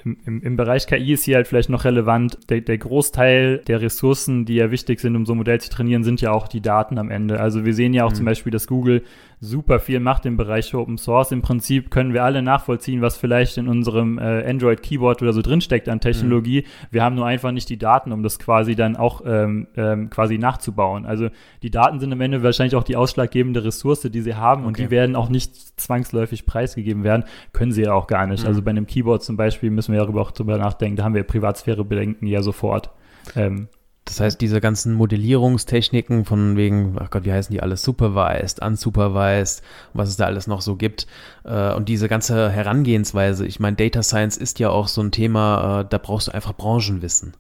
im, 0.05 0.43
im, 0.43 0.57
Bereich 0.57 0.87
KI 0.87 1.13
ist 1.13 1.25
hier 1.25 1.37
halt 1.37 1.47
vielleicht 1.47 1.71
noch 1.71 1.85
relevant, 1.85 2.39
der, 2.49 2.61
der, 2.61 2.79
Großteil 2.79 3.59
der 3.67 3.81
Ressourcen, 3.81 4.45
die 4.45 4.55
ja 4.55 4.71
wichtig 4.71 5.01
sind, 5.01 5.17
um 5.17 5.27
so 5.27 5.35
ein 5.35 5.39
Modell 5.39 5.61
zu 5.61 5.71
trainieren, 5.71 6.05
sind 6.05 6.21
ja 6.21 6.31
auch 6.33 6.49
die 6.49 6.61
Daten 6.61 6.99
am 6.99 7.11
Ende. 7.11 7.41
Also 7.41 7.65
wir 7.65 7.75
sehen 7.75 7.95
ja 7.95 8.05
auch 8.05 8.11
mhm. 8.11 8.17
zum 8.17 8.25
Beispiel, 8.27 8.53
dass 8.53 8.67
Google 8.67 9.03
super 9.41 9.79
viel 9.79 10.01
macht 10.01 10.27
im 10.27 10.37
Bereich 10.37 10.75
Open 10.75 10.99
Source. 10.99 11.33
Im 11.33 11.43
Prinzip 11.43 11.91
können 11.91 12.13
wir 12.13 12.25
alle 12.25 12.43
nachvollziehen, 12.43 13.03
was 13.03 13.17
vielleicht 13.17 13.57
in 13.57 13.69
unserem 13.69 14.19
äh, 14.19 14.49
Android 14.49 14.83
Keyboard 14.83 15.23
oder 15.23 15.33
so 15.33 15.43
drinsteckt 15.43 15.89
an 15.89 16.01
Technologie. 16.01 16.63
Mhm. 16.63 16.87
Wir 16.91 17.05
haben 17.05 17.15
nur 17.15 17.27
einfach 17.27 17.53
nicht 17.53 17.69
die 17.69 17.79
Daten, 17.79 18.13
um 18.13 18.23
das 18.23 18.39
quasi 18.39 18.75
dann 18.75 18.97
auch 18.97 19.23
ähm, 19.25 19.69
ähm, 19.77 20.11
quasi 20.11 20.39
nachzubauen. 20.39 21.07
Also 21.07 21.29
die 21.63 21.71
Daten 21.71 22.01
sind 22.01 22.13
am 22.13 22.21
Ende 22.21 22.43
wahrscheinlich 22.43 22.75
auch 22.75 22.85
die 22.85 22.97
ausschlaggebende 22.97 23.65
Ressource, 23.65 24.03
die 24.03 24.21
sie 24.21 24.35
haben 24.35 24.63
okay. 24.63 24.69
und 24.69 24.79
die 24.79 24.91
werden 24.91 25.15
auch 25.17 25.29
nicht 25.29 25.81
zwangsläufig 25.81 26.47
preisgegeben 26.47 27.05
werden. 27.05 27.25
Können 27.53 27.73
sie 27.73 27.83
ja 27.83 27.93
auch 27.93 28.07
gar 28.07 28.27
nicht. 28.27 28.43
Mhm. 28.43 28.49
Also 28.49 28.63
bei 28.63 28.71
einem 28.71 28.87
Keyboard 28.87 29.23
zum 29.23 29.37
Beispiel 29.37 29.71
müssen 29.71 29.93
wir 29.93 30.01
darüber 30.01 30.23
auch 30.23 30.33
drüber 30.33 30.59
nachdenken. 30.59 30.97
Da 30.97 31.05
haben 31.05 31.15
wir 31.15 31.23
Privatsphäre-Bedenken 31.23 32.27
ja 32.27 32.43
sofort. 32.43 32.91
Ähm, 33.37 33.69
das 34.09 34.21
heißt, 34.21 34.41
diese 34.41 34.63
ganzen 34.63 34.95
Modellierungstechniken 34.95 36.25
von 36.25 36.57
wegen, 36.57 36.97
ach 36.99 37.11
Gott, 37.11 37.27
wie 37.27 37.33
heißen 37.33 37.53
die 37.53 37.63
alles, 37.63 37.83
supervised, 37.83 38.63
unsupervised, 38.63 39.63
was 39.93 40.09
es 40.09 40.17
da 40.17 40.25
alles 40.25 40.47
noch 40.47 40.63
so 40.63 40.77
gibt. 40.77 41.07
Äh, 41.45 41.75
und 41.75 41.91
diese 41.91 42.09
ganze 42.09 42.51
Herangehensweise, 42.51 43.47
ich 43.47 43.61
meine, 43.61 43.77
Data 43.77 44.03
Science 44.03 44.39
ist 44.39 44.61
ja 44.61 44.71
auch 44.71 44.89
so 44.89 45.03
ein 45.03 45.13
Thema, 45.13 45.81
äh, 45.81 45.87
da 45.89 45.99
brauchst 45.99 46.29
du 46.29 46.33
einfach 46.33 46.55
Branchenwissen, 46.55 47.35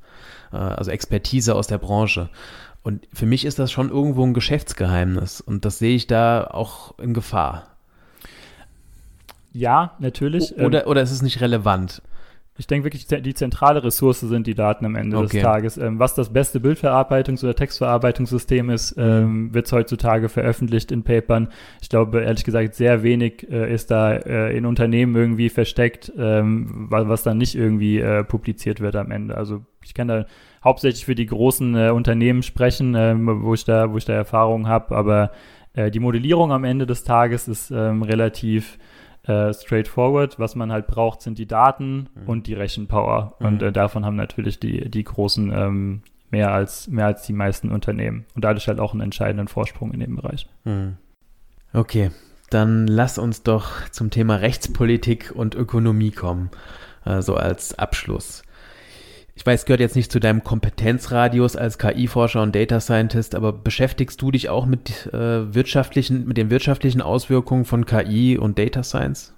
äh, 0.52 0.56
also 0.56 0.90
Expertise 0.90 1.54
aus 1.54 1.68
der 1.68 1.78
Branche. 1.78 2.28
Und 2.82 3.08
für 3.14 3.26
mich 3.26 3.46
ist 3.46 3.58
das 3.58 3.72
schon 3.72 3.88
irgendwo 3.88 4.24
ein 4.24 4.34
Geschäftsgeheimnis 4.34 5.40
und 5.40 5.64
das 5.64 5.78
sehe 5.78 5.96
ich 5.96 6.06
da 6.06 6.48
auch 6.50 6.98
in 6.98 7.14
Gefahr. 7.14 7.64
Ja, 9.54 9.96
natürlich. 9.98 10.54
Oder, 10.58 10.84
ähm, 10.84 10.90
oder 10.90 11.00
ist 11.00 11.12
es 11.12 11.22
nicht 11.22 11.40
relevant? 11.40 12.02
Ich 12.58 12.66
denke 12.66 12.86
wirklich, 12.86 13.06
die 13.06 13.34
zentrale 13.34 13.84
Ressource 13.84 14.18
sind 14.18 14.48
die 14.48 14.54
Daten 14.54 14.84
am 14.84 14.96
Ende 14.96 15.16
okay. 15.16 15.28
des 15.28 15.42
Tages. 15.42 15.78
Ähm, 15.78 16.00
was 16.00 16.14
das 16.14 16.32
beste 16.32 16.58
Bildverarbeitungs- 16.58 17.44
oder 17.44 17.54
Textverarbeitungssystem 17.54 18.68
ist, 18.70 18.96
ähm, 18.98 19.54
wird 19.54 19.70
heutzutage 19.70 20.28
veröffentlicht 20.28 20.90
in 20.90 21.04
Papern. 21.04 21.50
Ich 21.80 21.88
glaube, 21.88 22.20
ehrlich 22.20 22.44
gesagt, 22.44 22.74
sehr 22.74 23.04
wenig 23.04 23.48
äh, 23.48 23.72
ist 23.72 23.92
da 23.92 24.12
äh, 24.12 24.56
in 24.56 24.66
Unternehmen 24.66 25.14
irgendwie 25.14 25.50
versteckt, 25.50 26.12
ähm, 26.18 26.88
was, 26.90 27.06
was 27.06 27.22
dann 27.22 27.38
nicht 27.38 27.54
irgendwie 27.54 28.00
äh, 28.00 28.24
publiziert 28.24 28.80
wird 28.80 28.96
am 28.96 29.12
Ende. 29.12 29.36
Also 29.36 29.64
ich 29.84 29.94
kann 29.94 30.08
da 30.08 30.26
hauptsächlich 30.64 31.04
für 31.04 31.14
die 31.14 31.26
großen 31.26 31.76
äh, 31.76 31.90
Unternehmen 31.90 32.42
sprechen, 32.42 32.96
ähm, 32.96 33.44
wo 33.44 33.54
ich 33.54 33.64
da, 33.64 33.92
wo 33.92 33.98
ich 33.98 34.04
da 34.04 34.14
Erfahrung 34.14 34.66
habe, 34.66 34.96
aber 34.96 35.30
äh, 35.74 35.92
die 35.92 36.00
Modellierung 36.00 36.50
am 36.50 36.64
Ende 36.64 36.86
des 36.86 37.04
Tages 37.04 37.46
ist 37.46 37.70
ähm, 37.70 38.02
relativ 38.02 38.78
äh, 39.28 39.52
straightforward. 39.52 40.38
Was 40.38 40.56
man 40.56 40.72
halt 40.72 40.86
braucht, 40.86 41.22
sind 41.22 41.38
die 41.38 41.46
Daten 41.46 42.08
mhm. 42.14 42.26
und 42.28 42.46
die 42.46 42.54
Rechenpower. 42.54 43.36
Mhm. 43.38 43.46
Und 43.46 43.62
äh, 43.62 43.72
davon 43.72 44.04
haben 44.04 44.16
natürlich 44.16 44.58
die, 44.58 44.90
die 44.90 45.04
großen 45.04 45.52
ähm, 45.52 46.02
mehr 46.30 46.52
als, 46.52 46.88
mehr 46.88 47.06
als 47.06 47.22
die 47.22 47.32
meisten 47.32 47.70
Unternehmen. 47.70 48.24
Und 48.34 48.44
dadurch 48.44 48.68
halt 48.68 48.80
auch 48.80 48.92
einen 48.92 49.02
entscheidenden 49.02 49.48
Vorsprung 49.48 49.92
in 49.92 50.00
dem 50.00 50.16
Bereich. 50.16 50.46
Hm. 50.64 50.96
Okay, 51.72 52.10
dann 52.50 52.86
lass 52.86 53.18
uns 53.18 53.42
doch 53.42 53.88
zum 53.90 54.10
Thema 54.10 54.36
Rechtspolitik 54.36 55.32
und 55.34 55.54
Ökonomie 55.54 56.10
kommen, 56.10 56.50
äh, 57.04 57.20
so 57.22 57.34
also 57.34 57.36
als 57.36 57.78
Abschluss. 57.78 58.42
Ich 59.38 59.46
weiß, 59.46 59.66
gehört 59.66 59.78
jetzt 59.78 59.94
nicht 59.94 60.10
zu 60.10 60.18
deinem 60.18 60.42
Kompetenzradius 60.42 61.54
als 61.54 61.78
KI-Forscher 61.78 62.42
und 62.42 62.56
Data 62.56 62.80
Scientist, 62.80 63.36
aber 63.36 63.52
beschäftigst 63.52 64.20
du 64.20 64.32
dich 64.32 64.48
auch 64.48 64.66
mit 64.66 65.06
äh, 65.14 65.54
wirtschaftlichen, 65.54 66.26
mit 66.26 66.36
den 66.36 66.50
wirtschaftlichen 66.50 67.00
Auswirkungen 67.00 67.64
von 67.64 67.86
KI 67.86 68.36
und 68.36 68.58
Data 68.58 68.82
Science? 68.82 69.37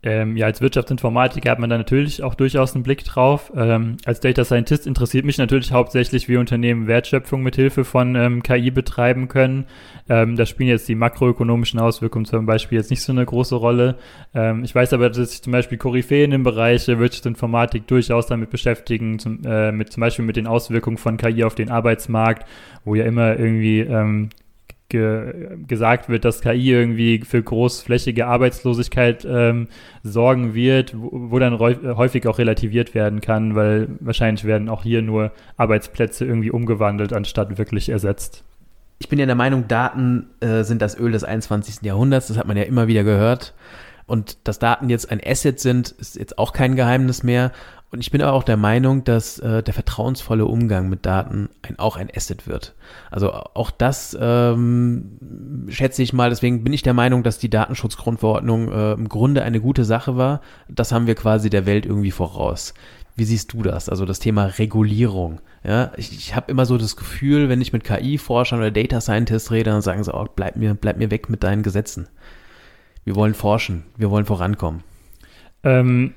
Ähm, 0.00 0.36
ja, 0.36 0.46
als 0.46 0.60
Wirtschaftsinformatiker 0.60 1.50
hat 1.50 1.58
man 1.58 1.70
da 1.70 1.76
natürlich 1.76 2.22
auch 2.22 2.36
durchaus 2.36 2.74
einen 2.74 2.84
Blick 2.84 3.04
drauf. 3.04 3.52
Ähm, 3.56 3.96
als 4.04 4.20
Data 4.20 4.44
Scientist 4.44 4.86
interessiert 4.86 5.24
mich 5.24 5.38
natürlich 5.38 5.72
hauptsächlich, 5.72 6.28
wie 6.28 6.36
Unternehmen 6.36 6.86
Wertschöpfung 6.86 7.42
mit 7.42 7.56
Hilfe 7.56 7.84
von 7.84 8.14
ähm, 8.14 8.44
KI 8.44 8.70
betreiben 8.70 9.26
können. 9.26 9.66
Ähm, 10.08 10.36
da 10.36 10.46
spielen 10.46 10.68
jetzt 10.68 10.88
die 10.88 10.94
makroökonomischen 10.94 11.80
Auswirkungen 11.80 12.26
zum 12.26 12.46
Beispiel 12.46 12.78
jetzt 12.78 12.90
nicht 12.90 13.02
so 13.02 13.10
eine 13.10 13.26
große 13.26 13.56
Rolle. 13.56 13.96
Ähm, 14.34 14.62
ich 14.62 14.72
weiß 14.72 14.92
aber, 14.92 15.08
dass 15.08 15.30
sich 15.30 15.42
zum 15.42 15.52
Beispiel 15.52 15.78
Koryphäen 15.78 16.30
im 16.30 16.44
Bereich 16.44 16.86
Wirtschaftsinformatik 16.86 17.88
durchaus 17.88 18.28
damit 18.28 18.50
beschäftigen, 18.50 19.18
zum, 19.18 19.40
äh, 19.44 19.72
mit, 19.72 19.90
zum 19.92 20.02
Beispiel 20.02 20.24
mit 20.24 20.36
den 20.36 20.46
Auswirkungen 20.46 20.98
von 20.98 21.16
KI 21.16 21.42
auf 21.42 21.56
den 21.56 21.72
Arbeitsmarkt, 21.72 22.46
wo 22.84 22.94
ja 22.94 23.04
immer 23.04 23.36
irgendwie 23.36 23.80
ähm, 23.80 24.28
ge 24.88 25.58
gesagt 25.66 26.08
wird, 26.08 26.24
dass 26.24 26.40
KI 26.40 26.72
irgendwie 26.72 27.20
für 27.20 27.42
großflächige 27.42 28.26
Arbeitslosigkeit 28.26 29.26
ähm, 29.28 29.68
sorgen 30.02 30.54
wird, 30.54 30.94
wo, 30.96 31.30
wo 31.30 31.38
dann 31.38 31.58
häufig 31.58 32.26
auch 32.26 32.38
relativiert 32.38 32.94
werden 32.94 33.20
kann, 33.20 33.54
weil 33.54 33.88
wahrscheinlich 34.00 34.44
werden 34.44 34.68
auch 34.68 34.82
hier 34.82 35.02
nur 35.02 35.32
Arbeitsplätze 35.56 36.24
irgendwie 36.24 36.50
umgewandelt, 36.50 37.12
anstatt 37.12 37.58
wirklich 37.58 37.90
ersetzt. 37.90 38.44
Ich 38.98 39.08
bin 39.08 39.18
ja 39.18 39.26
der 39.26 39.34
Meinung, 39.34 39.68
Daten 39.68 40.30
äh, 40.40 40.64
sind 40.64 40.82
das 40.82 40.98
Öl 40.98 41.12
des 41.12 41.22
21. 41.22 41.82
Jahrhunderts, 41.82 42.28
das 42.28 42.38
hat 42.38 42.46
man 42.46 42.56
ja 42.56 42.64
immer 42.64 42.88
wieder 42.88 43.04
gehört. 43.04 43.54
Und 44.06 44.38
dass 44.48 44.58
Daten 44.58 44.88
jetzt 44.88 45.10
ein 45.10 45.20
Asset 45.24 45.60
sind, 45.60 45.90
ist 45.90 46.16
jetzt 46.16 46.38
auch 46.38 46.54
kein 46.54 46.76
Geheimnis 46.76 47.22
mehr. 47.22 47.52
Und 47.90 48.00
ich 48.00 48.10
bin 48.10 48.20
aber 48.20 48.34
auch 48.34 48.44
der 48.44 48.58
Meinung, 48.58 49.04
dass 49.04 49.38
äh, 49.38 49.62
der 49.62 49.72
vertrauensvolle 49.72 50.44
Umgang 50.44 50.90
mit 50.90 51.06
Daten 51.06 51.48
ein, 51.62 51.78
auch 51.78 51.96
ein 51.96 52.10
Asset 52.14 52.46
wird. 52.46 52.74
Also 53.10 53.32
auch 53.32 53.70
das 53.70 54.16
ähm, 54.20 55.66
schätze 55.68 56.02
ich 56.02 56.12
mal. 56.12 56.28
Deswegen 56.28 56.64
bin 56.64 56.74
ich 56.74 56.82
der 56.82 56.92
Meinung, 56.92 57.22
dass 57.22 57.38
die 57.38 57.48
Datenschutzgrundverordnung 57.48 58.70
äh, 58.70 58.92
im 58.92 59.08
Grunde 59.08 59.42
eine 59.42 59.60
gute 59.60 59.84
Sache 59.84 60.18
war. 60.18 60.42
Das 60.68 60.92
haben 60.92 61.06
wir 61.06 61.14
quasi 61.14 61.48
der 61.48 61.64
Welt 61.64 61.86
irgendwie 61.86 62.10
voraus. 62.10 62.74
Wie 63.16 63.24
siehst 63.24 63.54
du 63.54 63.62
das? 63.62 63.88
Also 63.88 64.04
das 64.04 64.18
Thema 64.18 64.44
Regulierung. 64.44 65.40
Ja, 65.64 65.90
ich, 65.96 66.12
ich 66.12 66.36
habe 66.36 66.52
immer 66.52 66.66
so 66.66 66.76
das 66.76 66.94
Gefühl, 66.94 67.48
wenn 67.48 67.62
ich 67.62 67.72
mit 67.72 67.84
KI-Forschern 67.84 68.58
oder 68.58 68.70
Data 68.70 69.00
Scientists 69.00 69.50
rede, 69.50 69.70
dann 69.70 69.82
sagen 69.82 70.04
sie, 70.04 70.14
oh, 70.14 70.26
bleib 70.36 70.56
mir, 70.56 70.74
bleib 70.74 70.98
mir 70.98 71.10
weg 71.10 71.30
mit 71.30 71.42
deinen 71.42 71.62
Gesetzen. 71.62 72.08
Wir 73.04 73.16
wollen 73.16 73.34
forschen, 73.34 73.84
wir 73.96 74.10
wollen 74.10 74.26
vorankommen. 74.26 74.84
Ähm, 75.64 76.12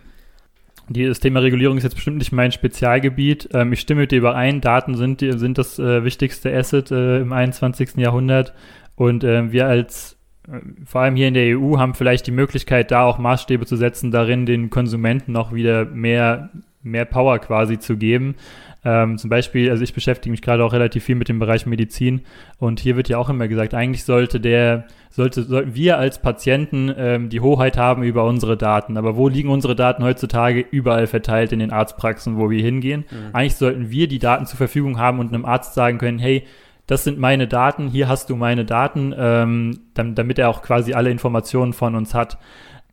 die, 0.90 1.06
das 1.06 1.20
Thema 1.20 1.40
Regulierung 1.40 1.78
ist 1.78 1.84
jetzt 1.84 1.96
bestimmt 1.96 2.18
nicht 2.18 2.32
mein 2.32 2.52
Spezialgebiet. 2.52 3.50
Ähm, 3.54 3.74
ich 3.74 3.80
stimme 3.80 4.02
mit 4.02 4.12
dir 4.12 4.20
überein, 4.20 4.62
Daten 4.62 4.96
sind, 4.96 5.20
sind 5.22 5.58
das 5.58 5.80
äh, 5.80 6.04
wichtigste 6.04 6.56
Asset 6.56 6.92
äh, 6.92 7.20
im 7.20 7.34
21. 7.34 7.98
Jahrhundert. 7.98 8.54
Und 8.96 9.24
äh, 9.24 9.52
wir 9.52 9.68
als, 9.68 10.18
äh, 10.48 10.60
vor 10.86 11.02
allem 11.02 11.16
hier 11.16 11.28
in 11.28 11.34
der 11.34 11.58
EU, 11.58 11.78
haben 11.78 11.94
vielleicht 11.94 12.28
die 12.28 12.32
Möglichkeit, 12.32 12.92
da 12.92 13.04
auch 13.04 13.18
Maßstäbe 13.18 13.66
zu 13.66 13.76
setzen, 13.76 14.12
darin 14.12 14.46
den 14.46 14.70
Konsumenten 14.70 15.36
auch 15.36 15.54
wieder 15.54 15.86
mehr, 15.86 16.50
mehr 16.84 17.06
Power 17.06 17.40
quasi 17.40 17.80
zu 17.80 17.98
geben. 17.98 18.36
Ähm, 18.84 19.18
zum 19.20 19.30
Beispiel, 19.30 19.70
also 19.70 19.84
ich 19.84 19.94
beschäftige 19.94 20.32
mich 20.32 20.42
gerade 20.42 20.64
auch 20.64 20.74
relativ 20.74 21.04
viel 21.04 21.16
mit 21.16 21.30
dem 21.30 21.38
Bereich 21.38 21.68
Medizin 21.68 22.22
und 22.58 22.80
hier 22.80 22.96
wird 22.96 23.10
ja 23.10 23.20
auch 23.20 23.30
immer 23.30 23.48
gesagt, 23.48 23.76
eigentlich 23.76 24.04
sollte 24.04 24.40
der, 24.40 24.86
sollte, 25.12 25.44
sollten 25.44 25.76
wir 25.76 26.00
als 26.00 26.20
Patienten 26.20 26.92
ähm, 26.98 27.30
die 27.30 27.42
Hoheit 27.42 27.78
haben 27.78 28.02
über 28.02 28.26
unsere 28.26 28.58
Daten. 28.58 28.98
Aber 28.98 29.16
wo 29.16 29.28
liegen 29.28 29.50
unsere 29.50 29.76
Daten 29.76 30.04
heutzutage? 30.04 30.66
Überall 30.72 31.06
verteilt 31.06 31.52
in 31.52 31.60
den 31.60 31.72
Arztpraxen, 31.72 32.38
wo 32.38 32.50
wir 32.50 32.64
hingehen. 32.64 33.06
Mhm. 33.12 33.36
Eigentlich 33.36 33.56
sollten 33.56 33.92
wir 33.92 34.08
die 34.08 34.20
Daten 34.20 34.48
zur 34.48 34.58
Verfügung 34.58 34.98
haben 34.98 35.20
und 35.20 35.32
einem 35.32 35.46
Arzt 35.46 35.76
sagen 35.76 36.00
können, 36.00 36.18
hey, 36.18 36.44
das 36.88 37.04
sind 37.04 37.20
meine 37.20 37.48
Daten, 37.48 37.88
hier 37.88 38.08
hast 38.08 38.32
du 38.32 38.36
meine 38.36 38.66
Daten, 38.66 39.14
ähm, 39.16 39.80
damit 39.94 40.40
er 40.40 40.50
auch 40.50 40.64
quasi 40.64 40.94
alle 40.94 41.12
Informationen 41.12 41.74
von 41.74 41.96
uns 41.96 42.16
hat 42.16 42.40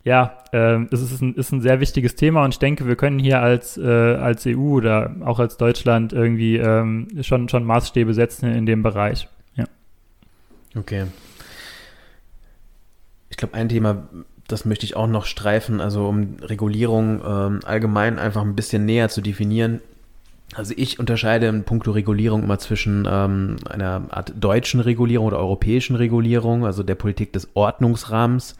ja, 0.08 0.38
äh, 0.52 0.84
es 0.90 1.02
ist 1.02 1.20
ein, 1.20 1.34
ist 1.34 1.52
ein 1.52 1.60
sehr 1.60 1.80
wichtiges 1.80 2.14
Thema 2.14 2.42
und 2.42 2.54
ich 2.54 2.58
denke, 2.58 2.86
wir 2.86 2.96
können 2.96 3.18
hier 3.18 3.42
als, 3.42 3.76
äh, 3.76 3.82
als 3.82 4.46
EU 4.46 4.56
oder 4.56 5.14
auch 5.20 5.38
als 5.38 5.58
Deutschland 5.58 6.14
irgendwie 6.14 6.56
ähm, 6.56 7.08
schon, 7.20 7.50
schon 7.50 7.64
Maßstäbe 7.64 8.14
setzen 8.14 8.50
in 8.50 8.64
dem 8.64 8.82
Bereich. 8.82 9.28
Ja. 9.54 9.66
Okay. 10.74 11.04
Ich 13.28 13.36
glaube, 13.36 13.52
ein 13.52 13.68
Thema, 13.68 14.08
das 14.46 14.64
möchte 14.64 14.86
ich 14.86 14.96
auch 14.96 15.08
noch 15.08 15.26
streifen, 15.26 15.82
also 15.82 16.08
um 16.08 16.36
Regulierung 16.40 17.20
ähm, 17.22 17.60
allgemein 17.66 18.18
einfach 18.18 18.40
ein 18.40 18.56
bisschen 18.56 18.86
näher 18.86 19.10
zu 19.10 19.20
definieren. 19.20 19.82
Also 20.54 20.72
ich 20.74 20.98
unterscheide 20.98 21.48
in 21.48 21.64
puncto 21.64 21.90
Regulierung 21.90 22.44
immer 22.44 22.58
zwischen 22.58 23.06
ähm, 23.06 23.56
einer 23.68 24.04
Art 24.08 24.32
deutschen 24.40 24.80
Regulierung 24.80 25.26
oder 25.26 25.38
europäischen 25.38 25.96
Regulierung, 25.96 26.64
also 26.64 26.82
der 26.82 26.94
Politik 26.94 27.34
des 27.34 27.48
Ordnungsrahmens 27.52 28.56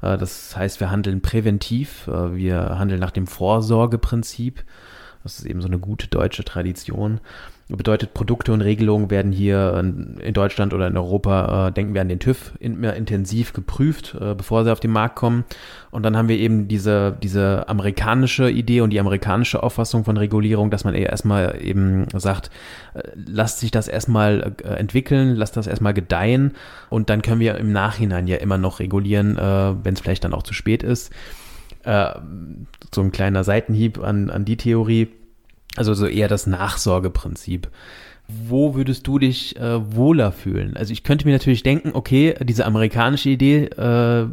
das 0.00 0.56
heißt, 0.56 0.80
wir 0.80 0.90
handeln 0.90 1.22
präventiv, 1.22 2.06
äh, 2.08 2.34
wir 2.34 2.78
handeln 2.78 3.00
nach 3.00 3.10
dem 3.10 3.26
Vorsorgeprinzip. 3.26 4.64
Das 5.22 5.38
ist 5.38 5.46
eben 5.46 5.60
so 5.60 5.68
eine 5.68 5.78
gute 5.78 6.08
deutsche 6.08 6.44
Tradition. 6.44 7.20
Bedeutet, 7.68 8.14
Produkte 8.14 8.52
und 8.52 8.60
Regelungen 8.60 9.10
werden 9.10 9.32
hier 9.32 9.74
in 9.76 10.34
Deutschland 10.34 10.72
oder 10.72 10.86
in 10.86 10.96
Europa, 10.96 11.66
äh, 11.66 11.72
denken 11.72 11.94
wir 11.94 12.00
an 12.00 12.08
den 12.08 12.20
TÜV, 12.20 12.52
immer 12.60 12.94
intensiv 12.94 13.52
geprüft, 13.54 14.16
äh, 14.20 14.36
bevor 14.36 14.62
sie 14.62 14.70
auf 14.70 14.78
den 14.78 14.92
Markt 14.92 15.16
kommen. 15.16 15.44
Und 15.90 16.04
dann 16.04 16.16
haben 16.16 16.28
wir 16.28 16.38
eben 16.38 16.68
diese, 16.68 17.16
diese 17.20 17.68
amerikanische 17.68 18.48
Idee 18.48 18.82
und 18.82 18.90
die 18.90 19.00
amerikanische 19.00 19.64
Auffassung 19.64 20.04
von 20.04 20.16
Regulierung, 20.16 20.70
dass 20.70 20.84
man 20.84 20.94
eher 20.94 21.10
erstmal 21.10 21.60
eben 21.60 22.06
sagt, 22.14 22.52
äh, 22.94 23.02
lasst 23.16 23.58
sich 23.58 23.72
das 23.72 23.88
erstmal 23.88 24.54
äh, 24.62 24.68
entwickeln, 24.74 25.34
lasst 25.34 25.56
das 25.56 25.66
erstmal 25.66 25.92
gedeihen 25.92 26.52
und 26.88 27.10
dann 27.10 27.20
können 27.20 27.40
wir 27.40 27.56
im 27.56 27.72
Nachhinein 27.72 28.28
ja 28.28 28.36
immer 28.36 28.58
noch 28.58 28.78
regulieren, 28.78 29.36
äh, 29.38 29.74
wenn 29.82 29.94
es 29.94 30.00
vielleicht 30.00 30.22
dann 30.22 30.34
auch 30.34 30.44
zu 30.44 30.54
spät 30.54 30.84
ist. 30.84 31.12
Äh, 31.82 32.10
so 32.94 33.00
ein 33.00 33.10
kleiner 33.10 33.42
Seitenhieb 33.42 33.98
an, 33.98 34.30
an 34.30 34.44
die 34.44 34.56
Theorie 34.56 35.08
also 35.76 35.94
so 35.94 36.06
eher 36.06 36.28
das 36.28 36.46
Nachsorgeprinzip. 36.46 37.68
Wo 38.28 38.74
würdest 38.74 39.06
du 39.06 39.20
dich 39.20 39.56
äh, 39.56 39.94
wohler 39.94 40.32
fühlen? 40.32 40.76
Also 40.76 40.92
ich 40.92 41.04
könnte 41.04 41.26
mir 41.26 41.32
natürlich 41.32 41.62
denken, 41.62 41.92
okay, 41.94 42.34
diese 42.42 42.66
amerikanische 42.66 43.28
Idee 43.28 43.66
äh, 43.66 44.26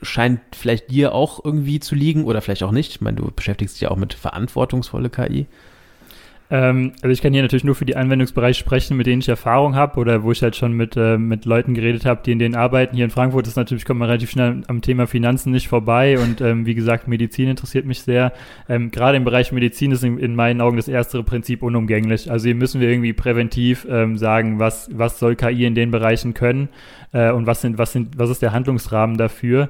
scheint 0.00 0.40
vielleicht 0.52 0.90
dir 0.90 1.14
auch 1.14 1.44
irgendwie 1.44 1.78
zu 1.78 1.94
liegen 1.94 2.24
oder 2.24 2.40
vielleicht 2.40 2.62
auch 2.62 2.72
nicht. 2.72 2.92
Ich 2.92 3.00
meine, 3.02 3.18
du 3.18 3.30
beschäftigst 3.30 3.74
dich 3.74 3.82
ja 3.82 3.90
auch 3.90 3.96
mit 3.96 4.14
verantwortungsvolle 4.14 5.10
KI. 5.10 5.46
Ähm, 6.50 6.92
also 7.02 7.12
ich 7.12 7.20
kann 7.20 7.32
hier 7.32 7.42
natürlich 7.42 7.64
nur 7.64 7.74
für 7.74 7.84
die 7.84 7.96
Anwendungsbereiche 7.96 8.58
sprechen, 8.58 8.96
mit 8.96 9.06
denen 9.06 9.20
ich 9.20 9.28
Erfahrung 9.28 9.74
habe 9.74 10.00
oder 10.00 10.22
wo 10.22 10.32
ich 10.32 10.42
halt 10.42 10.56
schon 10.56 10.72
mit, 10.72 10.96
äh, 10.96 11.18
mit 11.18 11.44
Leuten 11.44 11.74
geredet 11.74 12.06
habe, 12.06 12.22
die 12.24 12.32
in 12.32 12.38
denen 12.38 12.54
arbeiten. 12.54 12.96
Hier 12.96 13.04
in 13.04 13.10
Frankfurt 13.10 13.46
ist 13.46 13.56
natürlich, 13.56 13.84
kommt 13.84 14.00
man 14.00 14.08
relativ 14.08 14.30
schnell 14.30 14.62
am 14.66 14.80
Thema 14.80 15.06
Finanzen 15.06 15.52
nicht 15.52 15.68
vorbei 15.68 16.18
und 16.18 16.40
ähm, 16.40 16.64
wie 16.64 16.74
gesagt, 16.74 17.06
Medizin 17.06 17.48
interessiert 17.48 17.84
mich 17.84 18.02
sehr. 18.02 18.32
Ähm, 18.68 18.90
Gerade 18.90 19.18
im 19.18 19.24
Bereich 19.24 19.52
Medizin 19.52 19.92
ist 19.92 20.04
in, 20.04 20.18
in, 20.18 20.34
meinen 20.34 20.60
Augen 20.60 20.76
das 20.76 20.88
erstere 20.88 21.22
Prinzip 21.22 21.62
unumgänglich. 21.62 22.30
Also 22.30 22.46
hier 22.46 22.54
müssen 22.54 22.80
wir 22.80 22.88
irgendwie 22.88 23.12
präventiv 23.12 23.86
ähm, 23.90 24.16
sagen, 24.16 24.58
was, 24.58 24.88
was 24.92 25.18
soll 25.18 25.36
KI 25.36 25.66
in 25.66 25.74
den 25.74 25.90
Bereichen 25.90 26.32
können 26.32 26.70
äh, 27.12 27.30
und 27.30 27.46
was, 27.46 27.60
sind, 27.60 27.76
was, 27.76 27.92
sind, 27.92 28.18
was 28.18 28.30
ist 28.30 28.40
der 28.40 28.52
Handlungsrahmen 28.52 29.18
dafür. 29.18 29.68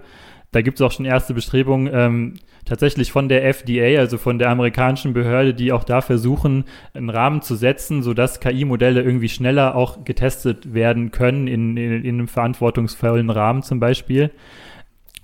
Da 0.50 0.62
gibt 0.62 0.80
es 0.80 0.82
auch 0.82 0.92
schon 0.92 1.04
erste 1.04 1.34
Bestrebungen, 1.34 1.90
ähm, 1.92 2.34
tatsächlich 2.64 3.12
von 3.12 3.28
der 3.28 3.46
FDA, 3.46 3.98
also 3.98 4.18
von 4.18 4.38
der 4.38 4.50
amerikanischen 4.50 5.12
Behörde, 5.12 5.54
die 5.54 5.72
auch 5.72 5.84
da 5.84 6.00
versuchen, 6.00 6.64
einen 6.94 7.10
Rahmen 7.10 7.42
zu 7.42 7.54
setzen, 7.54 8.02
sodass 8.02 8.40
KI-Modelle 8.40 9.02
irgendwie 9.02 9.28
schneller 9.28 9.74
auch 9.74 10.04
getestet 10.04 10.72
werden 10.72 11.10
können, 11.10 11.48
in, 11.48 11.76
in, 11.76 12.04
in 12.04 12.14
einem 12.14 12.28
verantwortungsvollen 12.28 13.30
Rahmen 13.30 13.62
zum 13.62 13.80
Beispiel. 13.80 14.30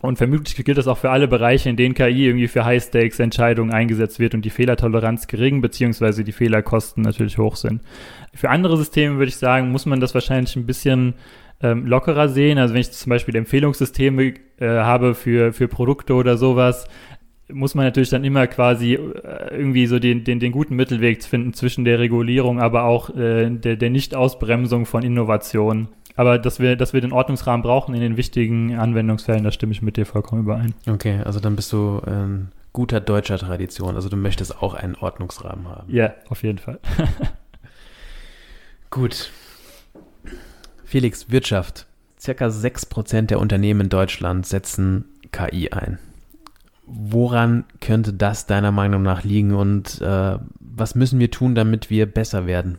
Und 0.05 0.19
vermutlich 0.19 0.63
gilt 0.63 0.77
das 0.77 0.87
auch 0.87 0.99
für 0.99 1.09
alle 1.09 1.29
Bereiche, 1.29 1.71
in 1.71 1.77
denen 1.77 1.95
KI 1.95 2.27
irgendwie 2.27 2.49
für 2.49 2.67
High-Stakes-Entscheidungen 2.67 3.73
eingesetzt 3.73 4.19
wird 4.19 4.35
und 4.35 4.45
die 4.45 4.51
Fehlertoleranz 4.51 5.29
gering 5.29 5.63
beziehungsweise 5.63 6.25
die 6.25 6.33
Fehlerkosten 6.33 7.03
natürlich 7.03 7.39
hoch 7.39 7.57
sind. 7.57 7.81
Für 8.35 8.51
andere 8.51 8.77
Systeme 8.77 9.17
würde 9.17 9.31
ich 9.31 9.37
sagen, 9.37 9.71
muss 9.71 9.87
man 9.87 10.01
das 10.01 10.13
wahrscheinlich 10.13 10.57
ein 10.57 10.67
bisschen 10.67 11.15
ähm, 11.63 11.87
lockerer 11.87 12.29
sehen. 12.29 12.59
Also 12.59 12.75
wenn 12.75 12.81
ich 12.81 12.93
zum 12.93 13.11
Beispiel 13.11 13.37
Empfehlungssysteme 13.37 14.35
äh, 14.59 14.69
habe 14.69 15.15
für, 15.15 15.53
für 15.53 15.69
Produkte 15.69 16.15
oder 16.15 16.37
sowas, 16.37 16.87
muss 17.53 17.75
man 17.75 17.85
natürlich 17.85 18.11
dann 18.11 18.25
immer 18.25 18.47
quasi 18.47 18.95
äh, 18.95 19.57
irgendwie 19.57 19.87
so 19.87 19.99
den, 19.99 20.25
den, 20.25 20.41
den 20.41 20.53
guten 20.53 20.77
Mittelweg 20.77 21.23
finden 21.25 21.53
zwischen 21.53 21.85
der 21.85 21.99
Regulierung, 21.99 22.61
aber 22.61 22.85
auch 22.85 23.11
äh, 23.15 23.51
der, 23.51 23.77
der 23.77 23.91
Nicht-Ausbremsung 23.91 24.87
von 24.87 25.03
Innovationen. 25.03 25.89
Aber 26.17 26.39
dass 26.39 26.61
wir, 26.61 26.77
dass 26.77 26.93
wir 26.93 27.01
den 27.01 27.13
Ordnungsrahmen 27.13 27.63
brauchen 27.63 27.95
in 27.95 28.01
den 28.01 28.17
wichtigen 28.17 28.77
Anwendungsfällen, 28.77 29.43
da 29.43 29.51
stimme 29.51 29.73
ich 29.73 29.83
mit 29.83 29.97
dir 29.97 30.07
vollkommen 30.07 30.43
überein. 30.43 30.75
Okay, 30.89 31.21
also 31.25 31.41
dann 31.41 31.57
bist 31.57 31.73
du 31.73 32.01
in 32.07 32.49
guter 32.73 33.01
deutscher 33.01 33.39
Tradition. 33.39 33.97
Also 33.97 34.09
du 34.09 34.17
möchtest 34.17 34.63
auch 34.63 34.75
einen 34.75 34.95
Ordnungsrahmen 34.95 35.69
haben. 35.69 35.93
Ja, 35.93 36.15
auf 36.29 36.43
jeden 36.43 36.59
Fall. 36.59 36.79
Gut. 38.91 39.31
Felix, 40.95 41.29
Wirtschaft. 41.29 41.89
Circa 42.21 42.47
6% 42.47 43.23
der 43.23 43.41
Unternehmen 43.41 43.81
in 43.81 43.89
Deutschland 43.89 44.47
setzen 44.47 45.07
KI 45.33 45.73
ein. 45.73 45.99
Woran 46.87 47.65
könnte 47.81 48.13
das 48.13 48.47
deiner 48.47 48.71
Meinung 48.71 49.03
nach 49.03 49.25
liegen 49.25 49.55
und 49.55 50.01
äh, 50.01 50.39
was 50.61 50.95
müssen 50.95 51.19
wir 51.19 51.33
tun, 51.33 51.57
damit 51.57 51.91
wir 51.91 52.07
besser 52.07 52.47
werden? 52.47 52.79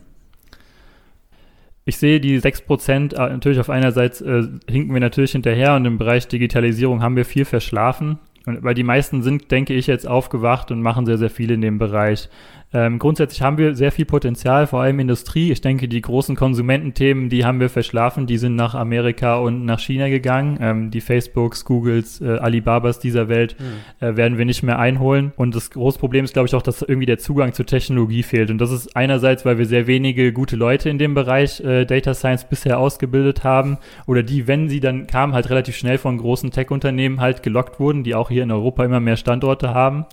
Ich 1.84 1.98
sehe 1.98 2.18
die 2.18 2.40
6% 2.40 3.12
äh, 3.12 3.18
natürlich 3.18 3.60
auf 3.60 3.68
einerseits 3.68 4.22
äh, 4.22 4.44
hinken 4.66 4.94
wir 4.94 5.00
natürlich 5.00 5.32
hinterher 5.32 5.74
und 5.74 5.84
im 5.84 5.98
Bereich 5.98 6.26
Digitalisierung 6.26 7.02
haben 7.02 7.16
wir 7.16 7.26
viel 7.26 7.44
verschlafen. 7.44 8.18
Und, 8.46 8.62
weil 8.62 8.74
die 8.74 8.82
meisten 8.82 9.20
sind, 9.20 9.50
denke 9.50 9.74
ich, 9.74 9.88
jetzt 9.88 10.08
aufgewacht 10.08 10.70
und 10.70 10.80
machen 10.80 11.04
sehr, 11.04 11.18
sehr 11.18 11.28
viel 11.28 11.50
in 11.50 11.60
dem 11.60 11.76
Bereich. 11.76 12.30
Ähm, 12.72 12.98
grundsätzlich 12.98 13.42
haben 13.42 13.58
wir 13.58 13.74
sehr 13.76 13.92
viel 13.92 14.04
Potenzial, 14.04 14.66
vor 14.66 14.82
allem 14.82 14.98
Industrie. 14.98 15.52
Ich 15.52 15.60
denke, 15.60 15.86
die 15.86 16.00
großen 16.00 16.34
Konsumententhemen, 16.34 17.28
die 17.28 17.44
haben 17.44 17.60
wir 17.60 17.68
verschlafen. 17.70 18.26
Die 18.26 18.38
sind 18.38 18.56
nach 18.56 18.74
Amerika 18.74 19.36
und 19.36 19.64
nach 19.64 19.78
China 19.78 20.08
gegangen. 20.08 20.58
Ähm, 20.60 20.90
die 20.90 21.00
Facebooks, 21.00 21.64
Googles, 21.64 22.20
äh, 22.20 22.38
Alibabas 22.38 22.98
dieser 22.98 23.28
Welt 23.28 23.56
mhm. 23.58 24.04
äh, 24.06 24.16
werden 24.16 24.36
wir 24.36 24.44
nicht 24.44 24.62
mehr 24.62 24.78
einholen. 24.78 25.32
Und 25.36 25.54
das 25.54 25.70
große 25.70 25.98
Problem 25.98 26.24
ist, 26.24 26.34
glaube 26.34 26.48
ich, 26.48 26.54
auch, 26.54 26.62
dass 26.62 26.82
irgendwie 26.82 27.06
der 27.06 27.18
Zugang 27.18 27.52
zur 27.52 27.66
Technologie 27.66 28.24
fehlt. 28.24 28.50
Und 28.50 28.58
das 28.58 28.72
ist 28.72 28.96
einerseits, 28.96 29.44
weil 29.44 29.58
wir 29.58 29.66
sehr 29.66 29.86
wenige 29.86 30.32
gute 30.32 30.56
Leute 30.56 30.90
in 30.90 30.98
dem 30.98 31.14
Bereich 31.14 31.60
äh, 31.60 31.84
Data 31.84 32.14
Science 32.14 32.44
bisher 32.44 32.80
ausgebildet 32.80 33.44
haben 33.44 33.78
oder 34.06 34.24
die, 34.24 34.48
wenn 34.48 34.68
sie 34.68 34.80
dann 34.80 35.06
kamen, 35.06 35.34
halt 35.34 35.50
relativ 35.50 35.76
schnell 35.76 35.98
von 35.98 36.18
großen 36.18 36.50
Tech-Unternehmen 36.50 37.20
halt 37.20 37.42
gelockt 37.44 37.78
wurden, 37.78 38.02
die 38.02 38.14
auch 38.14 38.28
hier 38.28 38.42
in 38.42 38.50
Europa 38.50 38.84
immer 38.84 39.00
mehr 39.00 39.16
Standorte 39.16 39.72
haben 39.72 40.06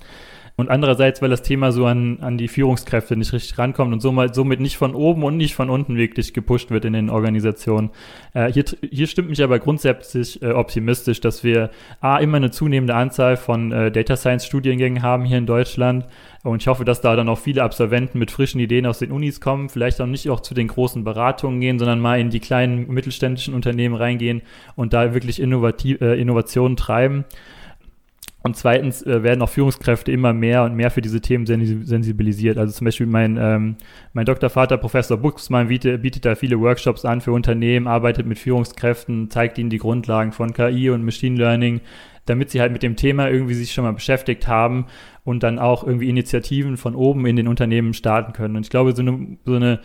und 0.56 0.70
andererseits, 0.70 1.22
weil 1.22 1.30
das 1.30 1.42
Thema 1.42 1.72
so 1.72 1.86
an, 1.86 2.20
an 2.22 2.38
die 2.38 2.48
Führungskräfte 2.48 3.16
nicht 3.16 3.34
richtig 3.34 3.58
rankommt 3.58 3.92
und 3.92 4.02
somit, 4.02 4.60
nicht 4.60 4.78
von 4.78 4.94
oben 4.94 5.24
und 5.24 5.36
nicht 5.36 5.56
von 5.56 5.70
unten 5.70 5.98
wirklich 5.98 6.34
gepusht 6.34 6.70
wird 6.70 6.86
in 6.86 6.94
den 6.94 7.10
Organisationen. 7.10 7.90
Äh, 8.34 8.52
hier, 8.52 8.66
hier 8.92 9.08
stimmt 9.08 9.30
mich 9.30 9.42
aber 9.42 9.58
grundsätzlich 9.58 10.42
äh, 10.44 10.52
optimistisch, 10.52 11.22
dass 11.22 11.44
wir 11.44 11.72
A, 12.02 12.18
immer 12.18 12.38
eine 12.38 12.52
zunehmende 12.52 12.94
Anzahl 12.94 13.36
von 13.36 13.72
äh, 13.72 13.92
Data 13.92 14.16
Science 14.16 14.46
Studiengängen 14.46 15.02
haben 15.02 15.26
hier 15.26 15.40
in 15.40 15.48
Deutschland 15.48 16.06
und 16.44 16.62
ich 16.62 16.68
hoffe, 16.68 16.86
dass 16.86 17.02
da 17.02 17.16
dann 17.16 17.30
auch 17.30 17.40
viele 17.40 17.64
Absolventen 17.64 18.20
mit 18.20 18.30
frischen 18.30 18.60
Ideen 18.60 18.86
aus 18.86 19.00
den 19.00 19.12
Unis 19.12 19.40
kommen, 19.42 19.70
vielleicht 19.70 20.02
auch 20.02 20.06
nicht 20.06 20.30
auch 20.30 20.42
zu 20.42 20.54
den 20.54 20.68
großen 20.68 21.04
Beratungen 21.04 21.62
gehen, 21.62 21.80
sondern 21.80 22.00
mal 22.00 22.20
in 22.20 22.30
die 22.30 22.42
kleinen 22.42 22.88
mittelständischen 22.90 23.54
Unternehmen 23.54 23.96
reingehen 23.96 24.42
und 24.76 24.94
da 24.94 25.14
wirklich 25.14 25.42
innovativ, 25.42 26.02
äh, 26.02 26.20
Innovationen 26.20 26.76
treiben. 26.76 27.26
Und 28.44 28.58
zweitens 28.58 29.02
äh, 29.04 29.24
werden 29.24 29.42
auch 29.42 29.50
Führungskräfte 29.50 30.12
immer 30.12 30.34
mehr 30.34 30.64
und 30.64 30.76
mehr 30.76 30.92
für 30.92 31.02
diese 31.02 31.22
Themen 31.22 31.46
sensibilisiert. 31.46 32.58
Also 32.58 32.74
zum 32.74 32.86
Beispiel 32.86 33.08
mein, 33.08 33.38
ähm, 33.40 33.78
mein 34.12 34.26
Doktorvater, 34.26 34.78
Professor 34.78 35.18
Buxmann, 35.18 35.70
bietet, 35.70 36.02
bietet 36.02 36.26
da 36.26 36.36
viele 36.36 36.60
Workshops 36.60 37.06
an 37.06 37.22
für 37.22 37.32
Unternehmen, 37.32 37.88
arbeitet 37.88 38.26
mit 38.26 38.38
Führungskräften, 38.38 39.30
zeigt 39.30 39.58
ihnen 39.58 39.70
die 39.70 39.78
Grundlagen 39.78 40.34
von 40.34 40.54
KI 40.54 40.90
und 40.90 41.06
Machine 41.06 41.38
Learning, 41.38 41.80
damit 42.26 42.50
sie 42.50 42.60
halt 42.60 42.74
mit 42.74 42.84
dem 42.84 42.98
Thema 42.98 43.30
irgendwie 43.30 43.54
sich 43.54 43.72
schon 43.72 43.86
mal 43.86 43.94
beschäftigt 43.94 44.46
haben 44.46 44.88
und 45.24 45.42
dann 45.42 45.58
auch 45.58 45.86
irgendwie 45.86 46.10
Initiativen 46.10 46.76
von 46.76 46.96
oben 46.96 47.26
in 47.26 47.38
den 47.38 47.48
Unternehmen 47.48 47.94
starten 47.94 48.34
können. 48.34 48.58
Und 48.58 48.64
ich 48.64 48.70
glaube, 48.70 48.94
so 48.94 49.02
eine, 49.02 49.38
so 49.46 49.56
eine 49.56 49.80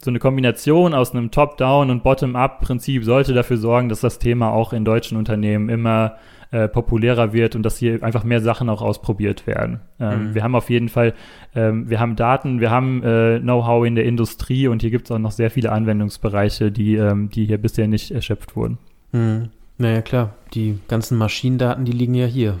so 0.00 0.10
eine 0.10 0.20
Kombination 0.20 0.94
aus 0.94 1.10
einem 1.10 1.32
Top-Down 1.32 1.90
und 1.90 2.04
Bottom-up-Prinzip 2.04 3.04
sollte 3.04 3.34
dafür 3.34 3.56
sorgen, 3.56 3.88
dass 3.88 4.00
das 4.00 4.20
Thema 4.20 4.52
auch 4.52 4.72
in 4.72 4.84
deutschen 4.84 5.18
Unternehmen 5.18 5.68
immer 5.68 6.18
äh, 6.50 6.68
populärer 6.68 7.32
wird 7.32 7.56
und 7.56 7.62
dass 7.62 7.76
hier 7.76 8.02
einfach 8.02 8.24
mehr 8.24 8.40
Sachen 8.40 8.68
auch 8.68 8.82
ausprobiert 8.82 9.46
werden. 9.46 9.80
Ähm, 10.00 10.30
mhm. 10.30 10.34
Wir 10.34 10.42
haben 10.42 10.54
auf 10.54 10.70
jeden 10.70 10.88
Fall, 10.88 11.14
ähm, 11.54 11.90
wir 11.90 12.00
haben 12.00 12.16
Daten, 12.16 12.60
wir 12.60 12.70
haben 12.70 13.02
äh, 13.02 13.38
Know-how 13.40 13.86
in 13.86 13.94
der 13.94 14.04
Industrie 14.04 14.68
und 14.68 14.80
hier 14.82 14.90
gibt 14.90 15.06
es 15.06 15.10
auch 15.10 15.18
noch 15.18 15.32
sehr 15.32 15.50
viele 15.50 15.72
Anwendungsbereiche, 15.72 16.72
die, 16.72 16.96
ähm, 16.96 17.28
die 17.30 17.44
hier 17.44 17.58
bisher 17.58 17.86
nicht 17.86 18.10
erschöpft 18.10 18.56
wurden. 18.56 18.78
Mhm. 19.12 19.50
Naja, 19.78 20.02
klar, 20.02 20.34
die 20.54 20.78
ganzen 20.88 21.18
Maschinendaten, 21.18 21.84
die 21.84 21.92
liegen 21.92 22.14
ja 22.14 22.26
hier. 22.26 22.58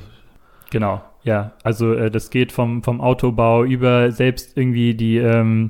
Genau, 0.70 1.00
ja. 1.24 1.52
Also 1.64 1.94
äh, 1.94 2.10
das 2.10 2.30
geht 2.30 2.52
vom, 2.52 2.82
vom 2.82 3.00
Autobau 3.00 3.64
über 3.64 4.12
selbst 4.12 4.56
irgendwie 4.56 4.94
die 4.94 5.16
ähm, 5.16 5.68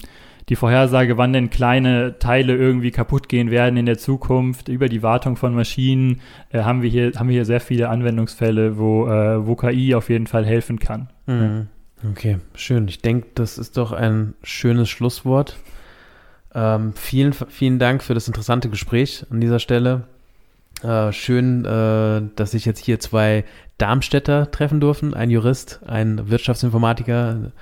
die 0.48 0.56
Vorhersage, 0.56 1.18
wann 1.18 1.32
denn 1.32 1.50
kleine 1.50 2.18
Teile 2.18 2.56
irgendwie 2.56 2.90
kaputt 2.90 3.28
gehen 3.28 3.50
werden 3.50 3.76
in 3.76 3.86
der 3.86 3.98
Zukunft, 3.98 4.68
über 4.68 4.88
die 4.88 5.02
Wartung 5.02 5.36
von 5.36 5.54
Maschinen, 5.54 6.20
äh, 6.50 6.62
haben, 6.62 6.82
wir 6.82 6.90
hier, 6.90 7.12
haben 7.16 7.28
wir 7.28 7.34
hier 7.34 7.44
sehr 7.44 7.60
viele 7.60 7.88
Anwendungsfälle, 7.88 8.78
wo, 8.78 9.06
äh, 9.06 9.46
wo 9.46 9.56
KI 9.56 9.94
auf 9.94 10.08
jeden 10.08 10.26
Fall 10.26 10.46
helfen 10.46 10.78
kann. 10.78 11.10
Mhm. 11.26 11.68
Okay, 12.10 12.38
schön. 12.54 12.88
Ich 12.88 13.02
denke, 13.02 13.26
das 13.34 13.58
ist 13.58 13.76
doch 13.76 13.92
ein 13.92 14.34
schönes 14.42 14.88
Schlusswort. 14.88 15.56
Ähm, 16.54 16.92
vielen, 16.94 17.32
vielen 17.32 17.78
Dank 17.78 18.02
für 18.02 18.14
das 18.14 18.26
interessante 18.26 18.68
Gespräch 18.68 19.26
an 19.30 19.40
dieser 19.40 19.58
Stelle. 19.58 20.04
Äh, 20.82 21.12
schön, 21.12 21.64
äh, 21.64 22.22
dass 22.36 22.52
sich 22.52 22.64
jetzt 22.64 22.84
hier 22.84 23.00
zwei 23.00 23.44
Darmstädter 23.78 24.50
treffen 24.50 24.80
durften, 24.80 25.14
ein 25.14 25.30
Jurist, 25.30 25.80
ein 25.86 26.30
Wirtschaftsinformatiker, 26.30 27.52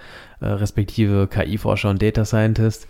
äh, 0.40 0.46
respektive 0.46 1.26
KI-Forscher 1.28 1.90
und 1.90 2.02
Data 2.02 2.24
Scientist. 2.24 2.86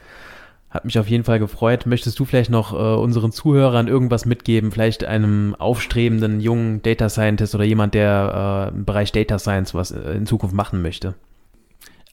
Hat 0.68 0.84
mich 0.84 0.98
auf 0.98 1.08
jeden 1.08 1.24
Fall 1.24 1.38
gefreut. 1.38 1.86
Möchtest 1.86 2.18
du 2.18 2.24
vielleicht 2.24 2.50
noch 2.50 2.72
äh, 2.72 3.00
unseren 3.00 3.30
Zuhörern 3.30 3.86
irgendwas 3.86 4.26
mitgeben? 4.26 4.72
Vielleicht 4.72 5.04
einem 5.04 5.54
aufstrebenden 5.58 6.40
jungen 6.40 6.82
Data 6.82 7.08
Scientist 7.08 7.54
oder 7.54 7.64
jemand, 7.64 7.94
der 7.94 8.70
äh, 8.72 8.76
im 8.76 8.84
Bereich 8.84 9.12
Data 9.12 9.38
Science 9.38 9.74
was 9.74 9.92
äh, 9.92 10.12
in 10.12 10.26
Zukunft 10.26 10.54
machen 10.54 10.82
möchte? 10.82 11.14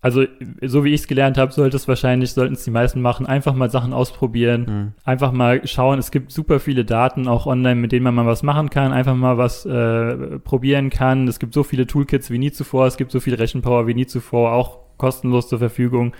Also, 0.04 0.26
so 0.62 0.84
wie 0.84 0.94
ich 0.94 1.02
es 1.02 1.08
gelernt 1.08 1.38
habe, 1.38 1.54
sollte 1.54 1.78
es 1.78 1.88
wahrscheinlich, 1.88 2.34
sollten 2.34 2.56
es 2.56 2.66
die 2.66 2.72
meisten 2.72 3.02
machen, 3.02 3.26
einfach 3.26 3.56
mal 3.56 3.70
Sachen 3.70 3.94
ausprobieren, 3.94 4.66
mhm. 4.68 4.94
einfach 5.06 5.32
mal 5.32 5.66
schauen. 5.66 5.98
Es 5.98 6.12
gibt 6.12 6.30
super 6.30 6.60
viele 6.60 6.84
Daten 6.84 7.30
auch 7.30 7.46
online, 7.48 7.80
mit 7.80 7.94
denen 7.94 8.04
man 8.04 8.14
mal 8.14 8.26
was 8.26 8.44
machen 8.44 8.70
kann, 8.70 8.92
einfach 8.92 9.16
mal 9.16 9.38
was 9.38 9.66
äh, 9.66 10.40
probieren 10.40 10.90
kann. 10.90 11.30
Es 11.30 11.40
gibt 11.40 11.54
so 11.54 11.64
viele 11.64 11.88
Toolkits 11.88 12.30
wie 12.30 12.38
nie 12.38 12.52
zuvor, 12.52 12.86
es 12.86 12.98
gibt 12.98 13.12
so 13.12 13.22
viel 13.22 13.36
Rechenpower 13.36 13.88
wie 13.88 13.94
nie 13.94 14.06
zuvor, 14.06 14.52
auch 14.52 14.80
kostenlos 14.98 15.48
zur 15.48 15.60
Verfügung. 15.60 16.14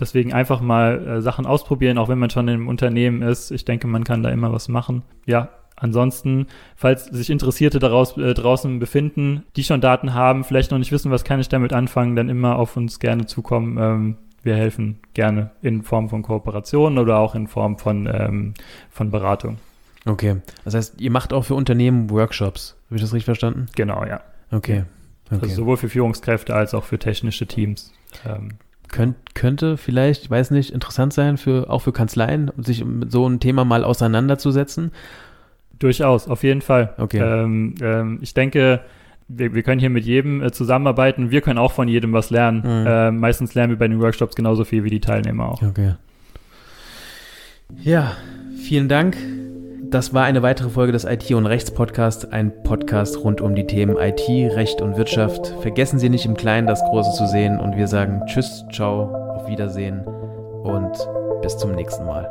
Deswegen 0.00 0.32
einfach 0.32 0.62
mal 0.62 1.06
äh, 1.06 1.20
Sachen 1.20 1.44
ausprobieren, 1.44 1.98
auch 1.98 2.08
wenn 2.08 2.18
man 2.18 2.30
schon 2.30 2.48
im 2.48 2.68
Unternehmen 2.68 3.20
ist. 3.20 3.50
Ich 3.50 3.66
denke, 3.66 3.86
man 3.86 4.04
kann 4.04 4.22
da 4.22 4.30
immer 4.30 4.50
was 4.50 4.68
machen. 4.68 5.02
Ja, 5.26 5.50
ansonsten, 5.76 6.46
falls 6.74 7.04
sich 7.06 7.30
Interessierte 7.30 7.78
daraus, 7.78 8.16
äh, 8.16 8.34
draußen 8.34 8.78
befinden, 8.78 9.44
die 9.56 9.64
schon 9.64 9.80
Daten 9.80 10.14
haben, 10.14 10.44
vielleicht 10.44 10.70
noch 10.70 10.78
nicht 10.78 10.92
wissen, 10.92 11.10
was 11.10 11.24
kann 11.24 11.40
ich 11.40 11.48
damit 11.48 11.72
anfangen, 11.72 12.16
dann 12.16 12.28
immer 12.28 12.56
auf 12.56 12.76
uns 12.76 12.98
gerne 12.98 13.26
zukommen. 13.26 13.78
Ähm, 13.78 14.16
wir 14.42 14.56
helfen 14.56 14.98
gerne 15.14 15.50
in 15.60 15.82
Form 15.82 16.08
von 16.08 16.22
Kooperation 16.22 16.98
oder 16.98 17.18
auch 17.18 17.34
in 17.34 17.46
Form 17.46 17.78
von, 17.78 18.08
ähm, 18.12 18.54
von 18.90 19.10
Beratung. 19.10 19.58
Okay, 20.06 20.36
das 20.64 20.74
heißt, 20.74 21.00
ihr 21.00 21.10
macht 21.10 21.32
auch 21.32 21.42
für 21.42 21.54
Unternehmen 21.54 22.10
Workshops. 22.10 22.76
Habe 22.86 22.96
ich 22.96 23.02
das 23.02 23.12
richtig 23.12 23.24
verstanden? 23.24 23.66
Genau, 23.74 24.04
ja. 24.04 24.20
Okay. 24.52 24.84
okay. 25.26 25.38
Also 25.42 25.48
sowohl 25.48 25.76
für 25.76 25.88
Führungskräfte 25.88 26.54
als 26.54 26.74
auch 26.74 26.84
für 26.84 26.98
technische 26.98 27.46
Teams. 27.46 27.92
Ähm, 28.24 28.50
Könnt, 28.88 29.34
könnte 29.34 29.76
vielleicht, 29.76 30.22
ich 30.22 30.30
weiß 30.30 30.52
nicht, 30.52 30.70
interessant 30.70 31.12
sein, 31.12 31.38
für, 31.38 31.68
auch 31.70 31.80
für 31.80 31.92
Kanzleien, 31.92 32.52
sich 32.58 32.84
mit 32.84 33.10
so 33.10 33.26
einem 33.26 33.40
Thema 33.40 33.64
mal 33.64 33.82
auseinanderzusetzen. 33.82 34.92
Durchaus, 35.78 36.28
auf 36.28 36.42
jeden 36.42 36.62
Fall. 36.62 36.94
Okay. 36.98 37.18
Ähm, 37.18 37.74
ähm, 37.80 38.18
ich 38.22 38.34
denke, 38.34 38.80
wir, 39.28 39.54
wir, 39.54 39.62
können 39.62 39.80
hier 39.80 39.90
mit 39.90 40.04
jedem 40.04 40.42
äh, 40.42 40.52
zusammenarbeiten. 40.52 41.30
Wir 41.30 41.40
können 41.40 41.58
auch 41.58 41.72
von 41.72 41.88
jedem 41.88 42.12
was 42.12 42.30
lernen. 42.30 42.58
Mhm. 42.58 42.86
Äh, 42.86 43.10
meistens 43.10 43.54
lernen 43.54 43.72
wir 43.72 43.78
bei 43.78 43.88
den 43.88 44.00
Workshops 44.00 44.34
genauso 44.34 44.64
viel 44.64 44.84
wie 44.84 44.90
die 44.90 45.00
Teilnehmer 45.00 45.48
auch. 45.48 45.62
Okay. 45.62 45.94
Ja, 47.82 48.12
vielen 48.56 48.88
Dank. 48.88 49.16
Das 49.90 50.12
war 50.12 50.24
eine 50.24 50.42
weitere 50.42 50.68
Folge 50.68 50.92
des 50.92 51.04
IT 51.04 51.30
und 51.32 51.46
Rechts 51.46 51.70
Podcast, 51.70 52.32
ein 52.32 52.52
Podcast 52.64 53.22
rund 53.22 53.40
um 53.40 53.54
die 53.54 53.66
Themen 53.66 53.96
IT, 53.96 54.28
Recht 54.28 54.80
und 54.80 54.96
Wirtschaft. 54.96 55.54
Vergessen 55.60 55.98
Sie 55.98 56.08
nicht 56.08 56.26
im 56.26 56.36
Kleinen 56.36 56.66
das 56.66 56.82
Große 56.82 57.12
zu 57.16 57.26
sehen 57.26 57.60
und 57.60 57.76
wir 57.76 57.86
sagen 57.86 58.22
Tschüss, 58.26 58.64
ciao, 58.72 59.04
auf 59.34 59.48
Wiedersehen 59.48 60.00
und 60.64 60.92
bis 61.42 61.56
zum 61.56 61.72
nächsten 61.72 62.04
Mal. 62.04 62.28